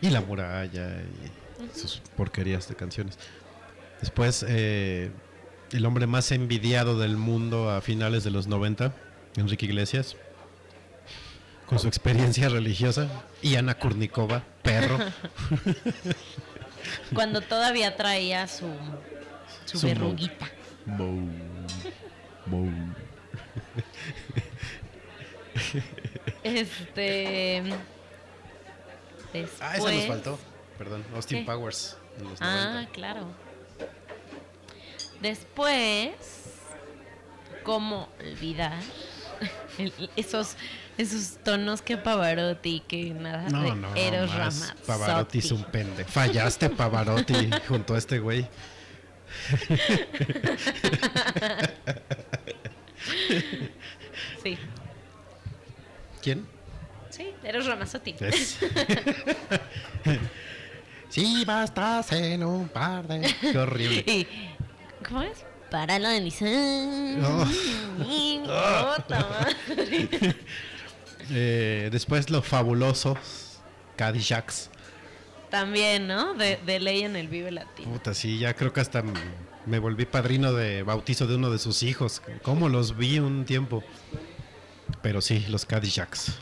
[0.02, 3.18] Y la muralla y sus porquerías de canciones.
[4.00, 5.12] Después, eh,
[5.72, 8.94] el hombre más envidiado del mundo a finales de los 90,
[9.36, 10.18] Enrique Iglesias,
[11.68, 13.08] con su experiencia religiosa.
[13.42, 14.98] Y Ana Kurnikova, perro.
[17.14, 18.68] Cuando todavía traía su,
[19.66, 20.50] su, verruguita.
[20.86, 21.30] Mou,
[22.48, 22.70] mou.
[26.44, 27.64] Este.
[29.34, 29.62] Después.
[29.62, 30.40] Ah, esa nos faltó.
[30.78, 31.46] Perdón, Austin ¿Qué?
[31.46, 31.98] Powers.
[32.20, 32.92] en los Ah, 90.
[32.92, 33.28] claro.
[35.22, 36.12] Después,
[37.64, 38.74] ¿cómo olvidar
[39.78, 40.56] el- esos,
[40.98, 44.38] esos tonos que Pavarotti, que nada No, de no, Eros más.
[44.38, 44.82] Ramazzotti?
[44.88, 46.04] Pavarotti es un pende.
[46.06, 48.48] Fallaste, Pavarotti, junto a este güey.
[54.44, 54.58] Sí,
[56.22, 56.46] ¿Quién?
[57.22, 58.16] Sí, Eros Ramazzotti.
[58.20, 58.58] Es.
[61.10, 63.34] sí, bastas en un par de.
[63.42, 64.04] Qué horrible.
[64.08, 64.28] Y,
[65.08, 65.46] ¿Cómo es?
[65.70, 66.50] Para la analizar.
[68.04, 68.96] Oh.
[68.96, 70.36] Puta madre.
[71.34, 73.62] Eh, después los fabulosos
[73.96, 74.70] Cadillacs.
[75.50, 76.34] También, ¿no?
[76.34, 77.90] De, de ley en el Vive Latino.
[77.90, 79.02] Puta, sí, ya creo que hasta
[79.66, 82.22] me volví padrino de bautizo de uno de sus hijos.
[82.42, 83.82] ¿Cómo los vi un tiempo?
[85.02, 86.34] Pero sí, los Cadillacs.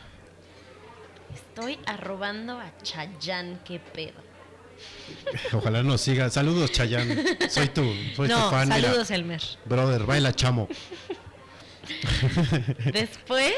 [1.60, 4.22] Estoy arrobando a Chayanne, qué pedo.
[5.53, 6.30] Ojalá nos siga.
[6.30, 7.38] Saludos, Chayanne.
[7.49, 7.84] Soy tu,
[8.15, 8.69] soy tu no, fan.
[8.69, 8.81] mira.
[8.81, 9.41] saludos, Elmer.
[9.65, 10.69] Brother, baila chamo.
[12.94, 13.53] Después,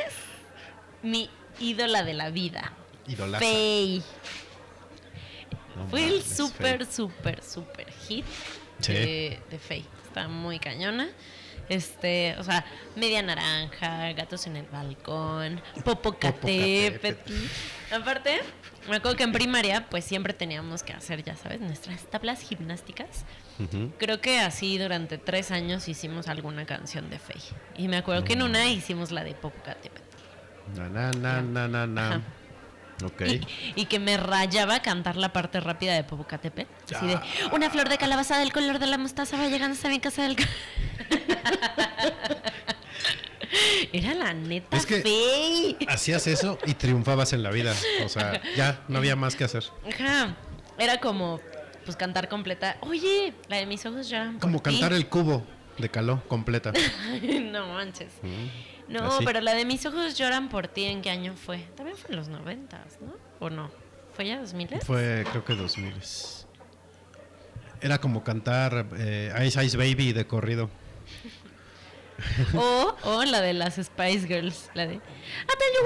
[1.03, 1.29] mi
[1.59, 2.73] ídola de la vida.
[3.07, 3.45] Idolaza.
[3.45, 4.01] Faye.
[5.75, 8.25] No Fue el súper, súper, súper hit
[8.79, 8.93] Sí.
[8.93, 9.85] de, de Faye.
[10.07, 11.07] Está muy cañona.
[11.69, 12.65] Este, o sea,
[12.95, 17.33] media naranja, gatos en el balcón, popocatépetl.
[17.91, 18.41] Aparte,
[18.89, 23.25] me acuerdo que en primaria, pues siempre teníamos que hacer, ya sabes, nuestras tablas gimnásticas.
[23.99, 27.53] Creo que así durante tres años hicimos alguna canción de Faye.
[27.77, 30.01] Y me acuerdo que en una hicimos la de Popocatépetl.
[30.75, 32.21] Na, na, na, na, na, na.
[33.27, 33.41] Y,
[33.75, 36.95] y que me rayaba cantar la parte rápida de Popocatépetl.
[36.95, 37.19] Así de,
[37.51, 40.35] una flor de calabaza del color de la mostaza va llegando hasta mi casa del...
[40.35, 40.47] ca-".
[43.93, 45.75] Era la neta Es que-.
[45.87, 47.73] Hacías eso y triunfabas en la vida.
[48.05, 49.63] O sea, ya no había más que hacer.
[49.87, 50.35] Ajá.
[50.77, 51.39] Era como,
[51.85, 52.77] pues cantar completa.
[52.81, 54.71] Oye, la de mis ojos lloran Como ti".
[54.71, 55.45] cantar el cubo
[55.77, 56.71] de caló completa.
[57.51, 58.13] no manches.
[58.21, 58.47] Mm,
[58.91, 59.25] No, así.
[59.25, 61.59] pero la de mis ojos lloran por ti, ¿en qué año fue?
[61.75, 63.13] También fue en los noventas, ¿no?
[63.39, 63.71] ¿O no?
[64.13, 64.81] ¿Fue ya 2000?
[64.81, 65.93] Fue creo que 2000.
[67.81, 70.69] Era como cantar eh, Ice Ice Baby de corrido.
[72.53, 75.81] O, o la de las Spice Girls, la de I tell you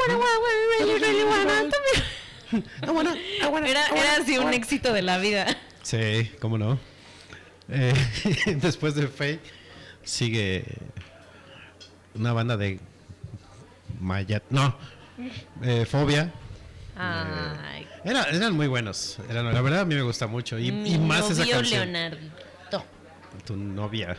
[2.51, 3.69] I.
[3.69, 5.45] Era, era así un éxito de la vida.
[5.81, 6.77] Sí, cómo no.
[7.69, 7.93] Eh,
[8.61, 9.39] después de Faye
[10.03, 10.65] sigue
[12.13, 12.79] una banda de
[14.05, 14.43] Mayat.
[14.49, 14.73] No,
[15.63, 16.31] eh, Fobia.
[16.97, 19.17] Ay, Era- eran muy buenos.
[19.29, 20.57] Eran, la verdad a mí me gusta mucho.
[20.57, 21.91] Y, mi y más esa canción.
[21.91, 22.85] Leonardito.
[23.45, 24.15] Tu novia,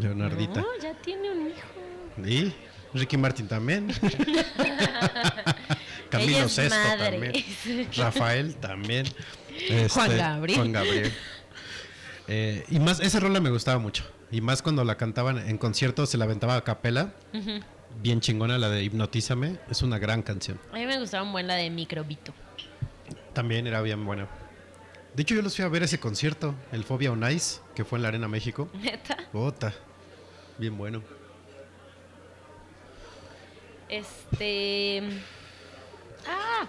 [0.00, 0.60] Leonardita.
[0.60, 2.28] No, ya tiene un hijo.
[2.28, 2.52] ¿Y?
[2.98, 3.88] Ricky Martin también.
[6.10, 7.10] Camilo Ella es Sesto madre.
[7.10, 7.88] también.
[7.96, 9.06] Rafael también.
[9.68, 10.58] Este, Juan Gabriel.
[10.58, 11.12] Juan Gabriel.
[12.28, 14.04] Eh, y más, esa rola me gustaba mucho.
[14.30, 17.12] Y más cuando la cantaban en conciertos, se la aventaba a capela.
[18.02, 19.58] Bien chingona, la de Hipnotízame.
[19.70, 20.60] Es una gran canción.
[20.72, 22.32] A mí me gustaba un buen la de Microbito.
[23.32, 24.28] También era bien buena.
[25.14, 27.98] De hecho, yo los fui a ver ese concierto, el Fobia on Ice, que fue
[27.98, 28.68] en la Arena México.
[28.82, 29.16] Neta.
[29.32, 29.72] Bota.
[30.58, 31.02] Bien bueno.
[33.88, 35.02] Este.
[36.28, 36.66] Ah,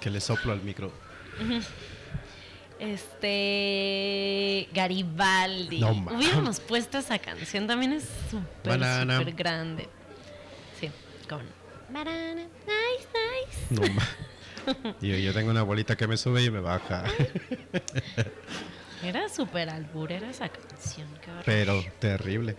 [0.00, 0.92] Que le soplo al micro.
[2.78, 4.68] este.
[4.72, 5.80] Garibaldi.
[5.80, 9.88] No, Hubiéramos puesto esa canción, también es súper, súper grande.
[11.28, 11.42] Con.
[11.90, 13.74] Banana, nice, nice.
[13.74, 13.82] No
[15.00, 17.04] yo, yo tengo una bolita que me sube y me baja.
[19.02, 21.06] Era súper alburera esa canción.
[21.44, 22.56] Pero terrible.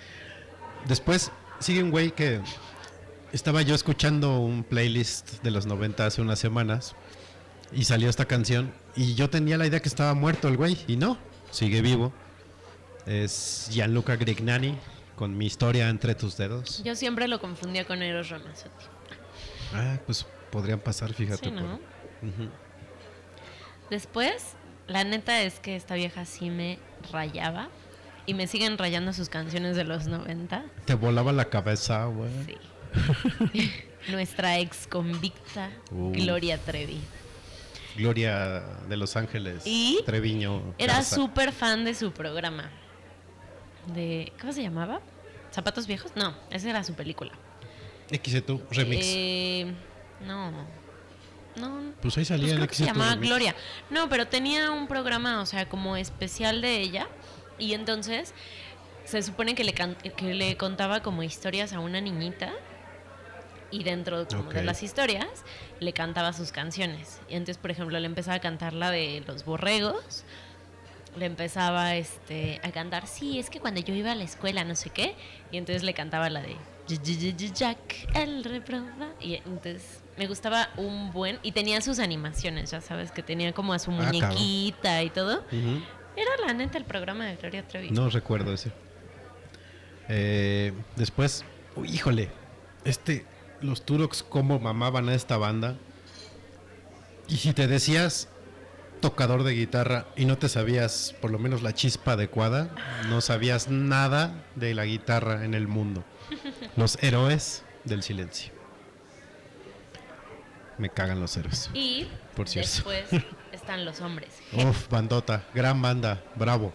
[0.88, 2.42] Después sigue un güey que
[3.34, 6.96] estaba yo escuchando un playlist de los 90 hace unas semanas
[7.72, 10.96] y salió esta canción y yo tenía la idea que estaba muerto el güey y
[10.96, 11.18] no,
[11.52, 12.14] sigue vivo.
[13.06, 14.78] Es Gianluca Grignani
[15.20, 16.82] con mi historia entre tus dedos.
[16.82, 18.86] Yo siempre lo confundía con Eros Ramazzotti.
[19.74, 21.50] Ah, pues podrían pasar, fíjate.
[21.50, 21.78] Sí, ¿no?
[21.78, 21.80] por-.
[23.90, 24.54] Después,
[24.88, 26.80] la neta es que esta vieja sí me
[27.12, 27.68] rayaba.
[28.28, 30.64] Y me siguen rayando sus canciones de los 90.
[30.86, 32.32] Te volaba la cabeza, güey.
[32.46, 33.72] Sí.
[34.12, 36.14] Nuestra ex convicta, Uh.
[36.14, 37.02] Gloria Trevi.
[37.98, 39.64] Gloria de Los Ángeles.
[39.66, 40.76] Y Treviño.
[40.78, 42.72] Era súper fan de su programa.
[43.94, 44.32] De.
[44.40, 45.02] ¿Cómo se llamaba?
[45.52, 46.12] ¿Zapatos viejos?
[46.16, 47.32] No, esa era su película.
[48.46, 49.06] Tú, remix.
[49.08, 49.74] Eh,
[50.26, 50.52] no.
[51.56, 51.92] No.
[52.02, 53.28] Pues ahí salía Pues creo que se llamaba remix.
[53.28, 53.56] Gloria.
[53.90, 57.08] No, pero tenía un programa, o sea, como especial de ella.
[57.58, 58.34] Y entonces
[59.06, 62.52] se supone que le, can- que le contaba como historias a una niñita.
[63.72, 65.28] Y dentro como de las historias
[65.80, 67.20] le cantaba sus canciones.
[67.30, 70.24] Y entonces, por ejemplo, le empezaba a cantar la de los borregos.
[71.20, 74.74] Le empezaba este, a cantar, sí, es que cuando yo iba a la escuela, no
[74.76, 75.16] sé qué.
[75.52, 76.52] Y entonces le cantaba la de
[76.88, 77.78] "Y- y- y- y- Jack,
[78.16, 79.10] el reproba.
[79.20, 81.38] Y entonces me gustaba un buen.
[81.44, 85.44] Y tenía sus animaciones, ya sabes, que tenía como a su Ah, muñequita y todo.
[85.52, 87.92] Era la neta el programa de Gloria Trevi.
[87.92, 88.72] No recuerdo ese.
[90.08, 91.44] Eh, después,
[91.76, 92.30] uy, híjole,
[92.86, 93.26] este,
[93.62, 95.76] los Turox, cómo mamaban a esta banda.
[97.28, 98.28] Y si te decías
[99.00, 102.74] tocador de guitarra y no te sabías por lo menos la chispa adecuada,
[103.10, 106.04] no sabías nada de la guitarra en el mundo.
[106.76, 108.54] Los héroes del silencio.
[110.78, 111.70] Me cagan los héroes.
[111.74, 112.70] Y Por cierto.
[112.72, 114.30] después están los hombres.
[114.54, 116.74] Uf, bandota, gran banda, bravo.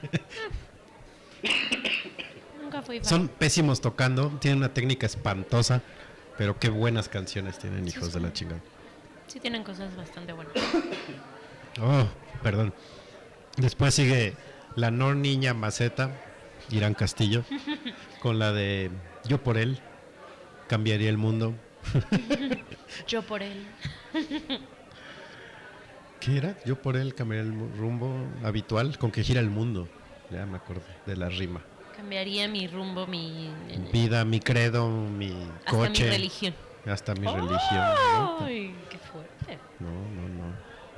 [2.62, 3.09] Nunca fui fan.
[3.09, 5.82] Son pésimos tocando, tienen una técnica espantosa,
[6.39, 8.60] pero qué buenas canciones tienen, hijos de la chingada.
[9.27, 10.55] Sí tienen cosas bastante buenas.
[11.78, 12.09] Oh,
[12.43, 12.73] perdón.
[13.59, 14.35] Después sigue
[14.77, 16.11] la no niña maceta,
[16.70, 17.44] Irán Castillo,
[18.23, 18.90] con la de
[19.28, 19.78] Yo por él,
[20.69, 21.55] cambiaría el mundo.
[23.07, 23.66] Yo por él.
[26.20, 26.57] ¿Qué era?
[26.65, 29.86] Yo por él cambiaría el rumbo habitual, con que gira el mundo.
[30.31, 31.62] Ya me acordé de la rima.
[31.94, 33.51] Cambiaría mi rumbo, mi.
[33.93, 36.05] Vida, mi credo, mi hasta coche.
[36.05, 36.55] mi religión.
[36.86, 37.84] Hasta mi religión.
[38.14, 38.38] ¿no?
[38.40, 39.58] Ay, qué fuerte.
[39.80, 40.54] No, no, no.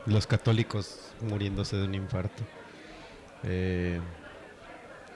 [0.07, 2.43] Los católicos muriéndose de un infarto.
[3.45, 4.01] Eh,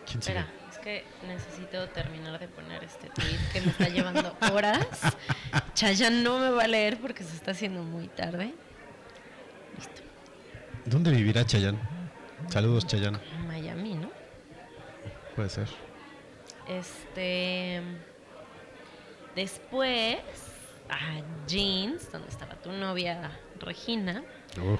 [0.07, 0.39] ¿Quién sigue?
[0.39, 4.87] Espera, es que necesito terminar de poner este tweet que me está llevando horas.
[5.75, 8.55] Chayanne no me va a leer porque se está haciendo muy tarde.
[9.77, 10.03] Listo.
[10.87, 11.79] ¿Dónde vivirá Chayanne?
[12.49, 13.19] Saludos, Chayanne.
[13.37, 14.11] En Miami, ¿no?
[15.37, 15.69] Puede ser.
[16.69, 17.83] Este.
[19.35, 20.19] Después,
[20.93, 24.23] a Jeans, donde estaba tu novia Regina.
[24.61, 24.79] Oh,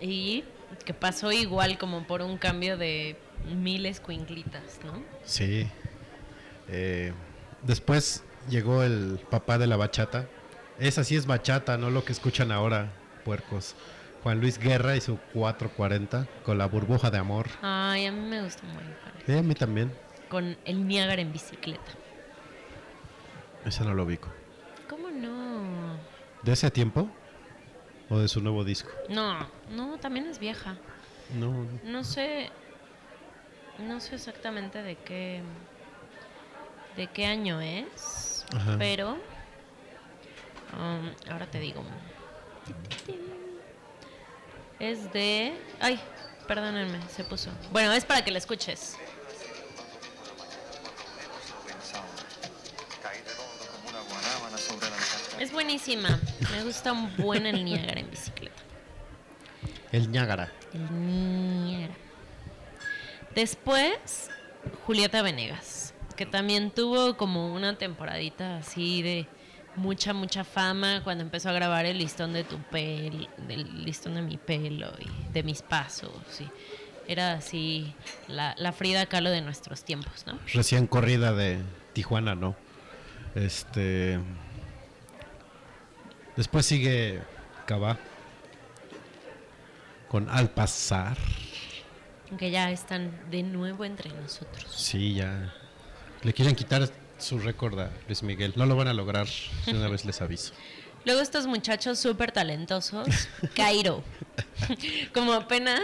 [0.00, 0.44] Y
[0.84, 3.16] que pasó igual como por un cambio de
[3.54, 5.02] miles cuinclitas, ¿no?
[5.24, 5.68] sí.
[6.68, 7.12] Eh,
[7.62, 10.26] después llegó el papá de la bachata.
[10.78, 12.90] Esa sí es bachata, no lo que escuchan ahora,
[13.24, 13.74] puercos.
[14.22, 17.48] Juan Luis Guerra y su 440 con la burbuja de amor.
[17.60, 18.82] Ay, a mí me gusta muy
[19.34, 19.92] Eh, a mí también.
[20.30, 21.92] Con el Niágara en bicicleta.
[23.66, 24.28] Esa no lo ubico.
[26.42, 27.08] ¿De ese tiempo?
[28.10, 28.90] ¿O de su nuevo disco?
[29.08, 30.76] No, no, también es vieja.
[31.38, 31.66] No.
[31.84, 32.50] No sé.
[33.78, 35.40] No sé exactamente de qué.
[36.96, 38.44] de qué año es.
[38.54, 38.76] Ajá.
[38.78, 39.12] Pero.
[40.72, 41.82] um, ahora te digo.
[44.78, 45.54] Es de.
[45.80, 45.98] Ay,
[46.48, 47.50] perdónenme, se puso.
[47.70, 48.98] Bueno, es para que la escuches.
[55.42, 56.20] Es buenísima.
[56.52, 58.62] Me gusta un buen el Niágara en bicicleta.
[59.90, 60.52] El Ñágara.
[60.72, 61.94] El Niágara.
[63.34, 64.30] Después,
[64.86, 69.26] Julieta Venegas, que también tuvo como una temporadita así de
[69.74, 74.22] mucha, mucha fama cuando empezó a grabar el listón de tu pelo, del listón de
[74.22, 76.12] mi pelo y de mis pasos.
[76.38, 76.48] y
[77.10, 77.92] era así
[78.28, 80.38] la, la Frida Kahlo de nuestros tiempos, ¿no?
[80.54, 81.58] Recién corrida de
[81.94, 82.54] Tijuana, ¿no?
[83.34, 84.20] Este.
[86.36, 87.22] Después sigue
[87.66, 87.98] Cabá.
[90.08, 91.16] Con Al pasar.
[92.38, 94.66] Que ya están de nuevo entre nosotros.
[94.74, 95.52] Sí, ya.
[96.22, 96.88] Le quieren quitar
[97.18, 98.54] su récord a Luis Miguel.
[98.56, 99.26] No lo van a lograr.
[99.66, 100.52] de Una vez les aviso.
[101.04, 103.08] Luego estos muchachos súper talentosos,
[103.56, 104.04] Cairo.
[105.14, 105.80] Como apenas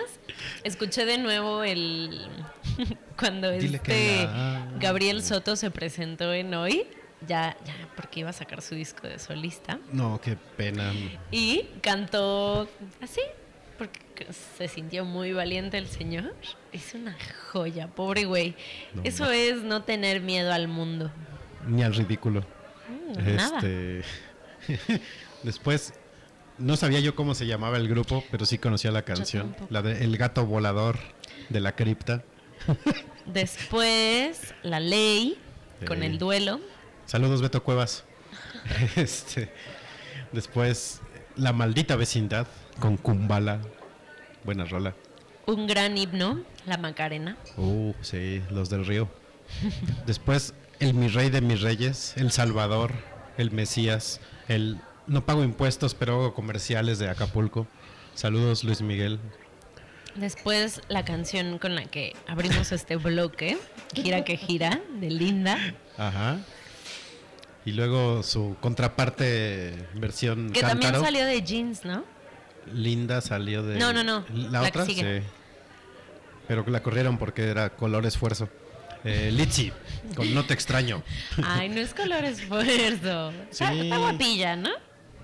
[0.62, 2.28] escuché de nuevo el
[3.18, 4.28] cuando Dile este
[4.78, 6.86] Gabriel Soto se presentó en hoy,
[7.26, 9.78] ya, ya, porque iba a sacar su disco de solista.
[9.92, 10.92] No, qué pena.
[11.30, 12.68] Y cantó
[13.00, 13.20] así,
[13.76, 14.26] porque
[14.56, 16.34] se sintió muy valiente el señor.
[16.72, 17.16] Es una
[17.50, 18.54] joya, pobre güey.
[18.94, 19.30] No, Eso no.
[19.30, 21.10] es no tener miedo al mundo.
[21.66, 22.44] Ni al ridículo.
[22.88, 23.58] Mm, Nada.
[23.58, 24.02] Este.
[25.42, 25.94] Después.
[26.58, 29.54] No sabía yo cómo se llamaba el grupo, pero sí conocía la canción.
[29.70, 30.98] La de El gato volador
[31.50, 32.24] de la cripta.
[33.26, 35.38] Después, La Ley,
[35.86, 36.60] con el duelo.
[37.08, 38.04] Saludos, Beto Cuevas.
[38.96, 39.50] Este,
[40.30, 41.00] después,
[41.36, 42.46] La maldita vecindad
[42.80, 43.62] con Kumbala.
[44.44, 44.94] Buena rola.
[45.46, 47.38] Un gran himno, La Macarena.
[47.56, 49.08] Uh, sí, los del río.
[50.06, 52.92] Después, El mi rey de mis reyes, El Salvador,
[53.38, 57.66] El Mesías, el No pago impuestos, pero hago comerciales de Acapulco.
[58.14, 59.18] Saludos, Luis Miguel.
[60.14, 63.56] Después, la canción con la que abrimos este bloque,
[63.94, 65.56] Gira que gira, de Linda.
[65.96, 66.36] Ajá.
[67.64, 70.80] Y luego su contraparte versión Que cántaro.
[70.80, 72.04] también salió de jeans, ¿no?
[72.72, 73.78] Linda salió de.
[73.78, 75.02] No, no, no, La, la otra, sí.
[76.46, 78.48] Pero la corrieron porque era color esfuerzo.
[79.04, 79.70] Eh, Litzy,
[80.16, 81.02] con No te extraño.
[81.44, 83.30] Ay, no es color esfuerzo.
[83.50, 83.80] Está, Sí.
[83.80, 84.70] está guapilla, ¿no?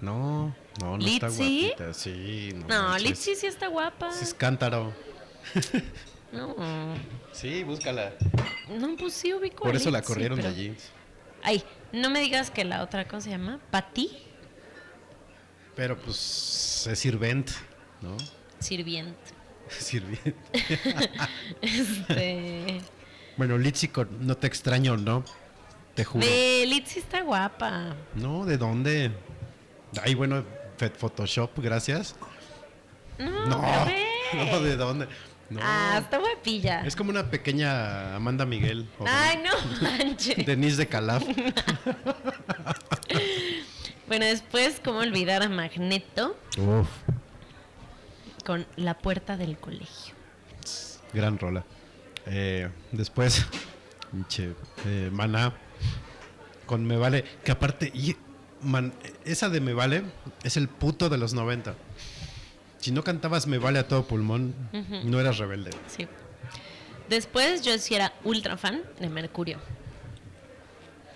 [0.01, 1.69] No, no, no está ¿Litzy?
[1.70, 1.94] guapita.
[1.94, 2.66] Sí, no.
[2.69, 2.98] No.
[2.98, 4.12] Litzy sí está guapa.
[4.12, 4.93] Sí, es cántaro.
[6.32, 6.55] No,
[7.32, 8.12] Sí, búscala.
[8.78, 10.90] no, pues sí ubico a Por eso la corrieron pero- de jeans.
[11.44, 11.62] Ay,
[11.92, 14.10] no me digas que la otra cosa se llama Pati
[15.76, 17.50] Pero pues es sirvent,
[18.00, 18.16] ¿no?
[18.58, 19.32] Sirviente.
[19.68, 20.34] Sirviente.
[21.60, 22.80] Este.
[23.36, 23.56] Bueno,
[23.92, 25.24] con No te extraño, ¿no?
[25.94, 26.24] Te juro.
[26.24, 27.94] Ve, Litzy está guapa.
[28.14, 29.12] No, ¿de dónde?
[30.02, 30.44] Ay, bueno,
[30.98, 32.16] Photoshop, gracias.
[33.18, 33.62] No, No,
[34.34, 35.08] no, ¿de dónde?
[35.50, 35.60] No.
[35.62, 36.82] Ah, está guapilla.
[36.86, 38.88] Es como una pequeña Amanda Miguel.
[38.98, 39.50] o Ay, no
[39.82, 40.44] manches.
[40.46, 41.22] Denise de Calaf.
[44.06, 46.88] Bueno, después, ¿cómo olvidar a Magneto Uf,
[48.44, 50.14] con La Puerta del Colegio?
[51.14, 51.64] gran rola.
[52.26, 53.46] Eh, después,
[54.38, 55.54] eh, Maná
[56.66, 57.24] con Me Vale.
[57.44, 58.16] Que aparte, y,
[58.60, 58.92] man,
[59.24, 60.02] esa de Me Vale
[60.42, 61.74] es el puto de los 90.
[62.85, 64.55] Si no cantabas Me Vale a todo pulmón,
[65.05, 65.70] no eras rebelde.
[65.86, 66.06] Sí.
[67.09, 69.59] Después, yo sí era ultra fan de Mercurio.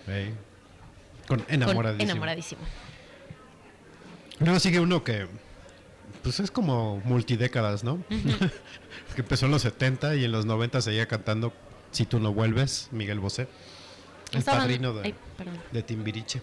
[0.07, 2.11] Con Con enamoradísimo.
[2.11, 2.63] enamoradísimo.
[4.41, 5.27] Luego sigue uno que
[6.23, 8.03] pues es como multidécadas, ¿no?
[9.15, 11.53] que empezó en los 70 y en los 90 seguía cantando
[11.91, 13.47] Si tú no vuelves, Miguel Bosé.
[14.33, 15.59] El Esta banda- padrino de, Ay, perdón.
[15.71, 16.41] de Timbiriche.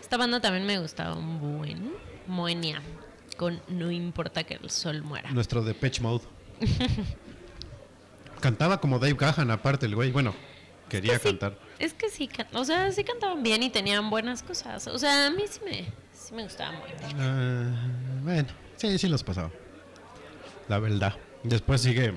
[0.00, 1.92] Esta banda también me gustaba un buen.
[2.26, 2.80] Moenia.
[3.36, 5.30] Con No importa que el sol muera.
[5.30, 6.24] Nuestro de Pitch Mode.
[8.40, 10.10] Cantaba como Dave Gahan, aparte el güey.
[10.10, 10.34] Bueno,
[10.88, 11.58] quería Es que sí- cantar.
[11.78, 14.86] Es que sí, o sea, sí cantaban bien y tenían buenas cosas.
[14.88, 17.20] O sea, a mí sí me, sí me gustaba muy bien.
[17.20, 17.86] Ah,
[18.22, 19.50] bueno, sí, sí los pasaba.
[20.68, 21.16] La verdad.
[21.42, 22.14] Después sigue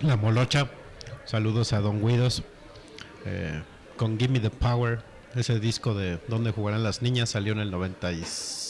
[0.00, 0.68] La Molocha.
[1.24, 2.42] Saludos a Don Guidos.
[3.24, 3.62] Eh,
[3.96, 5.02] con Gimme the Power.
[5.34, 8.67] Ese disco de Donde jugarán las niñas salió en el 96,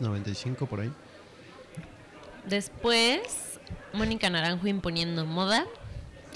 [0.00, 0.92] 95 por ahí.
[2.46, 3.58] Después,
[3.92, 5.66] Mónica Naranjo imponiendo moda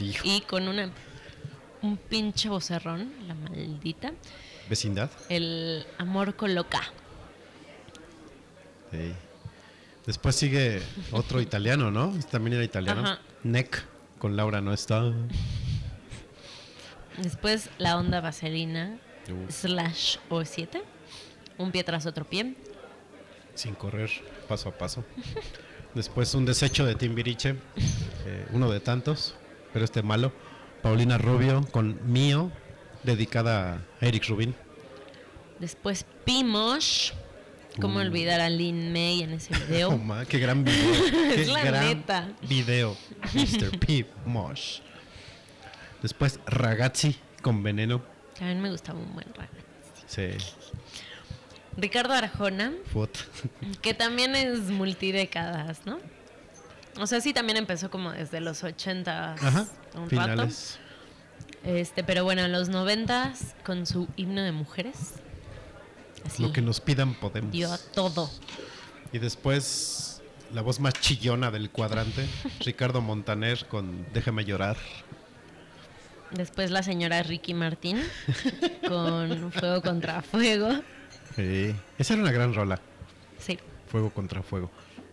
[0.01, 0.91] Hijo, y con una
[1.83, 4.13] un pinche vocerrón, la maldita.
[4.69, 5.11] vecindad.
[5.29, 6.81] El amor coloca.
[8.91, 9.13] Sí.
[10.07, 10.83] Después sigue
[11.13, 12.13] otro italiano, ¿no?
[12.31, 13.03] También era italiano.
[13.03, 13.19] Ajá.
[13.43, 13.85] Neck
[14.19, 15.13] con Laura no está.
[17.19, 19.51] Después, la onda vaselina Uh.
[19.51, 20.83] slash O7.
[21.57, 22.55] Un pie tras otro pie.
[23.55, 24.11] Sin correr
[24.49, 25.05] paso a paso.
[25.95, 27.57] Después un desecho de Timbiriche,
[28.27, 29.35] eh, uno de tantos,
[29.73, 30.33] pero este malo.
[30.83, 32.51] Paulina Rubio con Mío,
[33.05, 34.55] dedicada a Eric Rubin.
[35.59, 37.13] Después, Pimosh
[37.81, 39.91] ¿Cómo olvidar a Lin May en ese video?
[39.95, 40.93] Oh, qué gran video.
[41.11, 42.29] qué Es la gran neta.
[42.49, 42.97] video.
[43.33, 43.79] Mr.
[43.79, 44.07] P.
[44.27, 44.79] Mosh.
[46.03, 48.03] Después Ragazzi con veneno.
[48.39, 49.57] También me gustaba un buen rato.
[50.07, 50.29] Sí.
[51.77, 53.11] Ricardo Arjona, Foot.
[53.83, 55.99] que también es multidécadas, ¿no?
[56.99, 59.67] O sea, sí también empezó como desde los 80 Ajá.
[59.95, 60.09] un rato.
[60.09, 60.79] Finales.
[61.65, 63.33] Este, pero bueno, en los 90
[63.65, 65.15] con su himno de mujeres.
[66.25, 66.43] Así.
[66.43, 67.51] Lo que nos pidan podemos.
[67.51, 68.31] dio a todo.
[69.13, 70.23] Y después
[70.53, 72.27] la voz más chillona del cuadrante,
[72.61, 74.77] Ricardo Montaner con Déjame llorar.
[76.31, 78.01] Después la señora Ricky Martín
[78.89, 80.83] con Fuego contra Fuego.
[81.37, 81.75] Sí.
[81.99, 82.81] Esa era una gran rola.
[83.39, 83.59] Sí.
[83.89, 84.71] Fuego contra fuego.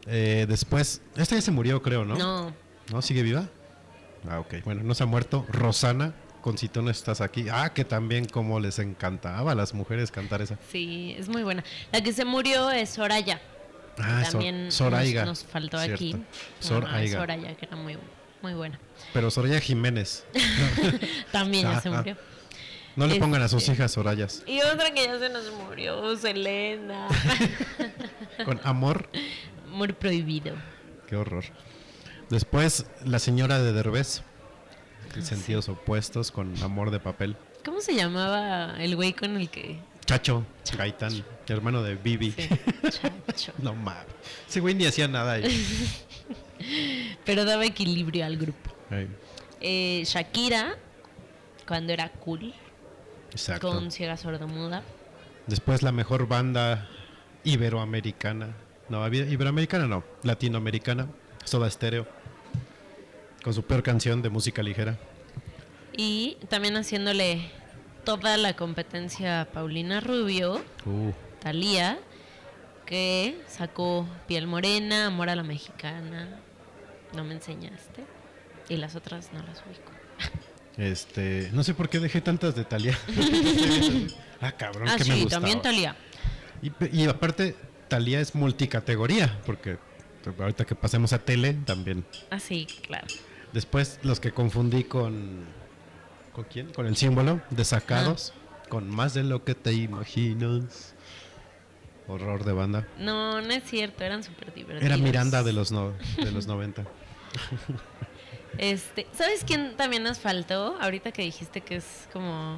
[0.08, 2.16] Eh, después, esta ya se murió, creo, ¿no?
[2.16, 2.54] No.
[2.92, 3.02] ¿No?
[3.02, 3.48] ¿Sigue viva?
[4.30, 4.56] Ah, ok.
[4.66, 5.46] Bueno, no se ha muerto.
[5.50, 7.46] Rosana, con Si tú no estás aquí.
[7.52, 10.58] Ah, que también como les encantaba a las mujeres cantar esa.
[10.72, 11.64] Sí, es muy buena.
[11.92, 13.42] La que se murió es Soraya.
[13.98, 15.26] Ah, Sor- También Soraiga.
[15.26, 15.96] nos, nos faltó Cierto.
[15.96, 16.16] aquí.
[16.60, 17.20] Soraiga.
[17.20, 17.98] Soraya, que era muy,
[18.42, 18.80] muy buena.
[19.14, 20.26] Pero Soraya Jiménez.
[21.32, 21.98] También ya se Ah, ah.
[21.98, 22.18] murió.
[22.96, 23.74] No le pongan a sus Este.
[23.74, 24.44] hijas Sorayas.
[24.46, 27.08] Y otra que ya se nos murió, Selena.
[28.46, 29.10] Con amor.
[29.70, 30.56] Muy prohibido.
[31.08, 31.46] Qué horror.
[32.30, 34.24] Después, la señora de Derbez.
[35.16, 37.36] En sentidos opuestos, con amor de papel.
[37.66, 39.78] ¿Cómo se llamaba el güey con el que...
[40.06, 40.46] Chacho,
[40.78, 42.32] Gaitán, hermano de Bibi.
[42.32, 42.48] Sí,
[42.90, 43.52] chacho.
[43.58, 44.06] no mames.
[44.48, 45.66] Ese güey ni hacía nada ahí.
[47.26, 48.72] Pero daba equilibrio al grupo.
[49.60, 50.78] Eh, Shakira,
[51.68, 52.54] cuando era cool,
[53.32, 53.72] exacto.
[53.72, 54.84] con Ciega Sordomuda.
[55.48, 56.88] Después, la mejor banda
[57.44, 58.56] iberoamericana.
[58.90, 61.08] No, iberoamericana no, latinoamericana.
[61.44, 62.08] Soda Stereo.
[63.44, 64.98] Con su peor canción de música ligera.
[65.98, 67.50] Y también haciéndole
[68.06, 72.00] toda la competencia a Paulina Rubio, Uh, Thalía,
[72.86, 76.40] que sacó Piel Morena, Amor a la Mexicana,
[77.16, 78.04] No me enseñaste.
[78.70, 79.92] Y las otras no las ubico.
[80.82, 82.98] este, no sé por qué dejé tantas de Thalía.
[84.42, 85.48] ah, cabrón, ah, que me sí, gustaba.
[85.62, 85.94] también.
[86.64, 87.56] Y, pe- y aparte,
[87.88, 89.78] Talía es multicategoría, porque
[90.40, 92.04] ahorita que pasemos a tele también.
[92.32, 93.06] Ah, sí, claro.
[93.54, 95.46] Después los que confundí con.
[96.34, 96.74] ¿Con quién?
[96.74, 98.34] Con el símbolo de sacados.
[98.68, 100.96] Con más de lo que te imaginas.
[102.08, 102.88] Horror de banda.
[102.98, 104.84] No, no es cierto, eran súper divertidos.
[104.84, 106.86] Era Miranda de los, no, de los 90.
[108.58, 110.78] Este, ¿sabes quién también nos faltó?
[110.82, 112.58] Ahorita que dijiste que es como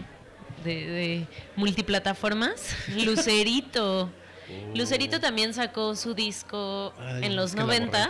[0.63, 2.75] de, de multiplataformas.
[3.05, 4.09] Lucerito.
[4.75, 8.09] Lucerito también sacó su disco Ay, en los noventas.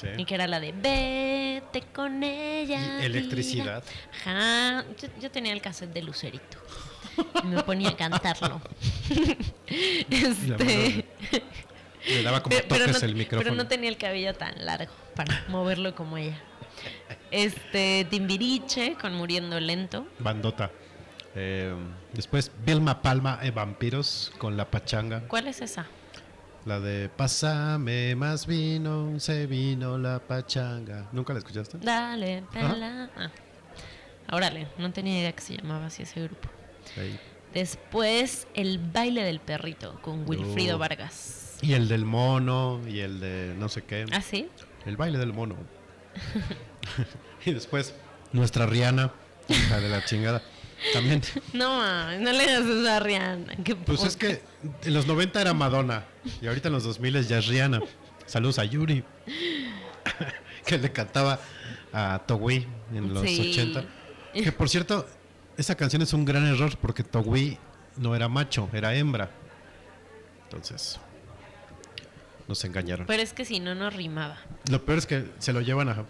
[0.00, 0.08] Sí.
[0.18, 3.00] Y que era la de Vete con ella.
[3.00, 3.82] Y Electricidad.
[4.24, 4.82] mira".
[4.82, 4.84] Ajá.
[5.00, 6.58] Yo, yo tenía el cassette de Lucerito.
[7.42, 8.60] Y me ponía a cantarlo.
[10.10, 11.04] Este.
[12.08, 13.42] Le daba como Pero, pero toques no, el micrófono.
[13.42, 16.38] pero no tenía el cabello tan largo para moverlo como ella.
[17.30, 20.06] Este, Timbiriche con Muriendo Lento.
[20.18, 20.70] Bandota.
[21.34, 21.74] Eh,
[22.12, 25.22] después Vilma Palma e Vampiros con La Pachanga.
[25.28, 25.86] ¿Cuál es esa?
[26.64, 31.06] La de Pásame más vino, se vino la pachanga.
[31.12, 31.78] ¿Nunca la escuchaste?
[31.78, 33.08] Dale, pela.
[33.16, 33.30] Ah.
[34.34, 36.48] Órale, no tenía idea que se llamaba así ese grupo.
[36.98, 37.20] Ahí.
[37.54, 40.78] Después, El baile del perrito con Wilfrido Oh.
[40.78, 41.56] Vargas.
[41.62, 44.04] Y el del mono, y el de no sé qué.
[44.12, 44.48] ¿Ah, sí?
[44.86, 45.54] El baile del mono.
[47.44, 47.94] y después,
[48.32, 49.12] nuestra Rihanna,
[49.48, 50.42] hija de la chingada.
[50.92, 51.22] También.
[51.54, 51.80] No,
[52.18, 53.54] no le hagas eso a Rihanna.
[53.86, 54.42] Pues es que
[54.82, 56.04] en los 90 era Madonna.
[56.42, 57.80] Y ahorita en los 2000 ya es Rihanna.
[58.26, 59.02] Saludos a Yuri.
[60.66, 61.40] que le cantaba
[61.92, 63.52] a Togui en los Sí.
[63.52, 63.84] 80.
[64.34, 65.06] Que por cierto,
[65.56, 67.56] esa canción es un gran error porque Togui
[67.96, 69.30] no era macho, era hembra.
[70.44, 71.00] Entonces,
[72.46, 73.06] nos engañaron.
[73.06, 74.38] Pero es que si no, no rimaba.
[74.70, 76.04] Lo peor es que se lo llevan a.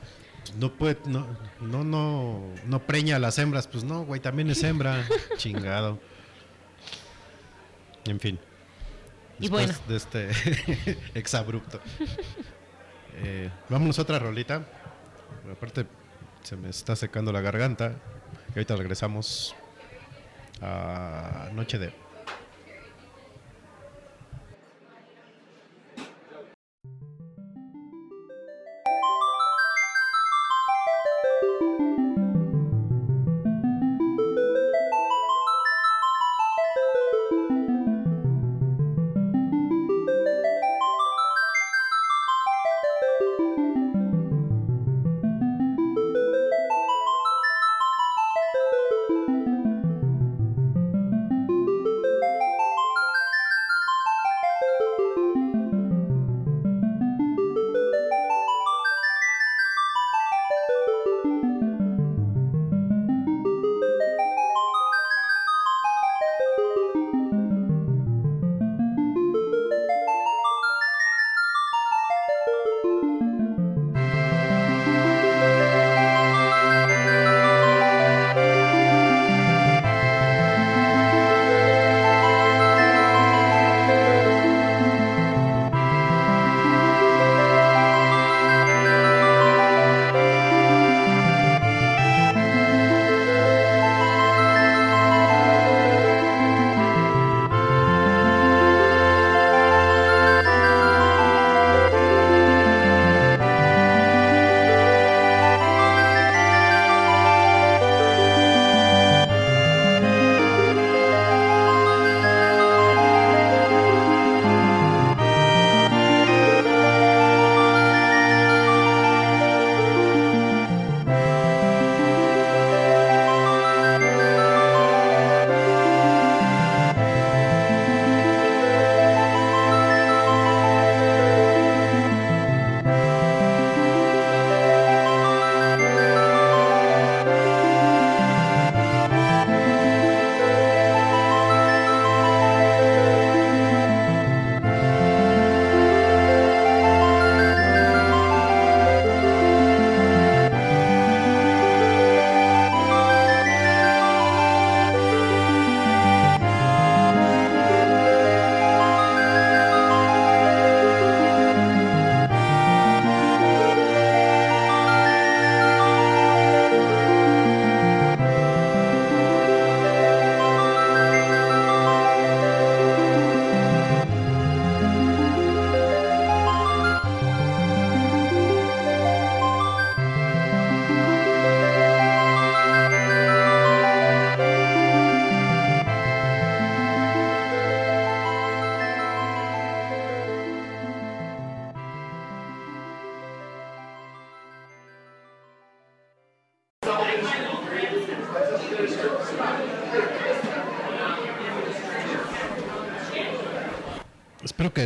[0.55, 1.27] No puede, no,
[1.61, 3.67] no, no, no preña a las hembras.
[3.67, 5.05] Pues no, güey, también es hembra.
[5.37, 5.99] Chingado.
[8.07, 8.39] En fin.
[9.39, 9.83] Y Después bueno.
[9.89, 11.81] de este exabrupto.
[13.17, 14.67] Eh, vámonos a otra rolita.
[15.51, 15.87] Aparte,
[16.43, 17.93] se me está secando la garganta.
[18.51, 19.55] Y ahorita regresamos
[20.63, 22.06] a Noche de.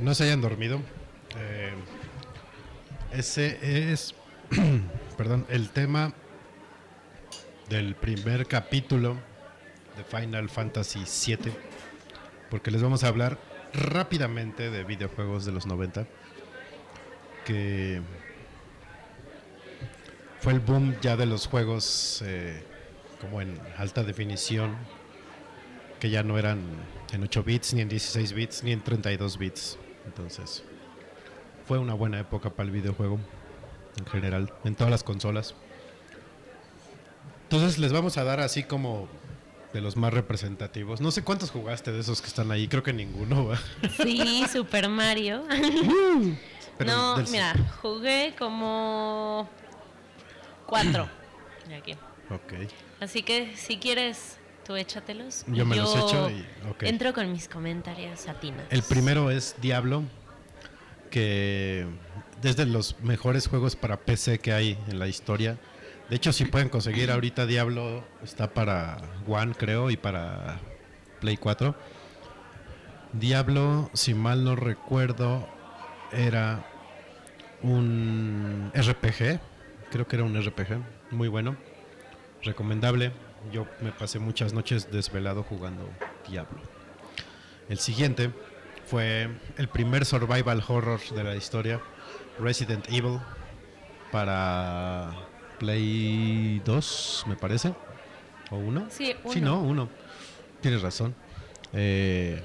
[0.02, 0.80] No se hayan dormido.
[1.38, 1.72] Eh,
[3.12, 4.14] ese es,
[5.16, 6.12] perdón, el tema
[7.68, 9.16] del primer capítulo
[9.96, 11.52] de Final Fantasy VII,
[12.50, 13.38] porque les vamos a hablar
[13.72, 16.06] rápidamente de videojuegos de los 90,
[17.44, 18.00] que
[20.40, 22.62] fue el boom ya de los juegos eh,
[23.20, 24.74] como en alta definición,
[26.00, 26.60] que ya no eran
[27.12, 29.78] en 8 bits, ni en 16 bits, ni en 32 bits.
[30.06, 30.62] Entonces,
[31.66, 33.18] fue una buena época para el videojuego
[33.98, 35.54] en general, en todas las consolas.
[37.44, 39.08] Entonces les vamos a dar así como
[39.72, 41.00] de los más representativos.
[41.00, 43.46] No sé cuántos jugaste de esos que están ahí, creo que ninguno.
[43.46, 43.58] ¿va?
[44.02, 45.44] Sí, Super Mario.
[46.78, 49.48] Pero no, del- mira, jugué como
[50.66, 51.08] cuatro.
[51.76, 51.92] aquí.
[52.30, 52.68] Ok.
[53.00, 55.44] Así que si quieres, tú échatelos.
[55.46, 56.44] Yo me los echo y-.
[56.80, 58.64] Entro con mis comentarios atinas.
[58.70, 60.04] El primero es Diablo,
[61.10, 61.86] que
[62.40, 65.58] desde los mejores juegos para PC que hay en la historia.
[66.08, 70.58] De hecho, si pueden conseguir ahorita Diablo, está para One, creo, y para
[71.20, 71.74] Play 4.
[73.12, 75.48] Diablo, si mal no recuerdo,
[76.12, 76.66] era
[77.62, 79.40] un RPG.
[79.90, 80.78] Creo que era un RPG.
[81.10, 81.56] Muy bueno.
[82.42, 83.12] Recomendable.
[83.52, 85.88] Yo me pasé muchas noches desvelado jugando
[86.28, 86.60] Diablo.
[87.68, 88.30] El siguiente
[88.86, 91.80] fue el primer survival horror de la historia,
[92.38, 93.18] Resident Evil,
[94.12, 95.12] para
[95.58, 97.74] Play 2, me parece.
[98.50, 98.86] ¿O uno?
[98.90, 99.50] Sí, Sí, uno.
[99.56, 99.88] no, uno.
[100.60, 101.14] Tienes razón.
[101.72, 102.42] Eh,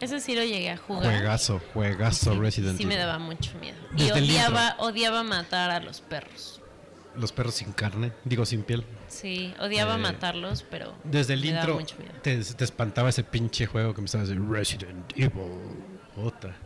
[0.00, 1.04] Ese sí lo llegué a jugar.
[1.04, 2.96] juegazo, juegazo Sí, Resident Sí Evil.
[2.96, 3.76] me daba mucho miedo.
[3.96, 6.60] Y Desde odiaba, odiaba matar a los perros.
[7.14, 8.84] Los perros sin carne, digo sin piel.
[9.12, 12.12] Sí, odiaba Eh, matarlos, pero Desde el me daba intro mucho miedo.
[12.22, 15.30] te, te espantaba ese pinche juego que me estaba diciendo Resident Evil.
[16.16, 16.56] Otra.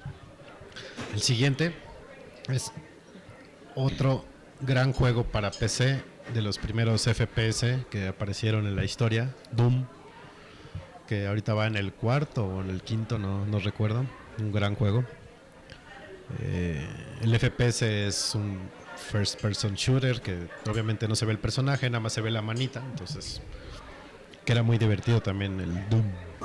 [1.13, 1.75] El siguiente
[2.49, 2.71] es
[3.75, 4.25] otro
[4.61, 6.01] gran juego para PC
[6.33, 9.85] de los primeros FPS que aparecieron en la historia, Doom,
[11.09, 14.05] que ahorita va en el cuarto o en el quinto, no, no recuerdo.
[14.39, 15.05] Un gran juego.
[16.43, 16.87] Eh,
[17.23, 18.59] el FPS es un
[18.97, 22.43] first person shooter que obviamente no se ve el personaje, nada más se ve la
[22.43, 23.41] manita, entonces
[24.45, 26.05] que era muy divertido también el Doom.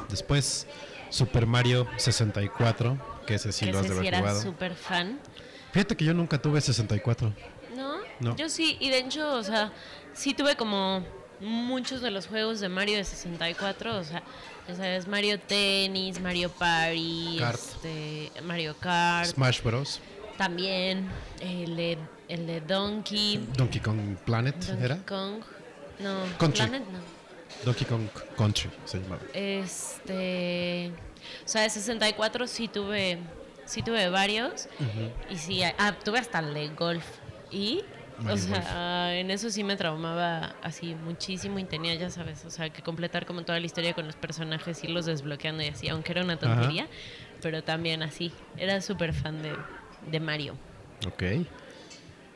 [0.09, 0.67] Después
[1.09, 2.97] Super Mario 64,
[3.27, 4.41] que ese sí que lo has de sí haber era jugado.
[4.41, 5.19] súper fan.
[5.71, 7.33] Fíjate que yo nunca tuve 64.
[7.75, 7.97] ¿No?
[8.19, 8.35] No.
[8.35, 9.71] Yo sí, y de hecho, o sea,
[10.13, 11.05] sí tuve como
[11.39, 14.23] muchos de los juegos de Mario de 64, o sea,
[14.67, 17.55] ya sabes, Mario Tennis, Mario Party, Kart.
[17.59, 19.99] este, Mario Kart, Smash Bros.
[20.37, 21.09] también
[21.39, 21.97] el de,
[22.31, 24.97] el de Donkey, Donkey Kong Planet Donkey era.
[25.05, 25.41] Kong,
[25.99, 26.65] no, Country.
[26.65, 26.99] Planet no.
[27.65, 29.21] Donkey Kong Country se llamaba.
[29.33, 30.91] Este,
[31.45, 33.19] o sea, de 64 sí tuve,
[33.65, 34.69] sí tuve varios.
[35.29, 37.05] Y sí, ah, tuve hasta el de golf.
[37.51, 37.83] Y,
[38.17, 42.45] Mario o sea, ah, en eso sí me traumaba así muchísimo y tenía, ya sabes,
[42.45, 45.89] o sea, que completar como toda la historia con los personajes, irlos desbloqueando y así,
[45.89, 46.87] aunque era una tontería,
[47.41, 48.31] pero también así.
[48.55, 49.53] Era súper fan de,
[50.09, 50.55] de Mario.
[51.05, 51.23] Ok.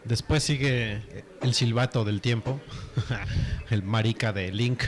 [0.05, 1.01] Después sigue
[1.41, 2.61] el silbato del tiempo,
[3.69, 4.83] el marica de Link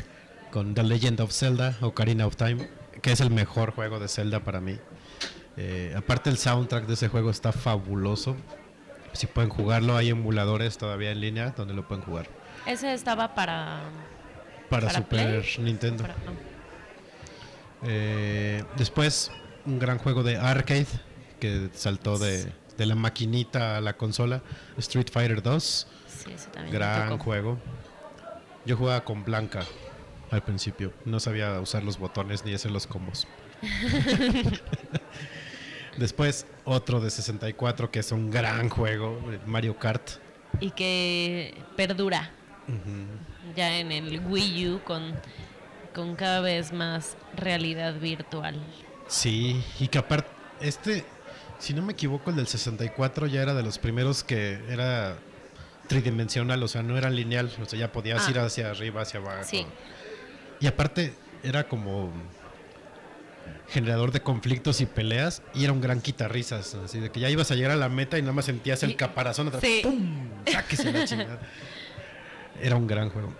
[0.52, 2.70] con The Legend of Zelda, Ocarina of Time,
[3.02, 4.78] que es el mejor juego de Zelda para mí.
[5.58, 8.38] Eh, aparte el soundtrack de ese juego está fabuloso.
[9.14, 12.28] Si pueden jugarlo, hay emuladores todavía en línea donde lo pueden jugar.
[12.68, 13.82] Ese estaba para...
[14.70, 15.66] Para, ¿Para Super Play?
[15.66, 16.04] Nintendo.
[16.04, 16.34] para- no.
[17.84, 19.32] Eh, después,
[19.66, 20.88] un gran juego de arcade
[21.40, 24.42] que saltó de, de la maquinita a la consola,
[24.78, 25.88] Street Fighter 2.
[26.08, 27.58] Sí, también Gran juego.
[28.66, 29.64] Yo jugaba con Blanca
[30.32, 30.94] al principio.
[31.06, 33.28] No sabía usar los botones ni hacer los combos.
[35.98, 40.10] Después, otro de 64 que es un gran juego, Mario Kart.
[40.60, 42.32] Y que perdura.
[43.56, 45.14] ya en el Wii U con,
[45.96, 48.56] con cada vez más realidad virtual.
[49.08, 50.30] Sí, y que aparte,
[50.60, 51.06] este,
[51.60, 55.16] si no me equivoco, el del 64 ya era de los primeros que era
[55.88, 58.32] tridimensional, o sea, no era lineal, o sea, ya podías Ah.
[58.32, 59.44] ir hacia arriba, hacia abajo.
[59.46, 59.66] Sí.
[60.60, 61.14] Y aparte,
[61.44, 62.12] era como
[63.70, 67.52] generador de conflictos y peleas, y era un gran quitarrisas, así de que ya ibas
[67.52, 69.82] a llegar a la meta y nada más sentías el caparazón atrás, Sí.
[69.84, 70.30] ¡pum!
[70.46, 71.40] ¡Sáquese la chingada!
[72.62, 73.34] Era un gran juego.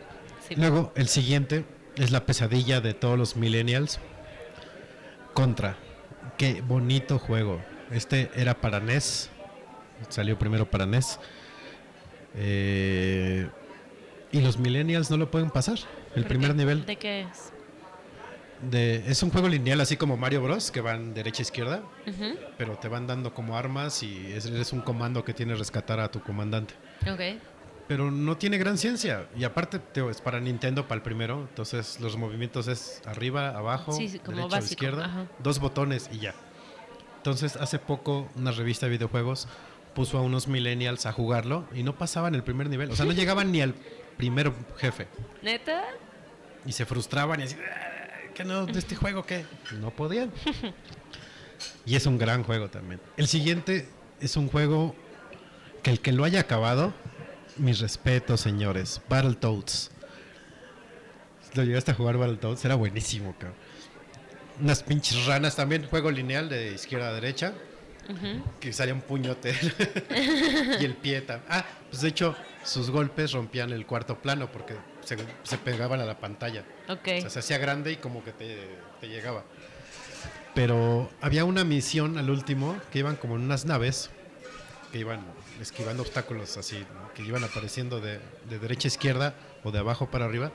[0.48, 0.56] Sí.
[0.56, 1.66] Luego, el siguiente
[1.96, 4.00] es la pesadilla de todos los millennials.
[5.34, 5.76] Contra.
[6.38, 7.62] Qué bonito juego.
[7.92, 9.30] Este era para NES.
[10.10, 11.20] Salió primero para NES.
[12.36, 13.48] Eh,
[14.32, 15.78] y los millennials no lo pueden pasar.
[16.16, 16.58] El ¿Por primer qué?
[16.58, 16.86] nivel.
[16.86, 17.54] ¿De qué es?
[18.72, 21.84] de es un juego lineal así como Mario Bros que van derecha a izquierda,
[22.58, 26.00] pero te van dando como armas y es, eres un comando que tiene que rescatar
[26.00, 26.74] a tu comandante.
[27.08, 27.40] Ok.
[27.88, 32.00] Pero no tiene gran ciencia y aparte te- es para Nintendo para el primero, entonces
[32.00, 35.26] los movimientos es arriba, abajo, Sí, sí, como derecha básico, izquierda, ajá.
[35.38, 36.34] dos botones y ya.
[37.28, 39.50] Entonces hace poco una revista de videojuegos
[39.94, 43.12] puso a unos millennials a jugarlo y no pasaban el primer nivel, o sea, no
[43.22, 43.76] llegaban ni al
[44.16, 45.08] primer jefe.
[45.42, 45.84] ¿Neta?
[46.66, 48.66] Y se frustraban y así, "Ah, ¿qué no?
[48.66, 49.46] ¿De este juego qué?
[49.82, 50.32] No podían.
[51.86, 53.02] Y es un gran juego también.
[53.18, 53.90] El siguiente
[54.22, 54.96] es un juego
[55.84, 56.94] que el que lo haya acabado,
[57.58, 59.02] mis respetos, señores.
[59.10, 59.92] Battletoads.
[61.56, 62.64] ¿Lo llegaste a jugar Battletoads?
[62.64, 63.58] Era buenísimo, cabrón.
[64.60, 67.54] Unas pinches ranas también, juego lineal de izquierda a derecha.
[68.62, 69.54] Que salía un puñote.
[70.80, 74.76] y el pie tam- Ah, pues de hecho, sus golpes rompían el cuarto plano porque
[75.04, 76.64] se, se pegaban a la pantalla.
[76.88, 77.08] Ok.
[77.18, 78.58] O sea, se hacía grande y como que te,
[79.02, 79.44] te llegaba.
[80.56, 84.10] Pero había una misión al último que iban como en unas naves
[84.92, 85.20] que iban
[85.62, 87.14] esquivando obstáculos así, ¿no?
[87.14, 88.20] que iban apareciendo de,
[88.50, 90.52] de derecha a izquierda o de abajo para arriba.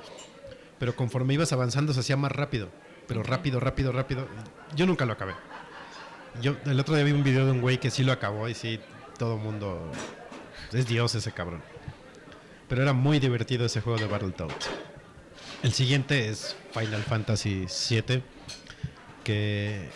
[0.79, 2.71] Pero conforme ibas avanzando se hacía más rápido.
[3.13, 4.27] Pero rápido, rápido, rápido.
[4.75, 5.35] Yo nunca lo acabé.
[6.41, 8.55] Yo el otro día vi un video de un güey que sí lo acabó y
[8.55, 8.81] sí,
[9.19, 9.93] todo mundo...
[10.73, 11.61] Es Dios ese cabrón.
[12.71, 14.71] Pero era muy divertido ese juego de Battletoads.
[15.63, 18.23] El siguiente es Final Fantasy VII,
[19.25, 19.91] que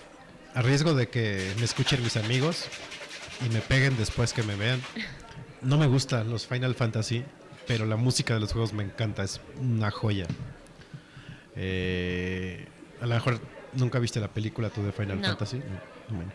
[0.52, 2.66] a riesgo de que me escuchen mis amigos
[3.46, 4.82] y me peguen después que me vean,
[5.62, 7.24] no me gustan los Final Fantasy,
[7.66, 10.26] pero la música de los juegos me encanta, es una joya.
[11.54, 12.66] Eh,
[13.00, 13.38] a lo mejor
[13.74, 15.28] nunca viste la película tú de Final No.
[15.28, 15.58] Fantasy.
[15.58, 16.16] No.
[16.16, 16.32] Bueno.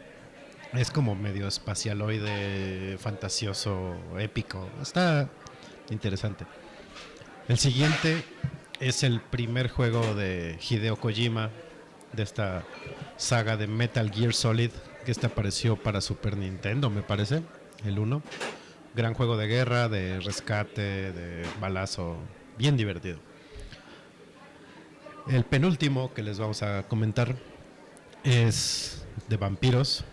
[0.74, 4.70] Es como medio espacialoide, fantasioso, épico.
[4.82, 5.30] Está
[5.90, 6.46] interesante.
[7.48, 8.24] El siguiente
[8.80, 11.50] es el primer juego de Hideo Kojima
[12.14, 12.64] de esta
[13.18, 14.72] saga de Metal Gear Solid
[15.06, 17.42] que este apareció para Super Nintendo, me parece,
[17.86, 18.22] el 1.
[18.96, 22.18] Gran juego de guerra, de rescate, de balazo,
[22.58, 23.20] bien divertido.
[25.28, 27.36] El penúltimo que les vamos a comentar
[28.24, 30.04] es de vampiros.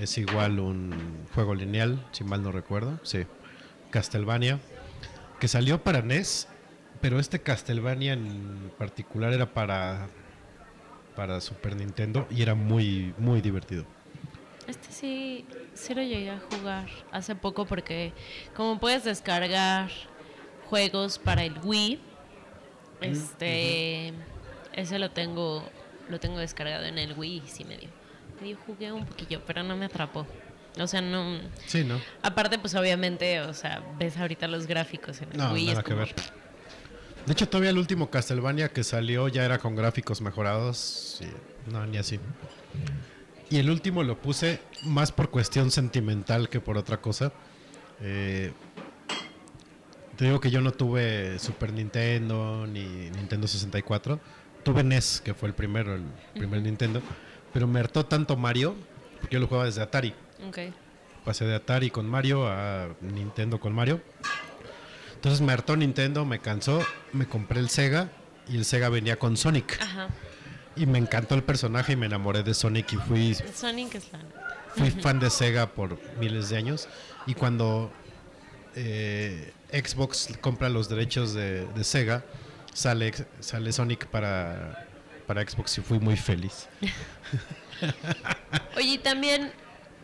[0.00, 2.98] Es igual un juego lineal, si mal no recuerdo.
[3.02, 3.26] Sí.
[3.90, 4.58] Castlevania.
[5.38, 6.48] Que salió para NES.
[7.00, 10.08] Pero este Castlevania en particular era para.
[11.16, 12.26] Para Super Nintendo.
[12.30, 13.84] Y era muy, muy divertido.
[14.66, 15.44] Este sí,
[15.74, 18.12] sí lo llegué a jugar hace poco porque
[18.54, 19.90] como puedes descargar
[20.68, 22.00] juegos para el Wii,
[23.00, 24.12] este,
[24.72, 25.68] ese lo tengo,
[26.08, 27.88] lo tengo descargado en el Wii y sí me dio.
[28.40, 30.26] Medio jugué un poquillo, pero no me atrapó.
[30.78, 31.40] O sea, no.
[31.66, 32.00] Sí, ¿no?
[32.22, 35.66] Aparte, pues obviamente, o sea, ves ahorita los gráficos en el No, Wii.
[35.66, 36.14] nada es que ver.
[37.26, 40.78] De hecho, todavía el último Castlevania que salió ya era con gráficos mejorados.
[41.18, 41.26] Sí,
[41.70, 42.18] no, ni así.
[43.50, 47.32] Y el último lo puse más por cuestión sentimental que por otra cosa.
[48.00, 48.52] Eh,
[50.16, 54.20] te digo que yo no tuve Super Nintendo ni Nintendo 64.
[54.62, 56.04] Tuve NES, que fue el primero, el
[56.34, 57.02] primer Nintendo.
[57.52, 58.76] Pero me hartó tanto Mario,
[59.20, 60.14] porque yo lo jugaba desde Atari.
[60.46, 60.58] Ok.
[61.24, 64.00] Pasé de Atari con Mario a Nintendo con Mario.
[65.14, 66.82] Entonces me hartó Nintendo, me cansó,
[67.12, 68.10] me compré el Sega
[68.48, 69.80] y el Sega venía con Sonic.
[69.80, 70.08] Ajá.
[70.76, 74.20] Y me encantó el personaje y me enamoré de Sonic y fui, Sonic es la.
[74.74, 76.88] fui fan de Sega por miles de años.
[77.26, 77.90] Y cuando
[78.74, 82.24] eh, Xbox compra los derechos de, de Sega,
[82.72, 84.86] sale, sale Sonic para,
[85.26, 86.68] para Xbox y fui muy feliz.
[88.76, 89.52] Oye, y también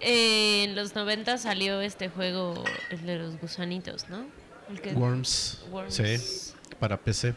[0.01, 4.27] eh, en los 90 salió este juego, el de los gusanitos, ¿no?
[4.71, 5.95] El que- Worms, Worms.
[5.95, 7.35] sí, para PC.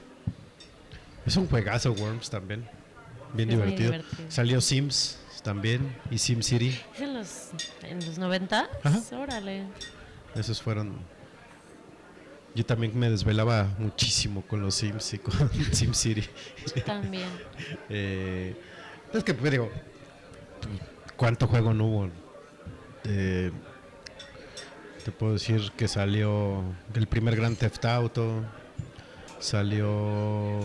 [1.25, 2.67] Es un juegazo Worms también.
[3.33, 3.91] Bien divertido.
[3.91, 4.31] divertido.
[4.31, 6.69] Salió Sims también y SimCity.
[6.95, 7.49] ¿Es en los,
[7.83, 8.67] en los 90?
[8.83, 9.01] Ajá.
[9.15, 9.65] Órale.
[10.35, 10.97] Esos fueron.
[12.55, 15.33] Yo también me desvelaba muchísimo con los Sims y con
[15.71, 16.23] SimCity.
[16.75, 17.29] Yo también.
[17.89, 18.55] Eh,
[19.13, 19.71] es que, pues, digo,
[21.15, 22.09] ¿cuánto juego no hubo?
[23.05, 23.51] Eh,
[25.03, 26.63] te puedo decir que salió
[26.93, 28.43] el primer Grand Theft Auto,
[29.39, 30.59] salió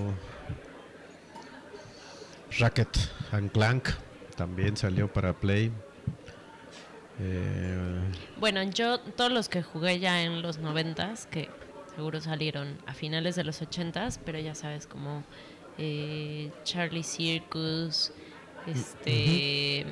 [2.58, 2.96] Racket
[3.32, 3.88] and Clank,
[4.36, 5.72] también salió para Play.
[7.20, 8.00] Eh,
[8.38, 11.48] Bueno, yo todos los que jugué ya en los 90 que
[11.94, 15.24] seguro salieron a finales de los 80 pero ya sabes, como
[15.78, 18.12] eh, Charlie Circus,
[18.66, 19.86] este,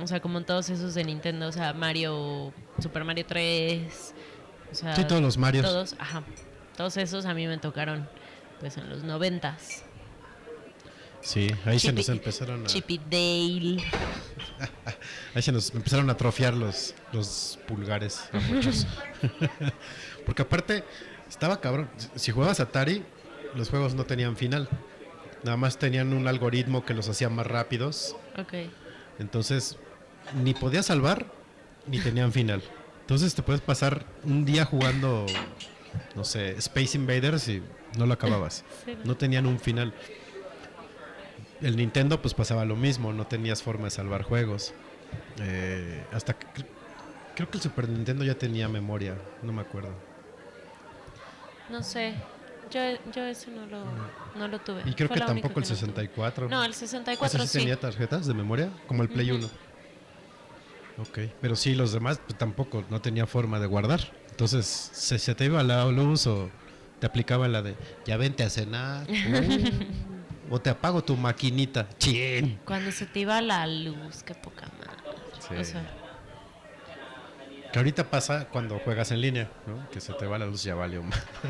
[0.00, 4.14] o sea, como todos esos de Nintendo, o sea, Mario, Super Mario 3,
[4.70, 5.64] o sea, Sí, todos los Marios.
[5.64, 6.22] Todos, ajá,
[6.76, 8.08] todos esos a mí me tocaron
[8.60, 9.56] pues en los 90
[11.20, 13.82] Sí, ahí se nos empezaron a, Chippy Dale.
[15.34, 18.86] ahí se nos empezaron a atrofiar los, los pulgares a muchos.
[20.24, 20.84] Porque aparte,
[21.28, 21.88] estaba cabrón.
[22.14, 23.02] Si jugabas Atari,
[23.54, 24.68] los juegos no tenían final.
[25.44, 28.16] Nada más tenían un algoritmo que los hacía más rápidos.
[28.36, 28.54] Ok.
[29.18, 29.76] Entonces,
[30.42, 31.26] ni podías salvar,
[31.86, 32.62] ni tenían final.
[33.02, 35.24] Entonces te puedes pasar un día jugando,
[36.14, 37.62] no sé, Space Invaders y
[37.96, 38.64] no lo acababas.
[39.04, 39.94] No tenían un final.
[41.60, 44.72] El Nintendo pues pasaba lo mismo, no tenías forma de salvar juegos.
[45.40, 46.66] Eh, hasta que, cre-
[47.34, 49.90] creo que el Super Nintendo ya tenía memoria, no me acuerdo.
[51.70, 52.14] No sé.
[52.70, 52.80] Yo,
[53.14, 53.82] yo ese no lo,
[54.36, 54.82] no lo tuve.
[54.84, 55.76] Y creo Fue que tampoco el que no tuve.
[55.76, 56.48] 64.
[56.48, 57.58] No, el ¿Ese 64 sí sí.
[57.58, 58.70] tenía tarjetas de memoria?
[58.86, 59.46] Como el Play Ujú.
[60.98, 61.08] 1.
[61.08, 64.00] Ok, pero sí, los demás pues, tampoco, no tenía forma de guardar.
[64.30, 66.50] Entonces, se, se te iba la luz o
[67.00, 69.06] te aplicaba la de, ya vente a cenar.
[69.08, 71.88] uh, o te apago tu maquinita.
[71.98, 72.58] Chin.
[72.64, 75.18] Cuando se te iba la luz, qué poca madre.
[75.38, 75.54] Sí.
[75.54, 75.82] O sea,
[77.72, 79.88] Que ahorita pasa cuando juegas en línea, ¿no?
[79.90, 81.02] Que se te va la luz, ya valió.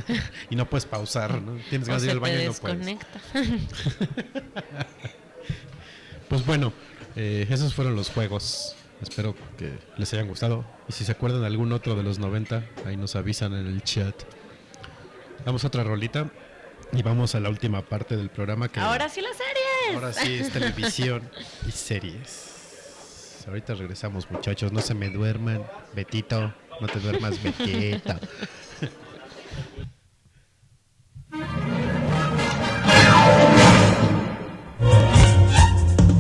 [0.50, 1.56] y no puedes pausar, ¿no?
[1.70, 2.78] Tienes de ir al baño y no puedes.
[2.78, 3.20] desconecta.
[6.28, 6.74] Pues bueno,
[7.16, 8.76] eh, esos fueron los juegos.
[9.00, 10.64] Espero que les hayan gustado.
[10.88, 13.82] Y si se acuerdan de algún otro de los 90, ahí nos avisan en el
[13.82, 14.14] chat.
[15.46, 16.28] Damos otra rolita
[16.92, 19.94] y vamos a la última parte del programa que Ahora sí las series.
[19.94, 21.22] ahora sí es televisión
[21.66, 22.47] y series.
[23.48, 24.72] Ahorita regresamos, muchachos.
[24.72, 25.64] No se me duerman.
[25.94, 28.14] Betito, no te duermas, Betito.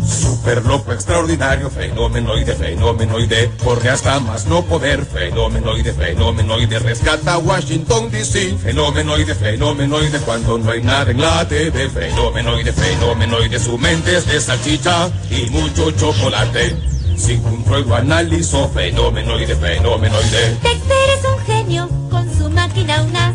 [0.06, 8.56] Super loco, extraordinario, fenomenoide, fenomenoide, corre hasta más no poder, fenomenoide, fenomenoide, rescata Washington DC,
[8.56, 14.40] fenomenoide, fenomenoide, cuando no hay nada en la TV, fenomenoide, fenomenoide, su mente es de
[14.40, 16.74] salchicha y mucho chocolate,
[17.18, 20.56] sin control analizo, fenomenoide, fenomenoide.
[20.62, 23.34] Dexter es un genio con su máquina UNAS.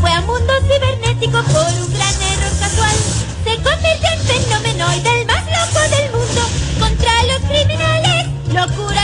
[0.00, 2.96] Fue a mundos cibernéticos por un gran error casual.
[3.44, 6.42] Se convirtió en fenomenoide, el más loco del mundo.
[6.78, 9.03] Contra los criminales, locuras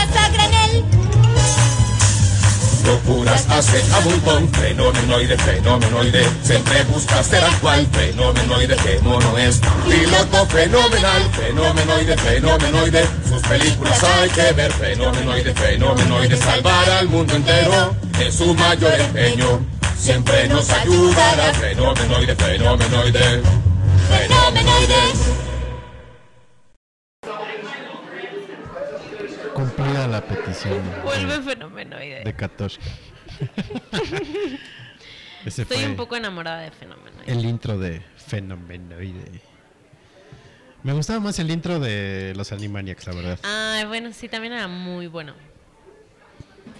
[2.85, 10.45] Locuras hace a montón, fenomenoide, fenomenoide, siempre busca ser actual, fenomenoide, que mono es, piloto
[10.47, 18.35] fenomenal, fenomenoide, fenomenoide, sus películas hay que ver, fenomenoide, fenomenoide, salvar al mundo entero es
[18.35, 19.59] su mayor empeño,
[19.97, 23.41] siempre nos ayudará, fenomenoide, fenomenoide,
[24.09, 25.50] fenomenoide.
[29.91, 32.23] La petición Vuelve de, fenomenoide.
[32.23, 32.85] de Katoshka.
[35.45, 37.29] Estoy un poco enamorada de fenomenoide.
[37.31, 39.41] el intro de Fenomenoide.
[40.83, 43.39] Me gustaba más el intro de los Animaniacs, la verdad.
[43.43, 45.33] Ay, bueno, sí, también era muy bueno.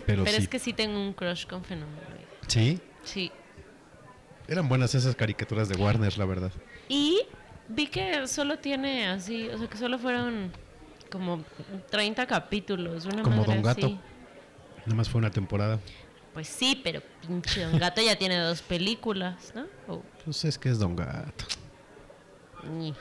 [0.05, 0.43] Pero, Pero sí.
[0.43, 2.25] es que sí tengo un crush con fenomenoide.
[2.47, 3.29] Sí, Sí.
[4.47, 6.51] eran buenas esas caricaturas de Warner, la verdad.
[6.88, 7.21] Y
[7.67, 10.51] vi que solo tiene así, o sea, que solo fueron
[11.11, 11.43] como
[11.89, 13.05] 30 capítulos.
[13.05, 13.85] Una Como madre Don Gato.
[13.88, 13.99] así.
[14.85, 15.79] Nada más fue una temporada.
[16.33, 19.65] Pues sí, pero pinche Don Gato ya tiene dos películas, ¿no?
[19.88, 21.45] O- Pues es que es Don Gato.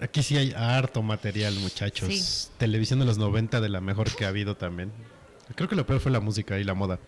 [0.00, 2.08] Aquí sí hay harto material, muchachos.
[2.12, 2.48] Sí.
[2.58, 4.92] Televisión de los 90 de la mejor que ha habido también.
[5.54, 6.98] Creo que lo peor fue la música y la moda.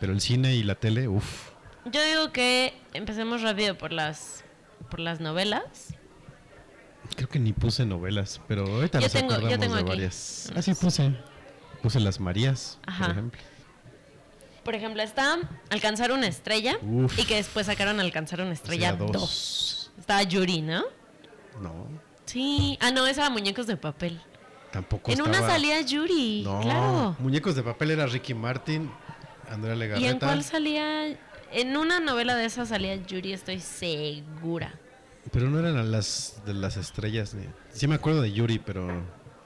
[0.00, 1.50] Pero el cine y la tele, uff.
[1.84, 4.44] Yo digo que empecemos rápido por las
[4.92, 5.94] por las novelas.
[7.16, 9.88] Creo que ni puse novelas, pero ahorita Yo nos tengo- yo acordamos tengo de aquí.
[9.88, 10.52] varias.
[10.54, 11.14] Ah, sí puse.
[11.82, 13.04] Puse las Marías, Ajá.
[13.06, 13.40] por ejemplo.
[14.62, 15.38] Por ejemplo, está
[15.70, 17.18] Alcanzar una estrella Uf.
[17.18, 19.12] y que después sacaron Alcanzar una O estrella sea, 2.
[19.12, 19.90] dos.
[19.98, 20.84] Estaba Yuri, ¿no?
[21.60, 21.86] No,
[22.26, 22.76] Sí.
[22.80, 24.20] Ah, no, esa era Muñecos de Papel.
[24.70, 27.16] tampoco En una salía Yuri, No, claro.
[27.18, 28.90] Muñecos de papel era Ricky Martin,
[29.50, 30.26] Andrea ¿Y en Legarreta.
[30.26, 31.08] cuál salía?
[31.52, 34.72] En una novela de esas salía Yuri, estoy segura.
[35.30, 37.34] Pero no eran las de las estrellas.
[37.34, 37.44] Ni...
[37.72, 38.88] Sí me acuerdo de Yuri, pero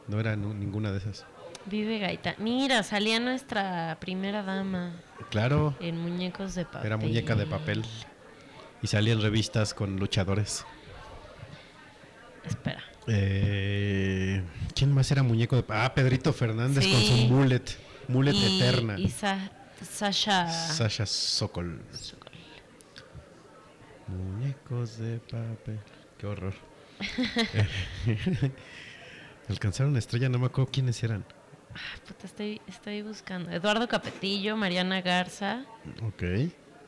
[0.08, 1.26] no era ninguna de esas.
[1.66, 2.34] Vive Gaita.
[2.38, 4.94] Mira, salía nuestra primera dama
[5.30, 6.86] Claro, en Muñecos de Papel.
[6.86, 7.84] era muñeca de papel.
[8.82, 10.64] Y salía en revistas con luchadores.
[12.44, 12.82] Espera.
[13.08, 14.42] Eh,
[14.74, 15.82] ¿Quién más era muñeco de papel?
[15.84, 17.64] Ah, Pedrito Fernández con su mullet.
[18.08, 18.98] Mullet y, eterna.
[18.98, 19.50] Y Sa-
[19.90, 20.48] Sasha.
[20.48, 21.80] Sasha Sokol.
[24.08, 25.80] Muñecos de papel.
[26.18, 26.54] Qué horror.
[29.48, 31.24] Alcanzaron estrella, no me acuerdo quiénes eran.
[31.74, 33.50] Ah, puta, estoy, estoy buscando.
[33.50, 35.64] Eduardo Capetillo, Mariana Garza,
[36.02, 36.22] Ok.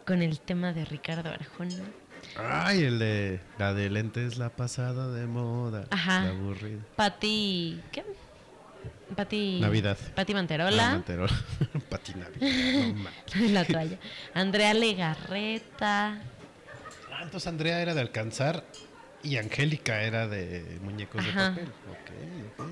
[0.07, 1.75] con el tema de Ricardo Arjona.
[2.37, 5.87] Ay, el de la de lentes, la pasada de moda.
[5.91, 6.23] Ajá.
[6.25, 6.81] La aburrida.
[6.97, 7.81] Pati.
[7.93, 8.05] ¿Qué?
[9.15, 9.61] Pati.
[9.61, 9.97] Navidad.
[10.17, 10.91] Pati Ah, Manterola.
[10.91, 11.33] Manterola.
[11.91, 12.95] Pati Navidad.
[13.37, 13.99] No la toalla.
[14.35, 16.21] Andrea Legarreta.
[17.19, 18.65] Ah, entonces Andrea era de alcanzar
[19.23, 21.51] y Angélica era de muñecos Ajá.
[21.51, 21.73] de papel.
[21.91, 22.11] Ok,
[22.61, 22.67] ok.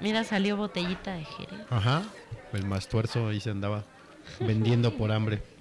[0.00, 1.60] Mira, salió botellita de Jerez.
[1.68, 2.02] Ajá.
[2.54, 3.84] El más tuerzo ahí se andaba
[4.40, 5.42] vendiendo por hambre.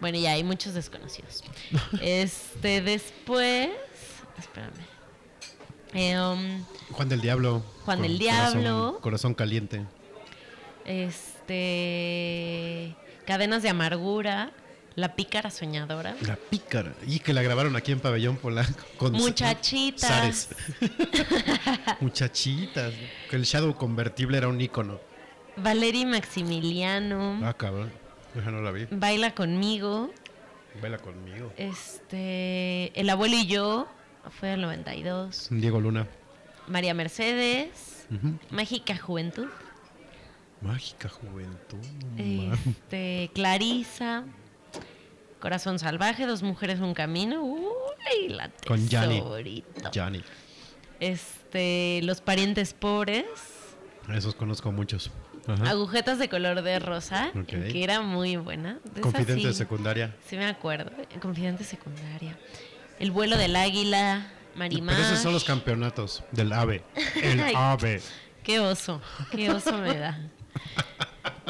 [0.00, 1.42] Bueno, ya hay muchos desconocidos.
[2.00, 3.68] Este, después.
[4.38, 4.70] Espérame.
[5.92, 7.64] Eh, um, Juan del Diablo.
[7.84, 8.98] Juan del corazón- Diablo.
[9.00, 9.84] Corazón caliente.
[11.48, 12.94] este.
[13.28, 14.52] Cadenas de amargura.
[14.94, 16.16] La pícara soñadora.
[16.26, 16.94] La pícara.
[17.06, 18.82] Y que la grabaron aquí en Pabellón Polanco.
[18.96, 20.48] Con Muchachitas.
[22.00, 22.94] Muchachitas.
[23.28, 24.98] Que el Shadow convertible era un ícono.
[25.58, 27.40] Valery Maximiliano.
[27.44, 27.92] Ah, cabrón.
[28.34, 28.86] Esa no la vi.
[28.90, 30.10] Baila conmigo.
[30.80, 31.52] Baila conmigo.
[31.58, 32.98] Este.
[32.98, 33.88] El abuelo y yo.
[34.40, 35.48] Fue el 92.
[35.50, 36.06] Diego Luna.
[36.66, 38.06] María Mercedes.
[38.48, 39.48] Mágica Juventud.
[40.60, 41.78] Mágica juventud.
[42.16, 42.54] no.
[42.54, 44.24] Este, Clarisa,
[45.40, 47.42] Corazón Salvaje, Dos Mujeres, Un Camino.
[47.42, 49.22] Uy, la Con Yanni.
[51.00, 53.24] Este, Los Parientes Pobres,
[54.12, 55.10] Esos conozco muchos.
[55.46, 55.70] Ajá.
[55.70, 58.80] Agujetas de color de rosa, que era muy buena.
[58.94, 60.14] De Confidente de secundaria.
[60.26, 60.90] Sí me acuerdo.
[61.20, 62.36] Confidente secundaria.
[62.98, 64.26] El vuelo del águila,
[64.56, 64.96] Marimar.
[64.96, 66.82] Pero esos son los campeonatos del AVE.
[67.22, 67.40] El.
[67.56, 68.02] AVE.
[68.42, 70.18] Qué oso, qué oso me da.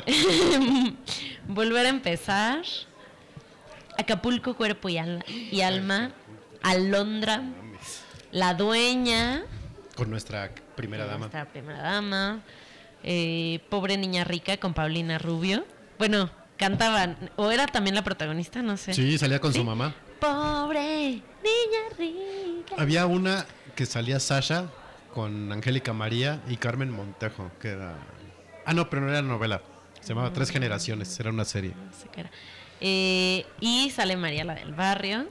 [1.49, 2.63] Volver a empezar.
[3.99, 6.13] Acapulco, cuerpo y, al- y alma.
[6.63, 7.43] Alondra.
[8.31, 9.43] La dueña.
[9.97, 11.19] Con nuestra primera dama.
[11.21, 12.41] Nuestra primera dama.
[13.03, 15.65] eh, pobre niña rica con Paulina Rubio.
[15.99, 17.31] Bueno, cantaban.
[17.37, 18.95] O era también la protagonista, no sé.
[18.95, 19.59] Sí, salía con ¿Sí?
[19.59, 19.95] su mamá.
[20.21, 22.75] Pobre niña rica.
[22.77, 24.67] Había una que salía Sasha
[25.15, 27.95] con Angélica María y Carmen Montejo, que era...
[28.69, 29.63] Ah, no, pero no era novela.
[30.03, 31.73] Se llamaba Tres Generaciones, era una serie.
[31.75, 32.31] No sé qué era.
[32.83, 35.27] Eh, y sale María la del barrio.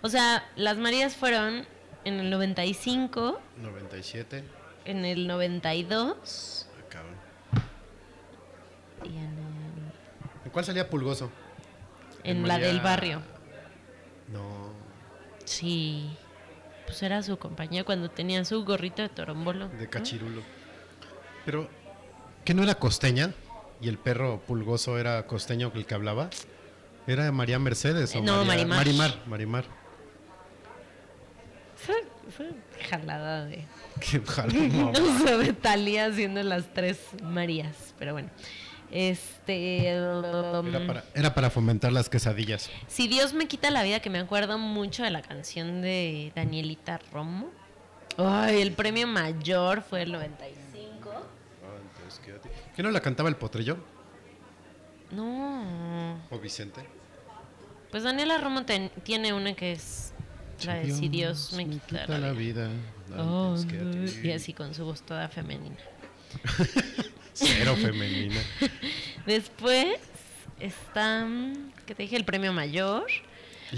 [0.00, 1.66] O sea, las Marías fueron
[2.06, 4.42] en el 95, 97.
[4.86, 7.14] en el 92 Ah, cabrón.
[9.04, 11.30] y en, el- ¿En cuál salía Pulgoso?
[12.24, 13.22] en En la María- del barrio.
[14.32, 14.72] No,
[15.44, 16.16] Sí.
[16.86, 19.68] Pues era su compañía cuando tenía su gorrito de torombolo.
[19.68, 19.90] de ¿no?
[19.90, 20.42] Cachirulo.
[21.44, 21.68] Pero,
[22.48, 23.34] ¿qué no era costeña?
[23.82, 26.30] ¿Y el perro Pulgoso era costeño el que hablaba?
[27.06, 28.78] ¿Era María Mercedes o no, María- Marimar.
[28.78, 29.64] Marimar, Marimar.
[31.76, 32.48] Fue, fue
[32.88, 33.66] jalada de.
[34.00, 34.96] Qué jalón.
[34.96, 37.92] O sea, de Talía haciendo las tres Marías.
[37.98, 38.30] Pero bueno.
[38.90, 40.00] Este.
[40.00, 42.70] um, Era para, era para fomentar las quesadillas.
[42.86, 46.98] Si Dios me quita la vida, que me acuerdo mucho de la canción de Danielita
[47.12, 47.50] Romo.
[48.16, 50.57] Ay, el premio mayor fue el 95.
[52.74, 53.76] ¿Qué no la cantaba el potrillo?
[55.10, 56.20] No.
[56.30, 56.80] ¿O Vicente?
[57.90, 60.12] Pues Daniela Romo ten- tiene una que es
[60.64, 62.68] la de Si Dios me quita, la vida.
[62.68, 62.70] vida.
[63.68, 65.76] que y así con su voz toda femenina.
[67.32, 68.40] Cero femenina.
[69.26, 69.96] Después
[70.60, 72.16] está, mm, ¿qué te dije?
[72.16, 73.06] El premio mayor.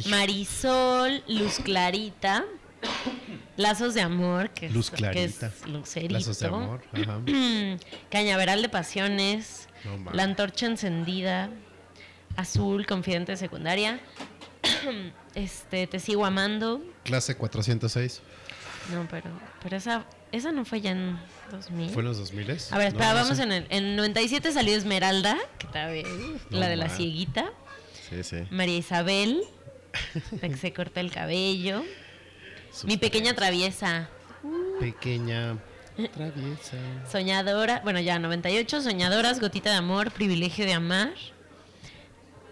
[0.09, 2.44] Marisol, Luz Clarita,
[3.57, 5.52] Lazos de Amor, que es, Luz que es Clarita.
[5.66, 6.15] Lucerito.
[6.15, 6.82] Lazos de amor.
[6.93, 7.20] Ajá.
[8.11, 10.11] Cañaveral de Pasiones, No.
[10.12, 11.51] La Antorcha Encendida,
[12.36, 14.01] Azul, Confidente de Secundaria,
[15.35, 16.82] este, Te Sigo Amando.
[17.05, 18.23] Clase 406.
[18.93, 19.31] No, pero,
[19.62, 21.19] pero esa, esa no fue ya en
[21.51, 21.90] 2000.
[21.90, 22.51] ¿Fue en los 2000?
[22.70, 26.07] A ver, espera, vamos en el en 97 salió Esmeralda, que también,
[26.51, 27.52] No la de la cieguita.
[28.09, 28.39] Sí, sí.
[28.51, 29.43] María Isabel,
[30.40, 31.85] la que se corta el cabello.
[32.84, 34.09] Mi pequeña traviesa,
[34.78, 35.56] Pequeña
[36.14, 36.76] traviesa.
[37.10, 41.12] soñadora, bueno ya 98, soñadoras, gotita de amor, privilegio de amar.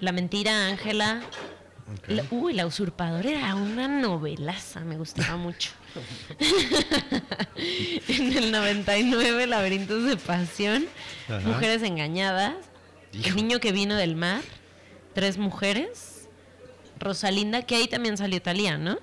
[0.01, 1.23] La mentira, Ángela.
[2.07, 5.70] La- uy, la usurpadora era una novelaza, me gustaba mucho.
[8.09, 10.86] en el 99, Laberintos de Pasión,
[11.28, 11.40] Ajá.
[11.49, 12.55] Mujeres Engañadas,
[13.12, 13.28] Hijo.
[13.31, 14.43] El niño que vino del mar,
[15.15, 16.28] Tres mujeres,
[17.01, 18.99] Rosalinda, que ahí también salió Talía, ¿no?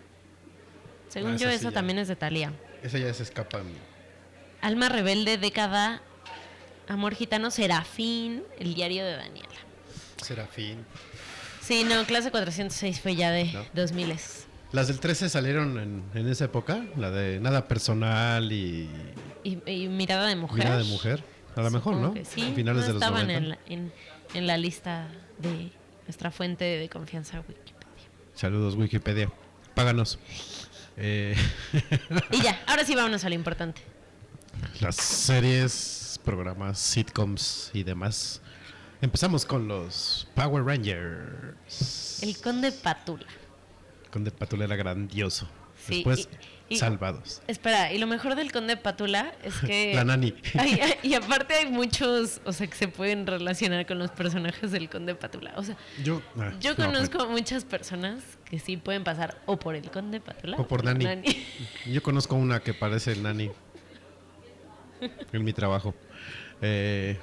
[1.09, 1.71] Según Ah, yo, sí ya.
[1.71, 2.51] también es de Talía.
[2.83, 3.61] Esa ya se escapa.
[4.61, 6.01] Alma rebelde, década,
[6.87, 9.49] Amor gitano, Serafín, El diario de Daniela.
[10.21, 10.85] Serafín.
[11.61, 13.65] Sí, no, clase 406 fue ya de No.
[13.73, 14.15] 2000.
[14.71, 16.85] Las del 13 salieron en, en esa época.
[16.97, 18.87] La de nada personal y
[19.43, 20.59] Y, y mirada de mujer.
[20.59, 21.23] mirada de mujer.
[21.55, 22.13] A lo mejor, ¿no?
[22.23, 23.37] sí, A finales no de los estaban 90.
[23.37, 23.93] En, la, en,
[24.35, 25.07] en la lista
[25.39, 25.71] de
[26.05, 27.87] nuestra fuente de confianza Wikipedia.
[28.35, 29.31] Saludos, Wikipedia.
[29.73, 30.19] Páganos.
[30.97, 31.35] Eh,
[32.31, 33.81] Y ya, ahora sí vámonos a lo importante.
[34.79, 38.41] las series, programas, sitcoms y demás.
[39.01, 42.23] Empezamos con los Power Rangers.
[42.23, 43.25] El Conde Patula.
[44.11, 45.47] Con de Patula era grandioso.
[45.85, 46.29] Sí, Después,
[46.69, 47.41] y- Salvados.
[47.47, 49.93] Espera, y lo mejor del Conde Patula es que...
[49.95, 50.33] La nani.
[51.03, 55.15] Y aparte hay muchos, o sea, que se pueden relacionar con los personajes del Conde
[55.15, 55.53] Patula.
[55.57, 59.75] O sea, Yo, ah, yo no, conozco muchas personas que sí pueden pasar o por
[59.75, 61.23] el Conde Patula O por Nani.
[61.85, 63.51] Yo conozco una que parece Nani.
[65.33, 65.93] En mi trabajo.
[66.61, 67.17] Eh,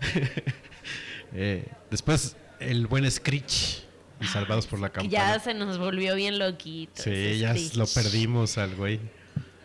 [1.34, 3.84] eh, después, el buen Screech.
[4.20, 5.10] Y salvados por la campana.
[5.10, 7.02] ya se nos volvió bien loquito.
[7.02, 9.00] Sí, ya lo perdimos al güey.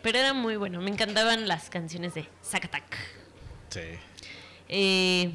[0.01, 0.81] Pero era muy bueno.
[0.81, 2.83] Me encantaban las canciones de Zacatac.
[3.69, 3.81] Sí.
[4.69, 5.31] Eh,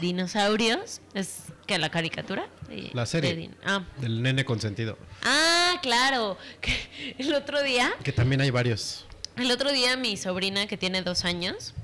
[0.00, 1.00] dinosaurios.
[1.14, 2.48] Es que la caricatura.
[2.68, 3.34] de- La serie.
[3.36, 3.84] de ah.
[3.98, 4.98] Del nene consentido.
[5.22, 6.36] Ah, claro.
[6.60, 9.06] Que el otro día Que también hay varios.
[9.36, 11.74] El otro día mi sobrina, que tiene dos años,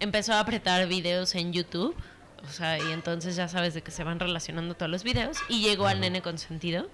[0.00, 1.94] empezó a apretar videos en YouTube.
[2.48, 5.36] O sea, y entonces ya sabes de que se van relacionando todos los videos.
[5.48, 6.88] Y llegó al nene consentido.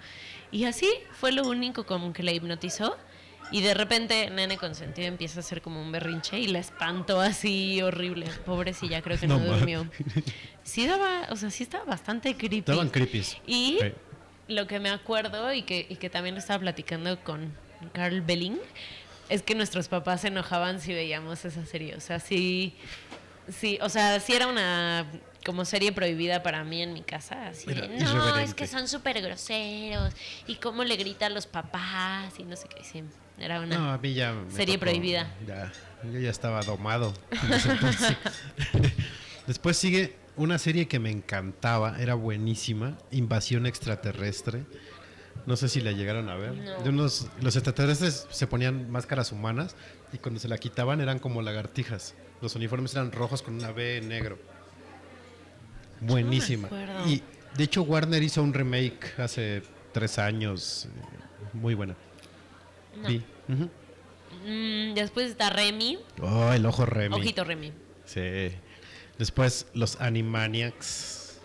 [0.50, 2.96] Y así fue lo único como que la hipnotizó.
[3.52, 7.80] Y de repente, nene consentido empieza a hacer como un berrinche y la espantó así
[7.80, 8.26] horrible.
[8.44, 9.88] Pobrecilla, creo que no, No durmió.
[10.64, 12.58] Sí daba, o sea, sí estaba bastante creepy.
[12.58, 13.36] Estaban creepies.
[13.46, 13.92] Y Sí.
[14.48, 17.52] lo que me acuerdo y que, y que también lo estaba platicando con
[17.92, 18.58] Carl Belling
[19.28, 21.94] es que nuestros papás se enojaban si veíamos esa serie.
[21.94, 22.74] O sea, sí,
[23.48, 25.06] sí, o sea, sí era una
[25.46, 27.46] como serie prohibida para mí en mi casa.
[27.46, 30.12] Así de, no, es que son súper groseros
[30.48, 32.82] y cómo le grita a los papás y no sé qué.
[32.82, 33.04] Sí,
[33.38, 33.78] era una...
[33.78, 34.32] No, a mí ya.
[34.32, 35.32] me Serie tocó, prohibida.
[35.46, 37.14] Ya, yo ya estaba domado.
[39.46, 44.64] Después sigue una serie que me encantaba, era buenísima: Invasión Extraterrestre.
[45.46, 46.56] No sé si la llegaron a ver.
[46.56, 46.82] No.
[46.82, 49.76] De unos, los extraterrestres se ponían máscaras humanas
[50.12, 52.14] y cuando se la quitaban eran como lagartijas.
[52.42, 54.55] Los uniformes eran rojos con una B en negro.
[56.00, 56.68] Buenísima.
[57.06, 57.22] y
[57.56, 59.62] de hecho Warner hizo un remake hace
[59.92, 60.86] tres años.
[60.86, 61.94] eh, Muy buena.
[63.00, 63.08] No.
[63.08, 63.22] Vi.
[63.48, 65.98] Mm, después está Remy.
[66.20, 67.14] Oh, el ojo Remy.
[67.16, 67.72] Ojito Remy.
[68.04, 68.50] Sí.
[69.18, 71.38] Después los Animaniacs.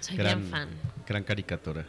[0.00, 0.68] Soy gran, bien fan.
[1.06, 1.86] Gran caricatura.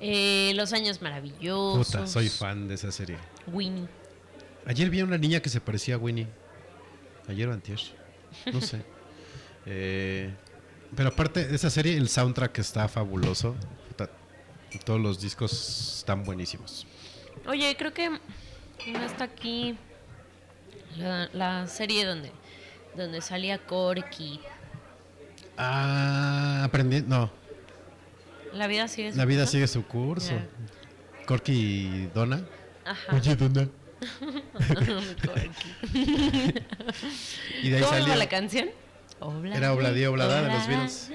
[0.00, 1.86] Eh, Los Años Maravillosos.
[1.86, 3.16] Puta, soy fan de esa serie.
[3.46, 3.88] Winnie.
[4.66, 6.26] Ayer vi a una niña que se parecía a Winnie.
[7.28, 7.80] Ayer o antier.
[8.52, 8.82] No sé.
[9.66, 10.30] Eh,
[10.96, 13.54] pero aparte de esa serie, el soundtrack está fabuloso.
[14.84, 16.84] Todos los discos están buenísimos.
[17.46, 18.18] Oye, creo que no
[19.04, 19.76] está aquí
[20.96, 22.32] la, la serie donde,
[22.96, 24.40] donde salía Corky.
[25.56, 27.02] Ah, aprendí.
[27.02, 27.30] No,
[28.52, 29.52] La vida sigue su la vida curso?
[29.52, 30.32] sigue su curso.
[31.26, 32.44] Corky y Donna.
[32.84, 33.14] Ajá.
[33.16, 33.68] Oye, Donna.
[35.24, 35.50] Corky.
[37.62, 38.16] Y de ahí ¿Cómo salió.
[38.16, 38.68] la canción?
[39.52, 41.10] Era Obladí, Oblada de los Beatles.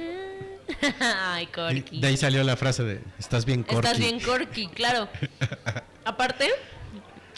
[0.99, 1.99] Ay, y Corky.
[1.99, 3.87] de ahí salió la frase de Estás bien Corky.
[3.87, 5.09] Estás bien Corky, claro.
[6.05, 6.49] Aparte,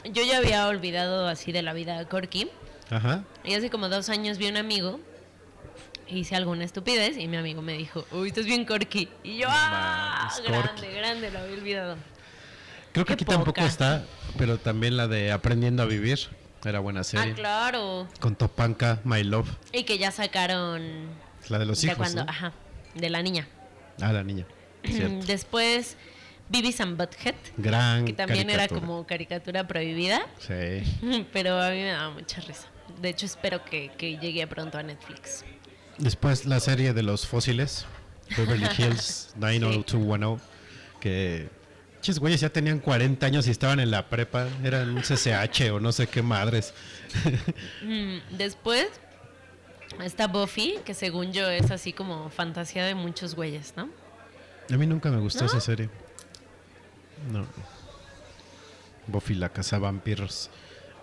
[0.05, 2.49] yo ya había olvidado así de la vida de Corky.
[2.89, 3.23] Ajá.
[3.43, 4.99] Y hace como dos años vi un amigo,
[6.07, 9.07] hice alguna estupidez y mi amigo me dijo, uy, estás bien corky.
[9.23, 10.87] Y yo, ah, grande, Corky.
[10.93, 11.95] grande, lo había olvidado.
[12.91, 14.03] Creo que Qué aquí tampoco está,
[14.37, 16.19] pero también la de Aprendiendo a Vivir.
[16.63, 17.31] Era buena serie.
[17.31, 18.07] Ah, claro.
[18.19, 19.49] Con Topanka, My Love.
[19.73, 21.07] Y que ya sacaron
[21.49, 21.97] La de los de hijos.
[21.97, 22.29] cuando, ¿no?
[22.29, 22.53] ajá,
[22.95, 23.47] de la niña.
[24.01, 24.45] Ah, la niña.
[24.83, 25.25] Cierto.
[25.25, 25.97] Después,
[26.49, 31.25] Beavis and Butthead, Gran que también era como caricatura prohibida, Sí.
[31.33, 32.67] pero a mí me daba mucha risa.
[33.01, 35.43] De hecho, espero que, que llegue pronto a Netflix.
[35.97, 37.85] Después la serie de los fósiles.
[38.37, 40.41] Beverly Hills 90210.
[40.99, 41.49] Que.
[42.01, 44.47] Chis, güeyes ya tenían 40 años y estaban en la prepa.
[44.63, 46.73] Eran un CCH o no sé qué madres.
[47.83, 48.87] Mm, Después
[50.03, 53.89] está Buffy, que según yo es así como fantasía de muchos güeyes, ¿no?
[54.71, 55.45] A mí nunca me gustó ¿No?
[55.47, 55.89] esa serie.
[57.31, 57.45] No.
[59.07, 60.49] Buffy la casa vampiros.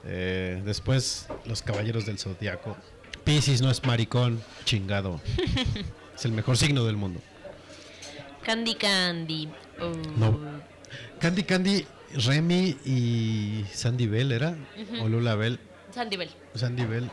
[0.04, 2.76] Eh, después, Los Caballeros del Zodiaco.
[3.24, 5.20] Pisces no es maricón, chingado.
[6.16, 7.20] es el mejor signo del mundo.
[8.42, 9.48] Candy Candy.
[9.80, 10.40] oh, No.
[11.20, 11.86] Candy Candy,
[12.26, 14.54] Remy y Sandy Bell, ¿era?
[15.02, 15.58] O Lula Bell.
[15.94, 17.10] Sandy Bell, Sandy Bell,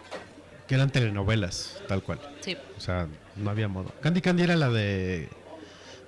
[0.68, 2.20] que eran telenovelas, tal cual.
[2.42, 2.58] sí.
[2.78, 3.92] O sea, no había modo.
[4.02, 5.30] Candy Candy era la de.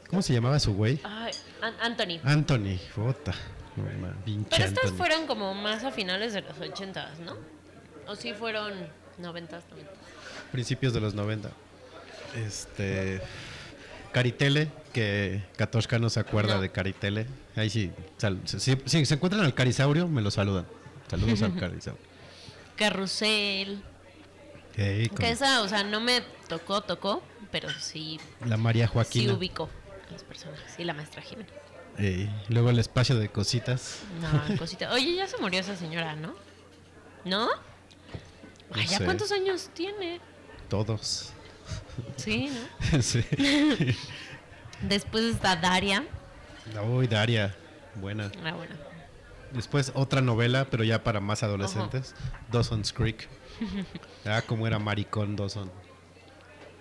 [0.10, 1.00] ¿Cómo se llamaba su güey?
[1.04, 1.32] Ay,
[1.82, 2.20] Anthony.
[2.24, 2.78] Anthony.
[2.96, 4.98] No, pinche Pero estas Anthony.
[4.98, 7.36] fueron como más a finales de los ochentas, ¿no?
[8.08, 8.74] O sí fueron
[9.18, 9.94] Noventas, noventas.
[10.52, 11.50] principios de los 90.
[12.36, 13.22] Este.
[14.12, 16.62] Caritele, que Katoshka no se acuerda No.
[16.62, 17.26] de Caritele.
[17.58, 18.60] Ahí sí, sal- si,
[19.06, 20.66] se encuentran al Carisaurio, me lo saludan.
[21.10, 22.02] Saludos al Carisaurio.
[22.78, 23.84] Carrusel.
[24.76, 28.94] Ey, con Que esa, o sea, no me tocó, tocó, pero sí, la María sí
[28.94, 29.34] Joaquina.
[29.34, 29.70] ubicó
[30.08, 30.60] a las personas.
[30.76, 31.50] Sí, la maestra Jimena.
[32.50, 34.02] Luego el espacio de cositas.
[34.22, 34.94] No, cosita.
[34.94, 36.36] Oye, ya se murió esa señora, ¿no?
[37.26, 37.50] ¿No?
[38.72, 39.06] Ay, ¿ya sé.
[39.06, 40.22] cuántos años tiene?
[40.70, 41.32] Todos.
[42.18, 42.52] Sí,
[42.92, 43.02] ¿no?
[43.02, 43.26] sí.
[44.84, 46.06] Después está Daria.
[46.90, 47.56] Uy, Daria.
[47.96, 48.32] Buena.
[48.44, 48.76] Ah, bueno.
[49.52, 52.14] Después otra novela, pero ya para más adolescentes.
[52.52, 53.28] Dawson's Creek.
[54.26, 55.72] Ah, como era maricón Dawson.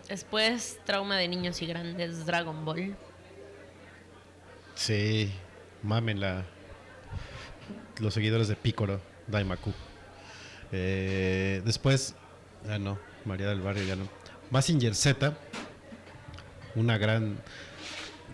[0.08, 2.96] Después, Trauma de Niños y Grandes, Dragon Ball.
[4.74, 5.32] Sí,
[5.82, 6.44] mámenla.
[7.98, 9.72] Los seguidores de Piccolo, Daimaku.
[10.72, 12.14] Eh, después,
[12.68, 14.08] ah no, María del Barrio ya no.
[14.50, 15.34] Massinger Z,
[16.74, 17.38] una gran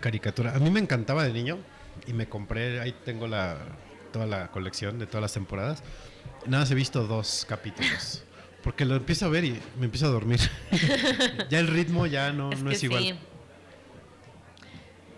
[0.03, 0.53] caricatura.
[0.53, 1.57] A mí me encantaba de niño
[2.05, 3.57] y me compré, ahí tengo la
[4.11, 5.81] toda la colección de todas las temporadas.
[6.45, 8.23] Nada más he visto dos capítulos.
[8.63, 10.39] Porque lo empiezo a ver y me empiezo a dormir.
[11.49, 13.01] ya el ritmo ya no es no que es igual.
[13.01, 13.15] sí.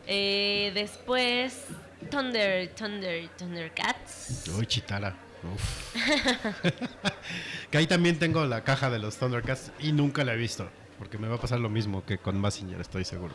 [0.08, 1.66] Eh, después,
[2.12, 4.48] Thunder, Thunder, Thundercats.
[4.56, 5.16] Uy, Chitara.
[5.54, 5.96] Uf.
[7.72, 10.70] que ahí también tengo la caja de los Thundercats y nunca la he visto.
[11.00, 13.34] Porque me va a pasar lo mismo que con Massinger, estoy seguro.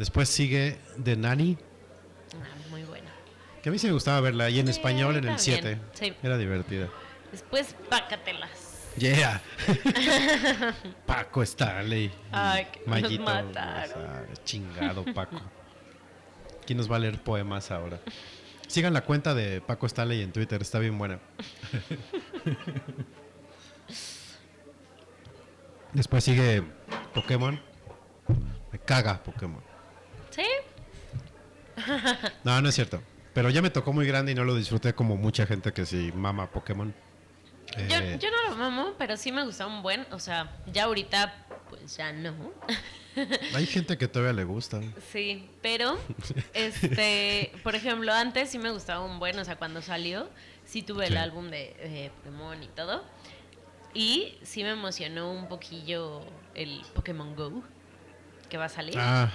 [0.00, 1.58] Después sigue The Nanny,
[2.34, 3.10] Ah, muy buena.
[3.62, 4.48] que a mí sí me gustaba verla.
[4.48, 5.78] Y en Sí, español en el también, 7.
[5.92, 6.14] sí.
[6.22, 6.88] Era divertida.
[7.30, 8.88] Después, Pácatelas.
[8.96, 9.42] Yeah.
[11.06, 12.10] Paco Stanley.
[12.32, 13.22] Ay, que nos Mayito.
[13.24, 13.92] mataron.
[13.92, 15.38] sabes, chingado, Paco.
[16.66, 18.00] ¿Quién nos va a leer poemas ahora?
[18.68, 21.18] Sigan la cuenta de Paco Stanley en Twitter, está bien buena.
[25.92, 26.62] Después sigue
[27.14, 27.60] Pokémon.
[28.72, 29.62] Me caga Pokémon.
[32.44, 33.02] No, no es cierto.
[33.32, 36.12] Pero ya me tocó muy grande y no lo disfruté como mucha gente que sí
[36.14, 36.92] mama Pokémon.
[37.88, 40.06] Yo, Eh, yo no lo mamo, pero sí me gustaba un buen.
[40.10, 42.34] O sea, ya ahorita, pues ya no.
[43.54, 44.80] Hay gente que todavía le gusta.
[45.12, 45.98] Sí, pero,
[46.54, 50.28] este, por ejemplo, antes sí me gustaba un buen, o sea, cuando salió,
[50.64, 53.04] sí tuve el álbum de eh, Pokémon y todo.
[53.94, 56.22] Y sí me emocionó un poquillo
[56.54, 57.62] el Pokémon Go,
[58.48, 58.96] que va a salir.
[58.98, 59.32] Ah,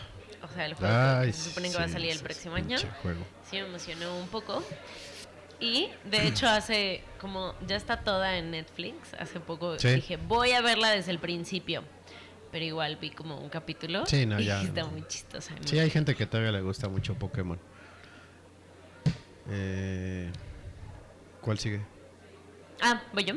[0.50, 2.78] o sea, el juego que se supone que va a salir el próximo año.
[3.02, 3.26] juego.
[3.50, 4.64] Sí me emocionó un poco.
[5.60, 9.90] Y de hecho hace como ya está toda en Netflix, hace poco Sí.
[9.90, 11.84] dije, voy a verla desde el principio.
[12.52, 14.06] Pero igual vi como un capítulo.
[14.06, 14.62] Sí, no, y ya.
[14.62, 15.54] Está muy chistosa.
[15.56, 17.60] muy Sí, hay gente que todavía le gusta mucho Pokémon.
[19.50, 20.32] Eh,
[21.42, 21.82] ¿Cuál sigue?
[22.82, 23.36] Ah, voy yo.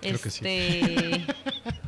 [0.00, 0.42] Creo que sí.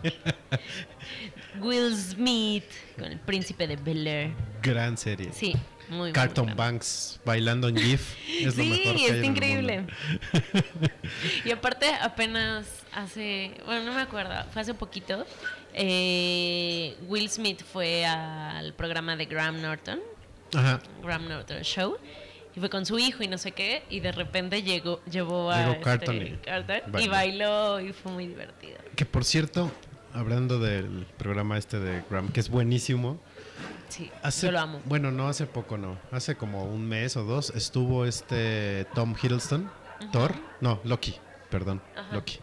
[1.61, 2.65] Will Smith
[2.97, 4.33] con el príncipe de Bel Air.
[4.63, 5.31] Gran serie.
[5.33, 5.55] Sí,
[5.89, 6.57] muy muy Carlton buena.
[6.57, 8.15] Banks bailando en GIF.
[8.41, 9.87] Es lo sí, mejor que está increíble.
[11.45, 13.53] y aparte, apenas hace.
[13.67, 15.27] Bueno, no me acuerdo, fue hace poquito.
[15.75, 20.01] eh, Will Smith fue al programa de Graham Norton.
[20.55, 20.81] Ajá.
[21.03, 21.97] Graham Norton Show.
[22.57, 23.85] Y fue con su hijo y no sé qué.
[23.91, 26.37] Y de repente llegó, llevó a Llegó este
[26.99, 28.79] y bailó y fue muy divertido.
[28.97, 29.71] Que por cierto,
[30.15, 33.21] hablando del programa este de Graham, que es buenísimo.
[33.89, 34.81] Sí, Hace, yo lo amo.
[34.85, 35.99] Bueno, no hace poco, no.
[36.13, 39.71] Hace como un mes o dos estuvo este Tom Hiddleston.
[40.13, 40.35] Thor.
[40.61, 41.17] No, Loki.
[41.51, 41.83] Perdón.
[42.13, 42.39] Loki.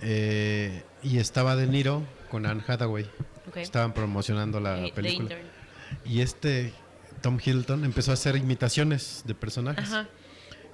[0.00, 3.08] Eh, y estaba De Niro con Anne Hathaway.
[3.56, 5.36] Estaban promocionando la Eh, película.
[6.04, 6.72] Y este
[7.20, 9.88] Tom Hiddleston empezó a hacer imitaciones de personajes.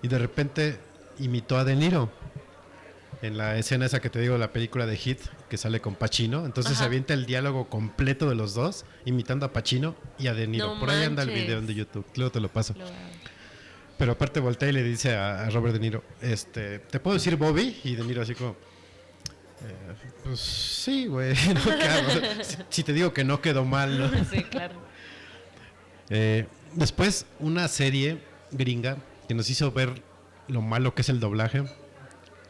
[0.03, 0.79] Y de repente
[1.19, 2.11] imitó a De Niro.
[3.23, 5.21] En la escena esa que te digo, la película de Hit,
[5.51, 6.47] que sale con Pacino.
[6.47, 10.47] Entonces se avienta el diálogo completo de los dos, imitando a Pacino y a De
[10.47, 10.75] Niro.
[10.75, 12.07] No Por ahí anda el video de YouTube.
[12.17, 12.75] Luego te lo paso.
[12.79, 12.87] Lo-
[13.99, 17.37] Pero aparte voltea y le dice a, a Robert De Niro, este, ¿te puedo decir
[17.37, 17.77] Bobby?
[17.85, 19.95] Y De Niro así como, "Eh,
[20.25, 21.37] pues sí, güey,
[22.43, 24.09] si, si te digo que no quedó mal, ¿no?
[24.31, 24.77] sí, claro.
[26.09, 28.19] Eh, después, una serie
[28.51, 28.97] gringa
[29.29, 30.03] que nos hizo ver
[30.49, 31.65] lo malo que es el doblaje.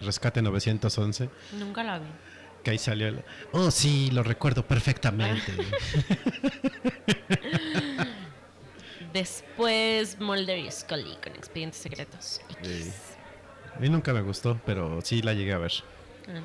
[0.00, 1.28] Rescate 911.
[1.58, 2.06] Nunca la vi.
[2.64, 3.22] Que ahí salió el.
[3.52, 5.52] Oh, sí, lo recuerdo perfectamente.
[9.12, 12.40] Después Mulder y Scully con Expedientes Secretos.
[12.62, 12.92] Sí.
[13.74, 15.72] A mí nunca me gustó, pero sí la llegué a ver.
[16.28, 16.40] Ah,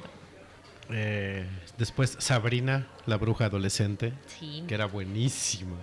[0.90, 1.46] Eh,
[1.78, 4.14] después, Sabrina, la bruja adolescente.
[4.28, 4.64] Sí.
[4.68, 5.76] Que era buenísima.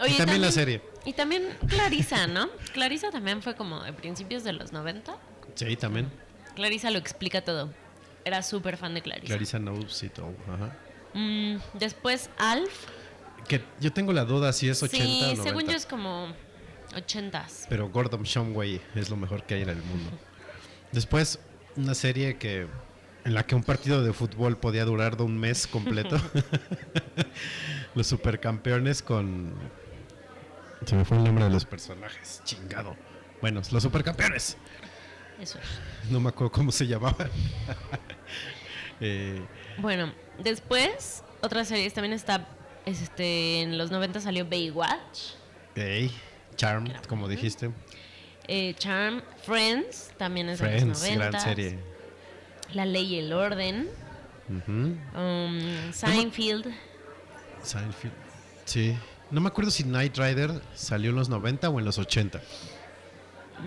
[0.00, 0.82] Oye, y también, la serie.
[1.04, 2.48] Y también Clarisa, ¿no?
[2.72, 5.16] Clarisa también fue como de principios de los 90.
[5.54, 6.10] Sí, también.
[6.54, 7.72] Clarisa lo explica todo.
[8.24, 9.26] era súper fan de Clarissa.
[9.26, 10.34] Clarissa Knowles y todo.
[10.52, 10.76] Ajá.
[11.14, 12.86] Mm, después Alf.
[13.48, 15.42] Que yo tengo la duda si es 80 sí, o 90.
[15.42, 16.34] según yo es como
[16.94, 17.66] 80s.
[17.68, 20.10] Pero Gordon Shumway es lo mejor que hay en el mundo.
[20.92, 21.38] Después,
[21.76, 22.66] una serie que
[23.24, 26.16] en la que un partido de fútbol podía durar de un mes completo.
[27.94, 29.54] los supercampeones con...
[30.86, 32.40] Se me fue el nombre de los personajes.
[32.44, 32.96] Chingado.
[33.40, 34.56] Bueno, los supercampeones.
[35.40, 36.10] Eso es.
[36.10, 37.28] No me acuerdo cómo se llamaban.
[39.02, 39.40] Eh,
[39.78, 42.46] Bueno, después, otras series también está.
[42.84, 45.32] Este, en los 90 salió Baywatch,
[45.74, 46.10] ey,
[46.56, 47.70] Charm, como dijiste.
[48.46, 51.28] eh, Charm, Friends, también es de Friends, los 90.
[51.30, 51.78] gran serie.
[52.74, 53.88] La Ley y el Orden,
[54.48, 56.66] um, Seinfeld.
[57.62, 58.12] Seinfeld.
[58.66, 58.94] Sí.
[59.30, 62.40] No me acuerdo si Knight Rider salió en los 90 o en los 80.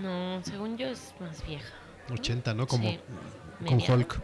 [0.01, 1.73] No, según yo es más vieja.
[2.11, 2.67] 80, ¿no?
[2.67, 2.99] Como Sí,
[3.65, 3.81] con.
[3.81, 4.21] Hulk.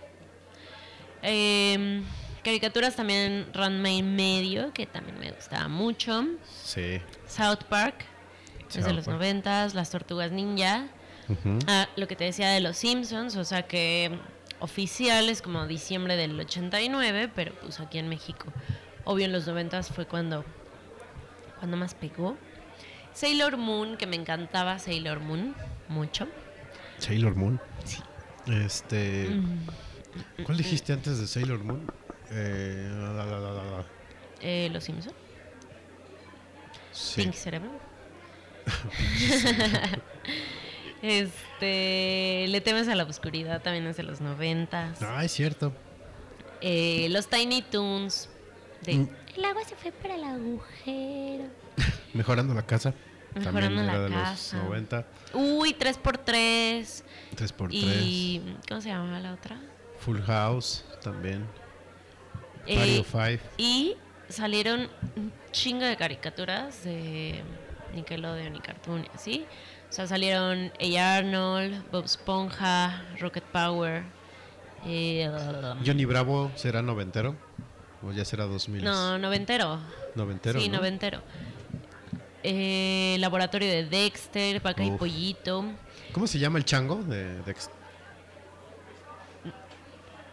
[1.21, 2.03] Em,
[2.43, 6.25] caricaturas también Ranma medio, que también me gustaba mucho.
[6.63, 7.01] Sí.
[7.27, 8.05] South Park,
[8.67, 9.17] es de South los Park.
[9.17, 10.87] 90, Las Tortugas Ninja.
[11.67, 14.17] Ah, lo que te decía de los Simpsons, o sea que
[14.59, 18.45] oficial es como diciembre del 89, pero pues aquí en México,
[19.05, 20.43] obvio en los 90 fue cuando,
[21.59, 22.35] cuando más pegó.
[23.19, 25.53] Sailor Moon, que me encantaba Sailor Moon,
[25.89, 26.25] mucho.
[26.99, 27.59] Sailor Moon.
[28.47, 29.27] Este.
[29.29, 30.43] Mm.
[30.45, 31.81] ¿Cuál dijiste antes de Sailor Moon?
[32.31, 33.85] Eh, la, la, la, la, la.
[34.41, 35.13] Eh, los Simpsons,
[36.93, 37.23] Sí.
[37.23, 37.69] Pink Cerebro.
[41.01, 44.93] este, Le temes a la oscuridad, también es de los 90.
[45.01, 45.73] Ah, es cierto.
[46.61, 48.29] Eh, los Tiny Toons.
[48.85, 49.09] De, Mm.
[49.35, 51.43] El agua se fue para el agujero.
[52.13, 52.93] Mejorando la casa.
[53.35, 54.57] Mejorando También era la de casa.
[54.57, 55.05] los 90.
[55.33, 57.03] Uy, 3x3.
[57.35, 57.67] 3x3.
[57.71, 58.41] Y.
[58.67, 59.59] ¿Cómo se llamaba la otra?
[59.99, 61.45] Full House también.
[62.65, 63.43] Eh, 5.
[63.57, 63.95] y
[64.27, 67.41] salieron un chingo de caricaturas de
[67.95, 69.45] Nickelodeon y Cartoon, ¿sí?
[69.89, 71.15] O sea, salieron A.
[71.17, 74.03] Arnold, Bob Esponja, Rocket Power.
[74.85, 75.29] eh,
[75.85, 77.35] Johnny Bravo será noventero.
[78.01, 78.83] O ya será 2000.
[78.83, 79.79] no, noventero.
[80.15, 80.59] Noventero.
[80.59, 80.77] sí, ¿no?
[80.77, 81.21] noventero.
[82.43, 84.91] Eh, laboratorio de Dexter, Paca y.
[84.91, 85.65] Pollito.
[86.13, 87.69] ¿Cómo se llama el chango de Dex?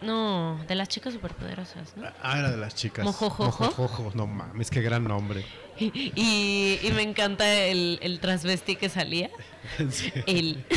[0.01, 2.07] No, de las chicas superpoderosas, ¿no?
[2.21, 3.03] Ah, era de las chicas.
[3.03, 3.63] Mojojojo.
[3.65, 4.11] Mojojojo.
[4.13, 5.45] No mames, qué gran nombre.
[5.79, 9.29] Y, y me encanta el, el transvesti que salía.
[9.89, 10.11] Sí.
[10.25, 10.65] Él.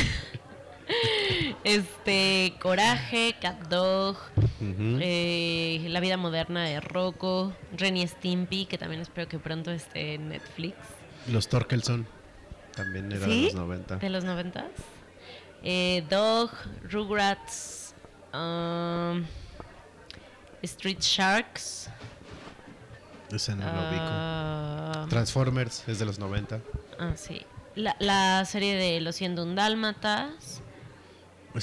[1.63, 4.17] Este, Coraje, Cat Dog,
[4.99, 10.29] eh, La vida moderna de Rocco, Renny Stimpy, que también espero que pronto esté en
[10.29, 10.75] Netflix.
[11.27, 12.07] Los Torkelson.
[12.75, 13.43] También era de ¿Sí?
[13.45, 13.95] los 90.
[13.97, 14.65] ¿De los noventas?
[15.63, 16.51] Eh, Dog,
[16.89, 17.93] Rugrats,
[18.33, 19.23] um,
[20.63, 21.89] Street Sharks.
[23.31, 24.03] Ese no lo ubico.
[24.03, 26.59] ah, Transformers es de los 90.
[26.99, 27.41] ah, sí.
[27.75, 30.61] La, la serie de Los 101 Dálmatas.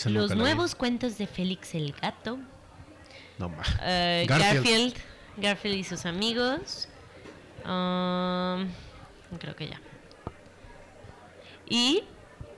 [0.07, 2.39] Los nuevos cuentos de Félix el Gato.
[3.39, 3.63] No ma.
[3.83, 4.55] eh, Garfield.
[4.65, 4.95] Garfield.
[5.37, 6.89] Garfield y sus amigos.
[7.65, 8.69] Um,
[9.39, 9.81] creo que ya.
[11.69, 12.05] Y,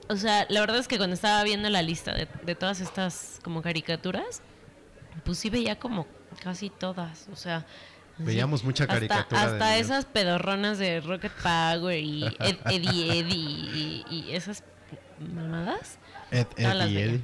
[0.07, 3.39] o sea, la verdad es que cuando estaba viendo la lista de, de todas estas
[3.43, 4.41] como caricaturas,
[5.25, 6.07] pues sí veía como
[6.41, 7.27] casi todas.
[7.31, 7.65] O sea,
[8.17, 14.35] Veíamos mucha caricatura Hasta, esas pedorronas de Rocket Power y Ed, Eddie Eddie y, y
[14.35, 14.63] esas
[15.33, 15.97] mamadas.
[16.29, 17.05] Ed, Ed veía.
[17.05, 17.21] Eddie.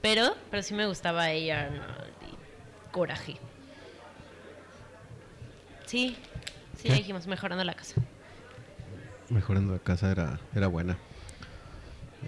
[0.00, 3.36] Pero, pero sí me gustaba ella Arnold y Coraje.
[5.86, 6.16] Sí,
[6.80, 7.96] sí, dijimos, mejorando la casa.
[9.30, 10.98] Mejorando la casa era, era buena.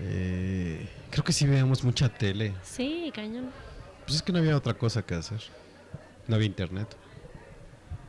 [0.00, 2.54] Eh, creo que sí veíamos mucha tele.
[2.62, 3.50] Sí, cañón.
[4.04, 5.40] Pues es que no había otra cosa que hacer.
[6.28, 6.88] No había internet.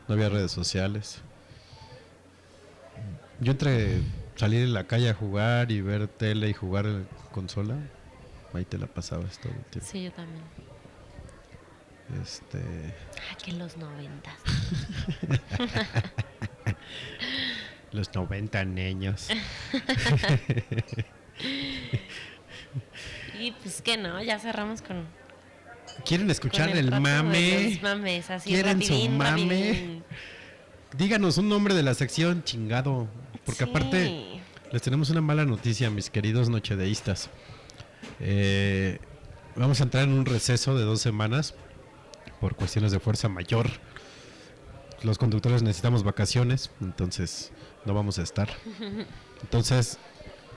[0.07, 1.21] No había redes sociales.
[3.39, 4.01] Yo entre
[4.35, 7.75] salir en la calle a jugar y ver tele y jugar en consola,
[8.53, 9.89] ahí te la pasabas todo el tiempo.
[9.91, 10.43] Sí, yo también.
[12.21, 12.59] Este,
[13.31, 14.35] Ah, que los noventas.
[17.93, 19.27] los 90 niños.
[23.39, 25.05] Y pues que no, ya cerramos con,
[26.05, 27.79] ¿Quieren con escuchar el, mame?
[27.81, 29.29] mames, así ¿Quieren su mame?
[29.49, 30.03] rapidín.
[30.97, 33.07] Díganos un nombre de la sección, chingado.
[33.45, 33.69] Porque Sí.
[33.69, 34.41] aparte,
[34.71, 37.29] les tenemos una mala noticia, mis queridos nochedeístas.
[38.19, 38.99] Eh,
[39.55, 41.55] vamos a entrar en un receso de dos semanas
[42.39, 43.69] por cuestiones de fuerza mayor.
[45.01, 47.51] Los conductores necesitamos vacaciones, entonces
[47.85, 48.49] no vamos a estar.
[49.41, 49.97] Entonces,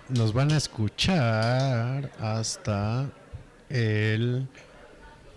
[0.09, 3.11] nos van a escuchar hasta
[3.69, 4.47] el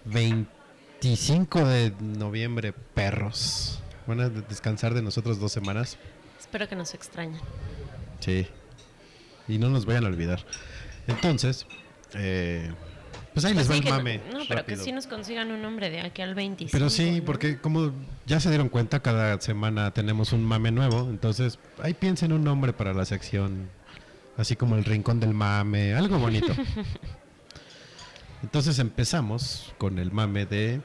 [0.06, 0.60] 20
[1.02, 3.80] 25 de noviembre, perros.
[4.06, 5.98] Van a de- descansar de nosotros dos semanas.
[6.38, 7.40] Espero que nos extrañen.
[8.20, 8.46] Sí.
[9.48, 10.46] Y no nos vayan a olvidar.
[11.08, 11.66] Entonces,
[12.16, 12.70] eh,
[13.42, 14.22] pues ahí les va el no- mame.
[14.32, 16.72] No, pero que sí nos consigan un nombre de aquí al 25.
[16.72, 17.26] Pero sí, ¿no?
[17.26, 17.92] porque como
[18.26, 21.08] ya se dieron cuenta, cada semana tenemos un mame nuevo.
[21.10, 23.70] Entonces, ahí piensen un nombre para la sección.
[24.38, 26.54] Así como el rincón del mame, algo bonito.
[28.44, 30.82] Entonces empezamos con el mame de...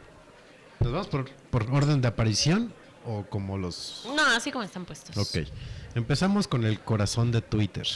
[0.80, 2.72] ¿Nos vamos por, por orden de aparición
[3.06, 4.06] o como los...
[4.14, 5.16] No, así como están puestos.
[5.16, 5.46] Ok.
[5.94, 7.86] Empezamos con el corazón de Twitter.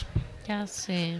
[0.47, 1.19] Ya sé.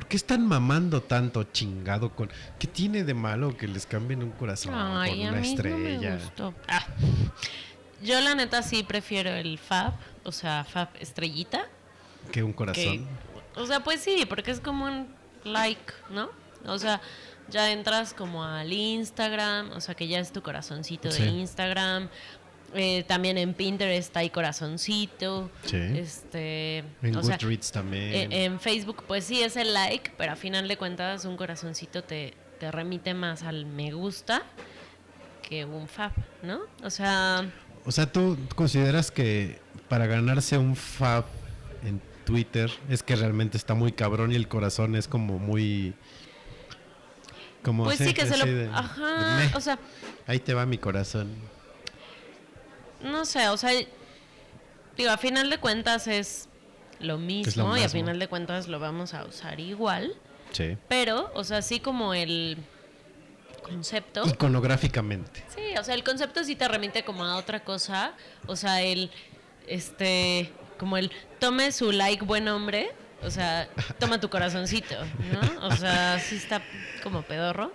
[0.00, 2.30] ¿Por qué están mamando tanto chingado con...
[2.58, 5.66] ¿Qué tiene de malo que les cambien un corazón Ay, por a una mí no
[5.66, 6.14] me estrella?
[6.16, 6.54] gustó.
[6.68, 6.86] Ah.
[8.02, 9.92] Yo la neta sí prefiero el Fab,
[10.24, 11.66] o sea, Fab estrellita.
[12.32, 13.06] que un que- corazón.
[13.56, 15.06] o sea, pues sí, porque es como un
[15.44, 16.30] like, ¿no?
[16.64, 17.02] O sea,
[17.50, 21.24] ya entras como al Instagram, o sea, que ya es tu corazoncito Sí.
[21.24, 22.08] de Instagram.
[22.74, 25.50] Eh, también en Pinterest hay corazoncito.
[25.64, 25.76] Sí.
[25.76, 28.32] Este, En o sea, Goodreads también.
[28.32, 32.04] eh, en Facebook, pues sí es el like, pero a final de cuentas un corazoncito
[32.04, 34.42] te, te remite más al me gusta
[35.42, 36.60] que un fab, ¿no?
[36.84, 37.44] O sea,
[37.84, 41.24] O sea, ¿tú consideras que para ganarse un fab
[41.84, 45.92] en Twitter es que realmente está muy cabrón y el corazón es como muy...
[47.64, 48.46] Como pues sí que se lo...
[48.46, 49.78] de- Ajá, de o sea,
[50.26, 51.28] ahí te va mi corazón.
[53.02, 53.70] No sé, o sea,
[54.96, 56.48] digo, a final de cuentas es
[56.98, 60.14] lo mismo, y a final de cuentas lo vamos a usar igual,
[60.52, 60.76] Sí.
[60.88, 62.58] pero, o sea, así como el
[63.62, 64.26] concepto...
[64.26, 65.44] Iconográficamente.
[65.54, 68.14] Sí, o sea, el concepto sí te remite como a otra cosa.
[68.46, 69.10] O sea, el,
[69.68, 72.90] este, como el tome su like buen hombre.
[73.22, 73.68] O sea,
[74.00, 74.96] toma tu corazoncito,
[75.32, 75.66] ¿no?
[75.68, 76.62] O sea, sí está
[77.04, 77.72] como pedorro.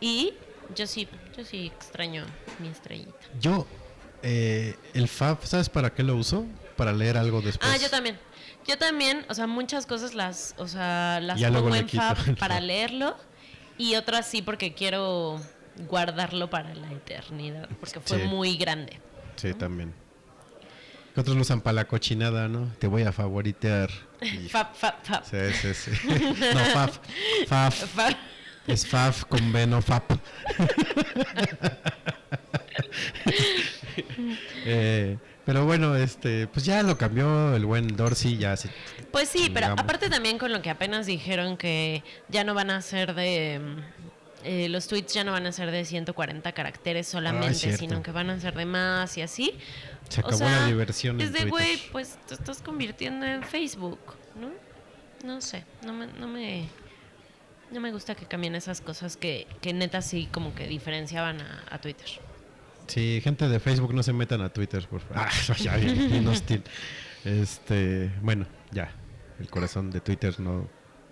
[0.00, 0.32] Y
[0.74, 2.24] yo sí, yo sí extraño
[2.60, 3.12] mi estrellita.
[3.40, 3.66] Yo,
[4.28, 6.44] eh, el fab, ¿sabes para qué lo uso?
[6.76, 7.70] Para leer algo después.
[7.72, 8.18] Ah, yo también.
[8.66, 12.56] Yo también, o sea, muchas cosas las, o sea, las Ya pongo en Fab para
[12.56, 12.64] Fab.
[12.64, 13.16] leerlo
[13.78, 15.40] y otras sí porque quiero
[15.88, 18.26] guardarlo para la eternidad, porque fue Sí.
[18.26, 18.98] muy grande.
[19.36, 19.94] Sí, también.
[21.14, 22.72] Que otros lo usan para la cochinada, ¿no?
[22.80, 23.88] Te voy a favoritear.
[24.20, 25.24] Y- Fab, fab, fab.
[25.24, 25.90] Sí, sí, sí.
[26.54, 26.60] No.
[26.72, 26.98] Faf.
[27.46, 27.72] Fab.
[28.66, 30.10] Es faf con B, no fap.
[34.64, 38.68] Eh, pero bueno, este, pues ya lo cambió el buen Dorsey, ya se...
[39.12, 42.82] Pues sí, pero aparte también con lo que apenas dijeron que ya no van a
[42.82, 43.60] ser de...
[44.42, 47.78] eh, los tweets ya no van a ser de 140 caracteres solamente, cierto.
[47.78, 49.54] sino que van a ser de más y así.
[50.08, 54.00] Se O acabó sea, la diversión Es de, güey, pues te estás convirtiendo en Facebook,
[54.40, 54.50] ¿no?
[55.24, 56.06] No sé, no me...
[56.08, 56.68] No me
[57.68, 61.64] no me gusta que cambien esas cosas que, que neta sí como que diferenciaban a,
[61.68, 62.06] a Twitter.
[62.86, 65.18] Sí, gente de Facebook no se metan a Twitter, por favor.
[65.18, 66.62] Ah, ya, bien, hostil.
[67.24, 68.90] Este, bueno, ya.
[69.38, 70.68] El corazón de Twitter no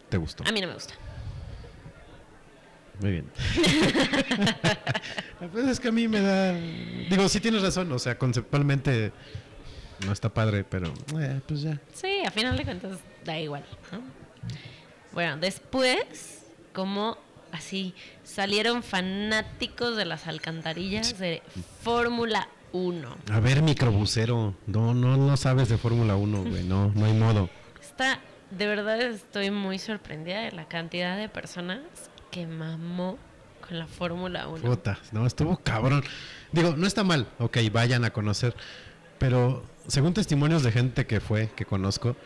[0.08, 0.44] te gustó.
[0.46, 0.94] A mí no me gusta.
[3.00, 3.30] Muy bien.
[5.52, 6.52] pues es que a mí me da.
[6.52, 7.90] Digo, sí tienes razón.
[7.92, 9.12] O sea, conceptualmente
[10.06, 11.80] no está padre, pero eh, pues ya.
[11.92, 14.00] Sí, a final de cuentas da igual, ¿no?
[15.12, 17.18] Bueno, después, como
[17.55, 21.42] así salieron fanáticos de las alcantarillas de
[21.83, 23.16] Fórmula 1.
[23.31, 24.55] A ver, microbusero.
[24.66, 26.65] No, no, no sabes de Fórmula 1, güey.
[26.65, 27.49] No, no hay modo.
[27.81, 31.81] Está, de verdad estoy muy sorprendida de la cantidad de personas
[32.31, 33.16] que mamó
[33.66, 34.62] con la Fórmula 1.
[34.62, 36.02] Puta, no, estuvo cabrón.
[36.52, 37.28] Digo, no está mal.
[37.39, 38.55] Ok, vayan a conocer.
[39.18, 42.16] Pero según testimonios de gente que fue, que conozco,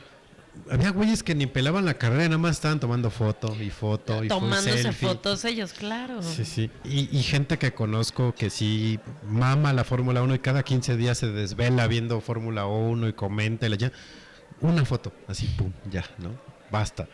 [0.71, 4.29] había güeyes que ni pelaban la carrera, nada más estaban tomando foto y foto y
[4.29, 5.09] Tomándose selfie.
[5.09, 6.23] fotos ellos, claro.
[6.23, 6.71] Sí, sí.
[6.85, 11.19] Y, y gente que conozco que sí mama la Fórmula 1 y cada 15 días
[11.19, 13.93] se desvela viendo Fórmula 1 y comenta y la ya.
[14.61, 16.31] Una foto, así, pum, ya, ¿no?
[16.71, 17.09] Basta.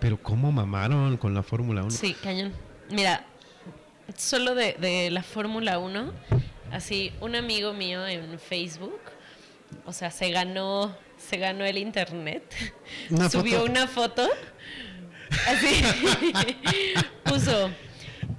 [0.00, 1.90] Pero ¿cómo mamaron con la Fórmula 1?
[1.90, 2.52] Sí, cañón.
[2.90, 3.24] Mira,
[4.16, 6.12] solo de, de la Fórmula 1,
[6.72, 9.00] así, un amigo mío en Facebook,
[9.84, 10.94] o sea, se ganó,
[11.28, 12.42] se ganó el internet,
[13.10, 13.70] Una subió foto.
[13.70, 14.28] una foto,
[15.46, 15.82] así,
[17.24, 17.70] puso,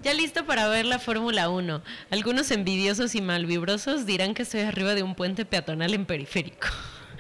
[0.04, 1.82] ya listo para ver la Fórmula 1.
[2.10, 6.68] Algunos envidiosos y malvibrosos dirán que estoy arriba de un puente peatonal en periférico.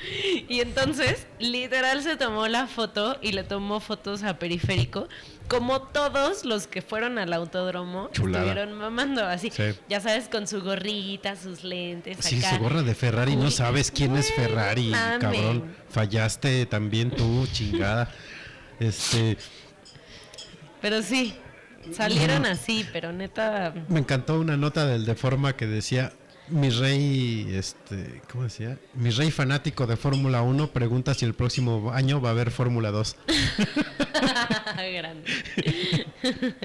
[0.47, 5.07] Y entonces, literal, se tomó la foto y le tomó fotos a periférico,
[5.47, 8.45] como todos los que fueron al autódromo Chulada.
[8.45, 9.49] estuvieron mamando así.
[9.51, 9.63] Sí.
[9.89, 12.17] Ya sabes, con su gorrita, sus lentes.
[12.21, 12.55] Sí, acá.
[12.55, 15.75] su gorra de Ferrari, no sabes quién es Ferrari, cabrón.
[15.89, 18.11] Fallaste también tú, chingada.
[18.79, 19.37] Este,
[20.81, 21.35] Pero sí,
[21.91, 23.73] salieron así, pero neta.
[23.89, 26.13] Me encantó una nota del Deforma que decía,
[26.49, 28.77] mi rey, este, ¿cómo decía?
[28.93, 32.91] Mi rey fanático de Fórmula 1 pregunta si el próximo año va a haber Fórmula
[32.91, 33.15] 2.
[34.93, 35.31] Grande.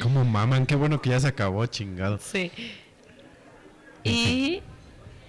[0.00, 0.66] ¿Cómo maman?
[0.66, 2.18] Qué bueno que ya se acabó, chingado.
[2.18, 2.52] Sí.
[4.04, 4.62] Y,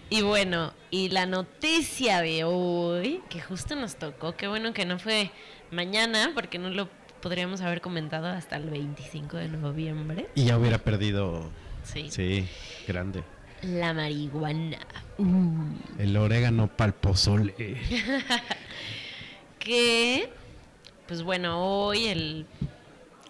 [0.09, 4.99] y bueno, y la noticia de hoy, que justo nos tocó, qué bueno que no
[4.99, 5.31] fue
[5.71, 6.89] mañana, porque no lo
[7.21, 10.29] podríamos haber comentado hasta el 25 de noviembre.
[10.35, 11.49] Y ya hubiera perdido.
[11.83, 12.07] Sí.
[12.11, 12.47] Sí,
[12.87, 13.23] grande.
[13.63, 14.79] La marihuana.
[15.97, 17.53] El orégano palpozole.
[19.59, 20.29] Que,
[21.05, 22.45] pues bueno, hoy el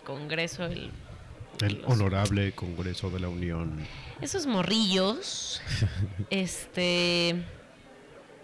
[0.06, 0.92] Congreso, el,
[1.60, 3.80] El honorable Congreso de la Unión.
[4.22, 5.60] esos morrillos,
[6.30, 7.44] este,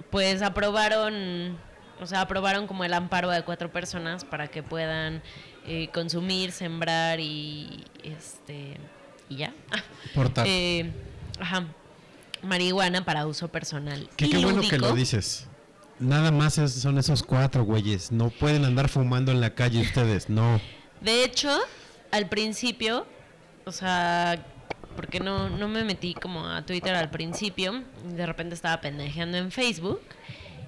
[0.10, 1.58] pues aprobaron,
[2.02, 5.22] o sea, aprobaron como el amparo de cuatro personas para que puedan
[5.68, 8.78] eh, consumir, sembrar y, este,
[9.30, 9.54] y ya.
[10.16, 10.46] Portar.
[10.50, 10.92] Eh,
[11.40, 11.66] ajá,
[12.44, 14.10] marihuana para uso personal.
[14.16, 15.48] Que qué bueno que lo dices.
[16.00, 18.12] Nada más es- son esos cuatro güeyes.
[18.12, 20.30] No pueden andar fumando en la calle ustedes.
[20.30, 20.60] No.
[21.02, 21.58] De hecho,
[22.12, 23.06] al principio,
[23.66, 24.44] o sea,
[24.96, 29.52] porque no, no me metí como a Twitter al principio, de repente estaba pendejeando en
[29.52, 30.02] Facebook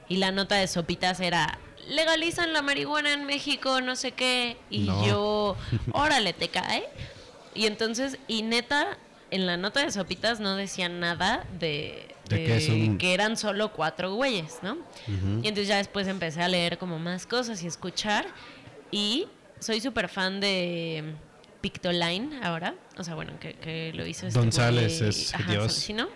[0.09, 4.79] y la nota de sopitas era legalizan la marihuana en México, no sé qué, y
[4.79, 5.05] No.
[5.07, 5.57] yo,
[5.93, 6.83] órale, te cae.
[7.55, 8.97] Y entonces, y neta,
[9.31, 14.59] en la nota de sopitas no decían nada de, De que eran solo cuatro güeyes,
[14.61, 14.77] ¿no?
[15.07, 18.25] Y entonces ya después empecé a leer como más cosas y escuchar.
[18.91, 19.27] Y
[19.59, 21.13] soy súper fan de
[21.61, 22.75] Pictoline ahora.
[22.97, 25.73] O sea, bueno, que, que lo hizo este González güey, es ajá, Dios.
[25.73, 26.07] ¿sí, no?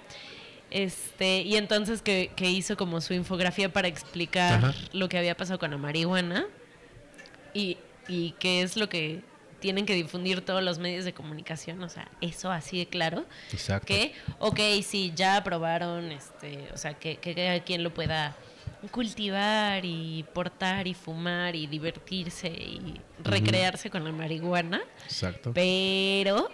[0.70, 4.74] Este, y entonces que, que hizo como su infografía para explicar Ajá.
[4.94, 6.46] lo que había pasado con la marihuana
[7.54, 9.22] y, y qué es lo que
[9.62, 13.88] tienen que difundir todos los medios de comunicación, o sea, eso así de claro Exacto.
[13.88, 18.36] que, ok, sí, ya aprobaron, este, o sea, que, que cada quien lo pueda
[18.92, 25.52] cultivar y portar y fumar y divertirse y recrearse con la marihuana, Exacto.
[25.54, 26.50] pero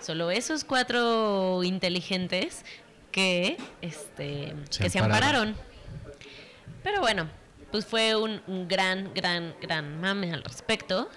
[0.00, 2.64] solo esos cuatro inteligentes
[3.10, 5.48] que, este, Se que se ampararon.
[5.48, 5.70] ampararon.
[6.82, 7.28] Pero bueno,
[7.70, 11.08] pues fue un, un gran, gran, gran mame al respecto,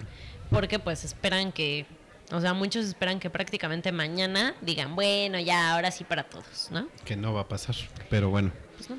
[0.53, 1.85] porque pues esperan que,
[2.32, 6.88] o sea, muchos esperan que prácticamente mañana digan, bueno, ya, ahora sí para todos, ¿no?
[7.03, 7.75] Que no va a pasar.
[8.09, 8.51] Pero bueno.
[8.77, 8.95] Pues no.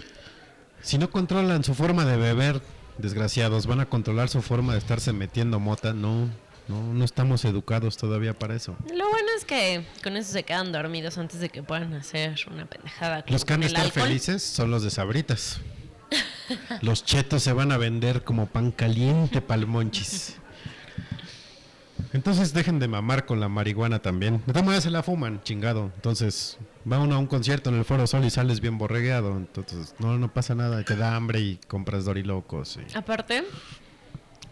[0.83, 2.61] Si no controlan su forma de beber,
[2.99, 5.95] desgraciados, van a controlar su forma de estarse metiendo mota.
[5.95, 6.29] No,
[6.69, 8.77] no, no estamos educados todavía para eso.
[8.95, 12.67] Lo bueno es que con eso se quedan dormidos antes de que puedan hacer una
[12.67, 13.25] pendejada.
[13.29, 14.09] Los que con el estar alcohol.
[14.09, 15.61] felices son los de Sabritas.
[16.83, 20.39] Los chetos se van a vender como pan caliente palmonchis.
[22.15, 24.39] Entonces dejen de mamar con la marihuana también.
[24.47, 25.91] De todas maneras se la fuman, chingado.
[25.97, 26.59] Entonces
[26.91, 29.37] va uno a un concierto en el Foro Sol y sales bien borregueado.
[29.37, 30.85] Entonces no, no pasa nada.
[30.85, 32.79] Te da hambre y compras dorilocos.
[32.79, 32.97] Y...
[32.97, 33.43] Aparte,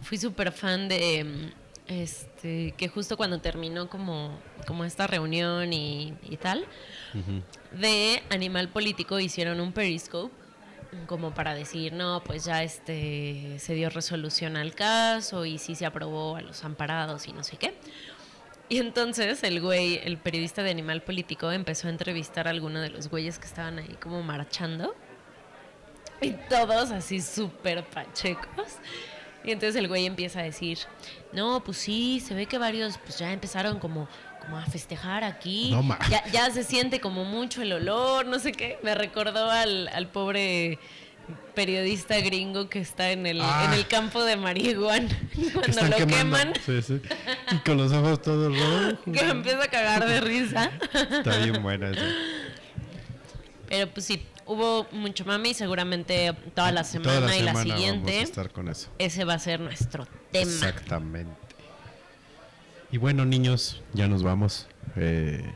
[0.01, 6.13] fui súper fan de mm, este que justo cuando terminó como, como esta reunión y,
[6.29, 6.65] y tal,
[7.71, 10.42] de Animal Político hicieron un periscope
[11.07, 15.85] como para decir, no, pues ya este se dio resolución al caso y sí se
[15.85, 17.75] aprobó a los amparados y no sé qué.
[18.69, 22.89] Y entonces el güey, el periodista de Animal Político, empezó a entrevistar a alguno de
[22.89, 24.95] los güeyes que estaban ahí como marchando.
[26.21, 28.79] Y todos así súper pachecos.
[29.43, 30.79] Y entonces el güey empieza a decir,
[31.33, 34.07] no, pues sí, se ve que varios pues ya empezaron como,
[34.43, 35.71] como a festejar aquí.
[35.71, 38.77] No ma- ya, ya se siente como mucho el olor, no sé qué.
[38.83, 40.79] Me recordó al, al pobre
[41.55, 43.65] periodista gringo que está en el, Ah.
[43.67, 45.07] en el campo de marihuana.
[45.53, 46.37] Cuando lo quemando.
[46.37, 47.01] queman, Sí, sí.
[47.51, 48.95] Y con los ojos todos rojos.
[49.05, 50.71] que me empieza a cagar de risa.
[50.93, 52.01] Está bien buena esa.
[53.69, 57.51] Pero pues sí, hubo mucho mame y seguramente toda la semana Toda la y la
[57.53, 58.89] semana siguiente Vamos a estar con eso.
[58.99, 60.51] ese va a ser nuestro tema.
[60.51, 61.31] Exactamente.
[62.93, 64.67] Y bueno, niños, ya nos vamos.
[64.97, 65.51] Eh,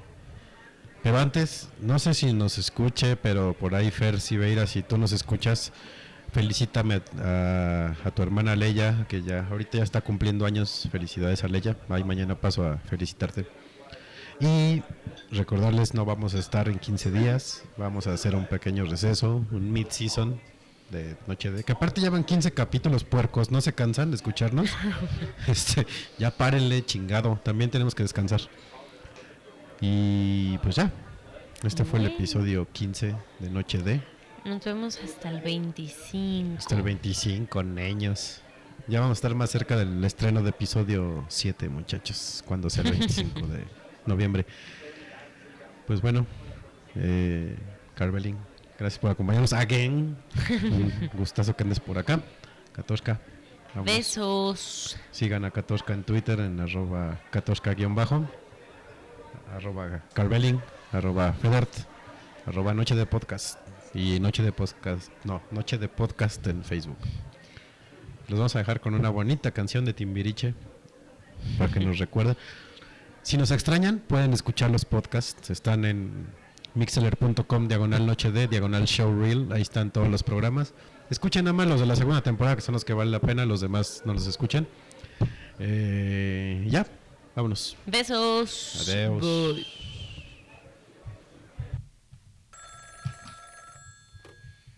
[1.04, 5.12] pero antes, no sé si nos escuche, pero por ahí Fer Siveira, si tú nos
[5.12, 5.72] escuchas,
[6.32, 10.90] felicítame a, a tu hermana Leia, que ya ahorita ya está cumpliendo años.
[10.92, 11.78] Felicidades a Leia.
[11.90, 13.46] Ahí mañana paso a felicitarte.
[14.40, 14.82] Y
[15.30, 17.66] recordarles, no vamos a estar en 15 días.
[17.78, 20.42] Vamos a hacer un pequeño receso, un mid-season
[20.90, 21.64] de Noche de...
[21.64, 24.72] Que aparte llevan 15 capítulos puercos, ¿no se cansan de escucharnos?
[25.48, 25.86] este,
[26.18, 27.40] ya párenle, chingado.
[27.44, 28.42] También tenemos que descansar.
[29.82, 30.92] Y pues ya.
[31.64, 34.02] Este fue el episodio 15 de Noche de...
[34.46, 36.58] Nos vemos hasta el 25.
[36.60, 38.42] Hasta el 25, niños.
[38.88, 42.92] Ya vamos a estar más cerca del estreno de episodio 7, muchachos, cuando sea el
[42.92, 43.66] 25 de
[44.06, 44.46] noviembre.
[45.86, 46.26] Pues bueno,
[46.96, 47.58] eh,
[47.96, 48.38] Carvelin,
[48.78, 50.18] gracias por acompañarnos again.
[50.50, 52.20] Un gustazo que andes por acá.
[52.74, 53.20] Katoshka.
[53.84, 54.98] Besos.
[55.12, 58.28] Sigan a Katoshka en Twitter en arroba Katoshka-bajo,
[59.56, 61.70] arroba Carvelin, arroba Federt,
[62.46, 63.60] arroba Noche de Podcast
[63.94, 66.98] y Noche de Podcast, no, Noche de Podcast en Facebook.
[68.28, 70.54] Los vamos a dejar con una bonita canción de Timbiriche
[71.58, 72.36] para que nos recuerden.
[73.22, 75.50] Si nos extrañan, pueden escuchar los podcasts.
[75.50, 76.28] Están en
[76.78, 79.52] mixeler.com, diagonal noche de, diagonal showreel.
[79.52, 80.74] Ahí están todos los programas.
[81.10, 83.46] Escuchen nada más los de la segunda temporada, que son los que valen la pena.
[83.46, 84.68] Los demás no los escuchan.
[85.60, 86.86] Eh, ya,
[87.36, 87.76] vámonos.
[87.86, 88.88] Besos.
[88.88, 89.22] Adiós.
[89.22, 89.66] Bye.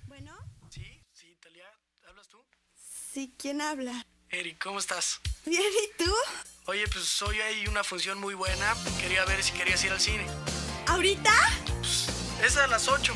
[0.08, 0.38] Bueno,
[0.69, 1.66] Sí, sí, Talia,
[2.08, 2.38] ¿hablas tú?
[2.76, 4.06] sí, ¿quién habla?
[4.30, 5.19] Eric, ¿cómo estás?
[5.45, 6.11] Bien, ¿y tú?
[6.68, 8.76] Oye, pues hoy hay una función muy buena.
[9.02, 10.26] Quería ver si querías ir al cine.
[10.90, 11.32] ¿Ahorita?
[12.43, 13.14] Es a las 8.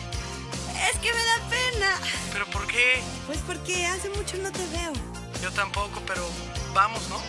[0.91, 1.99] Es que me da pena.
[2.31, 3.01] ¿Pero por qué?
[3.25, 4.93] Pues porque hace mucho no te veo.
[5.41, 6.23] Yo tampoco, pero
[6.73, 7.19] vamos, ¿no?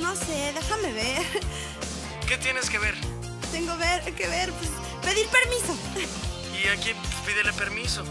[0.00, 1.22] No sé, déjame ver.
[2.26, 2.94] ¿Qué tienes que ver?
[3.52, 4.70] Tengo ver, que ver, pues
[5.02, 5.76] pedir permiso.
[6.52, 8.02] Y aquí pues, pídele permiso.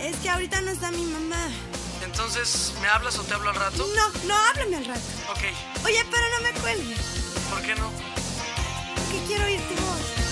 [0.00, 1.48] Es que ahorita no está mi mamá.
[2.04, 3.84] Entonces, ¿me hablas o te hablo al rato?
[3.96, 5.00] No, no, háblame al rato.
[5.30, 5.42] Ok,
[5.84, 6.98] Oye, pero no me cuelgues,
[7.50, 7.90] ¿por qué no?
[8.94, 10.25] porque quiero oír tu voz.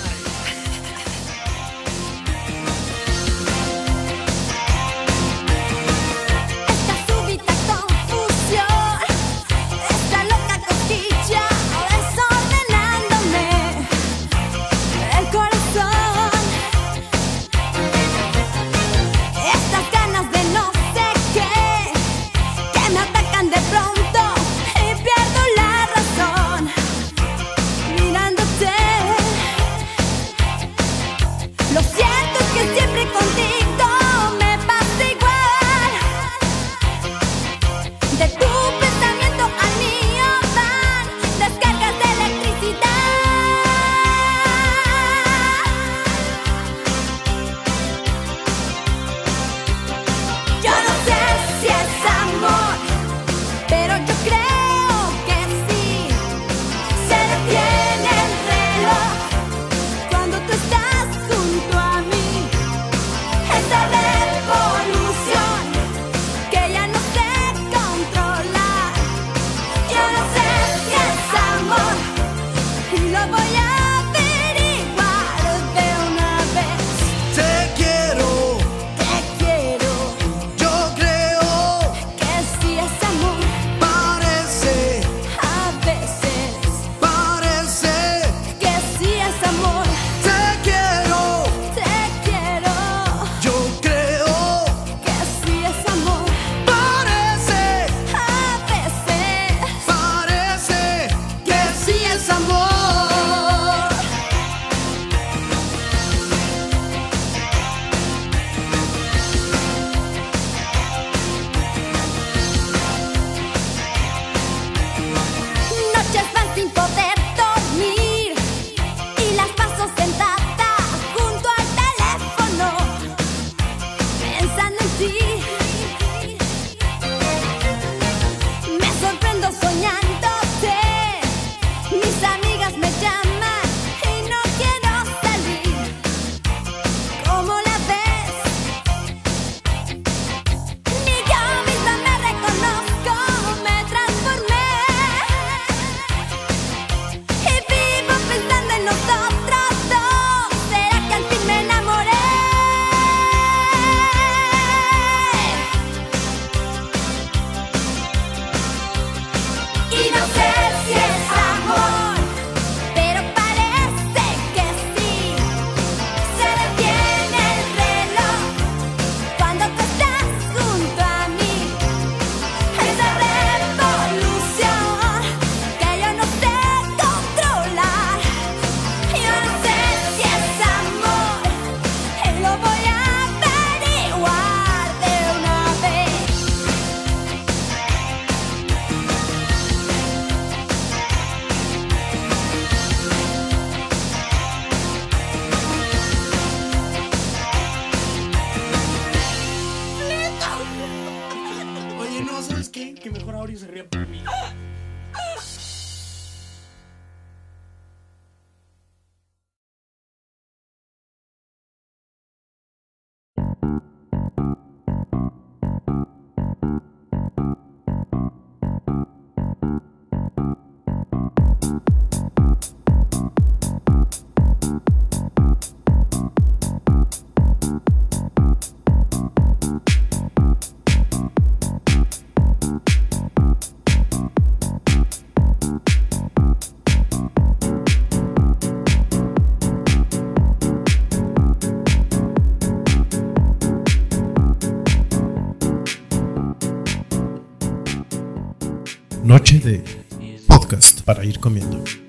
[251.25, 252.04] Noche de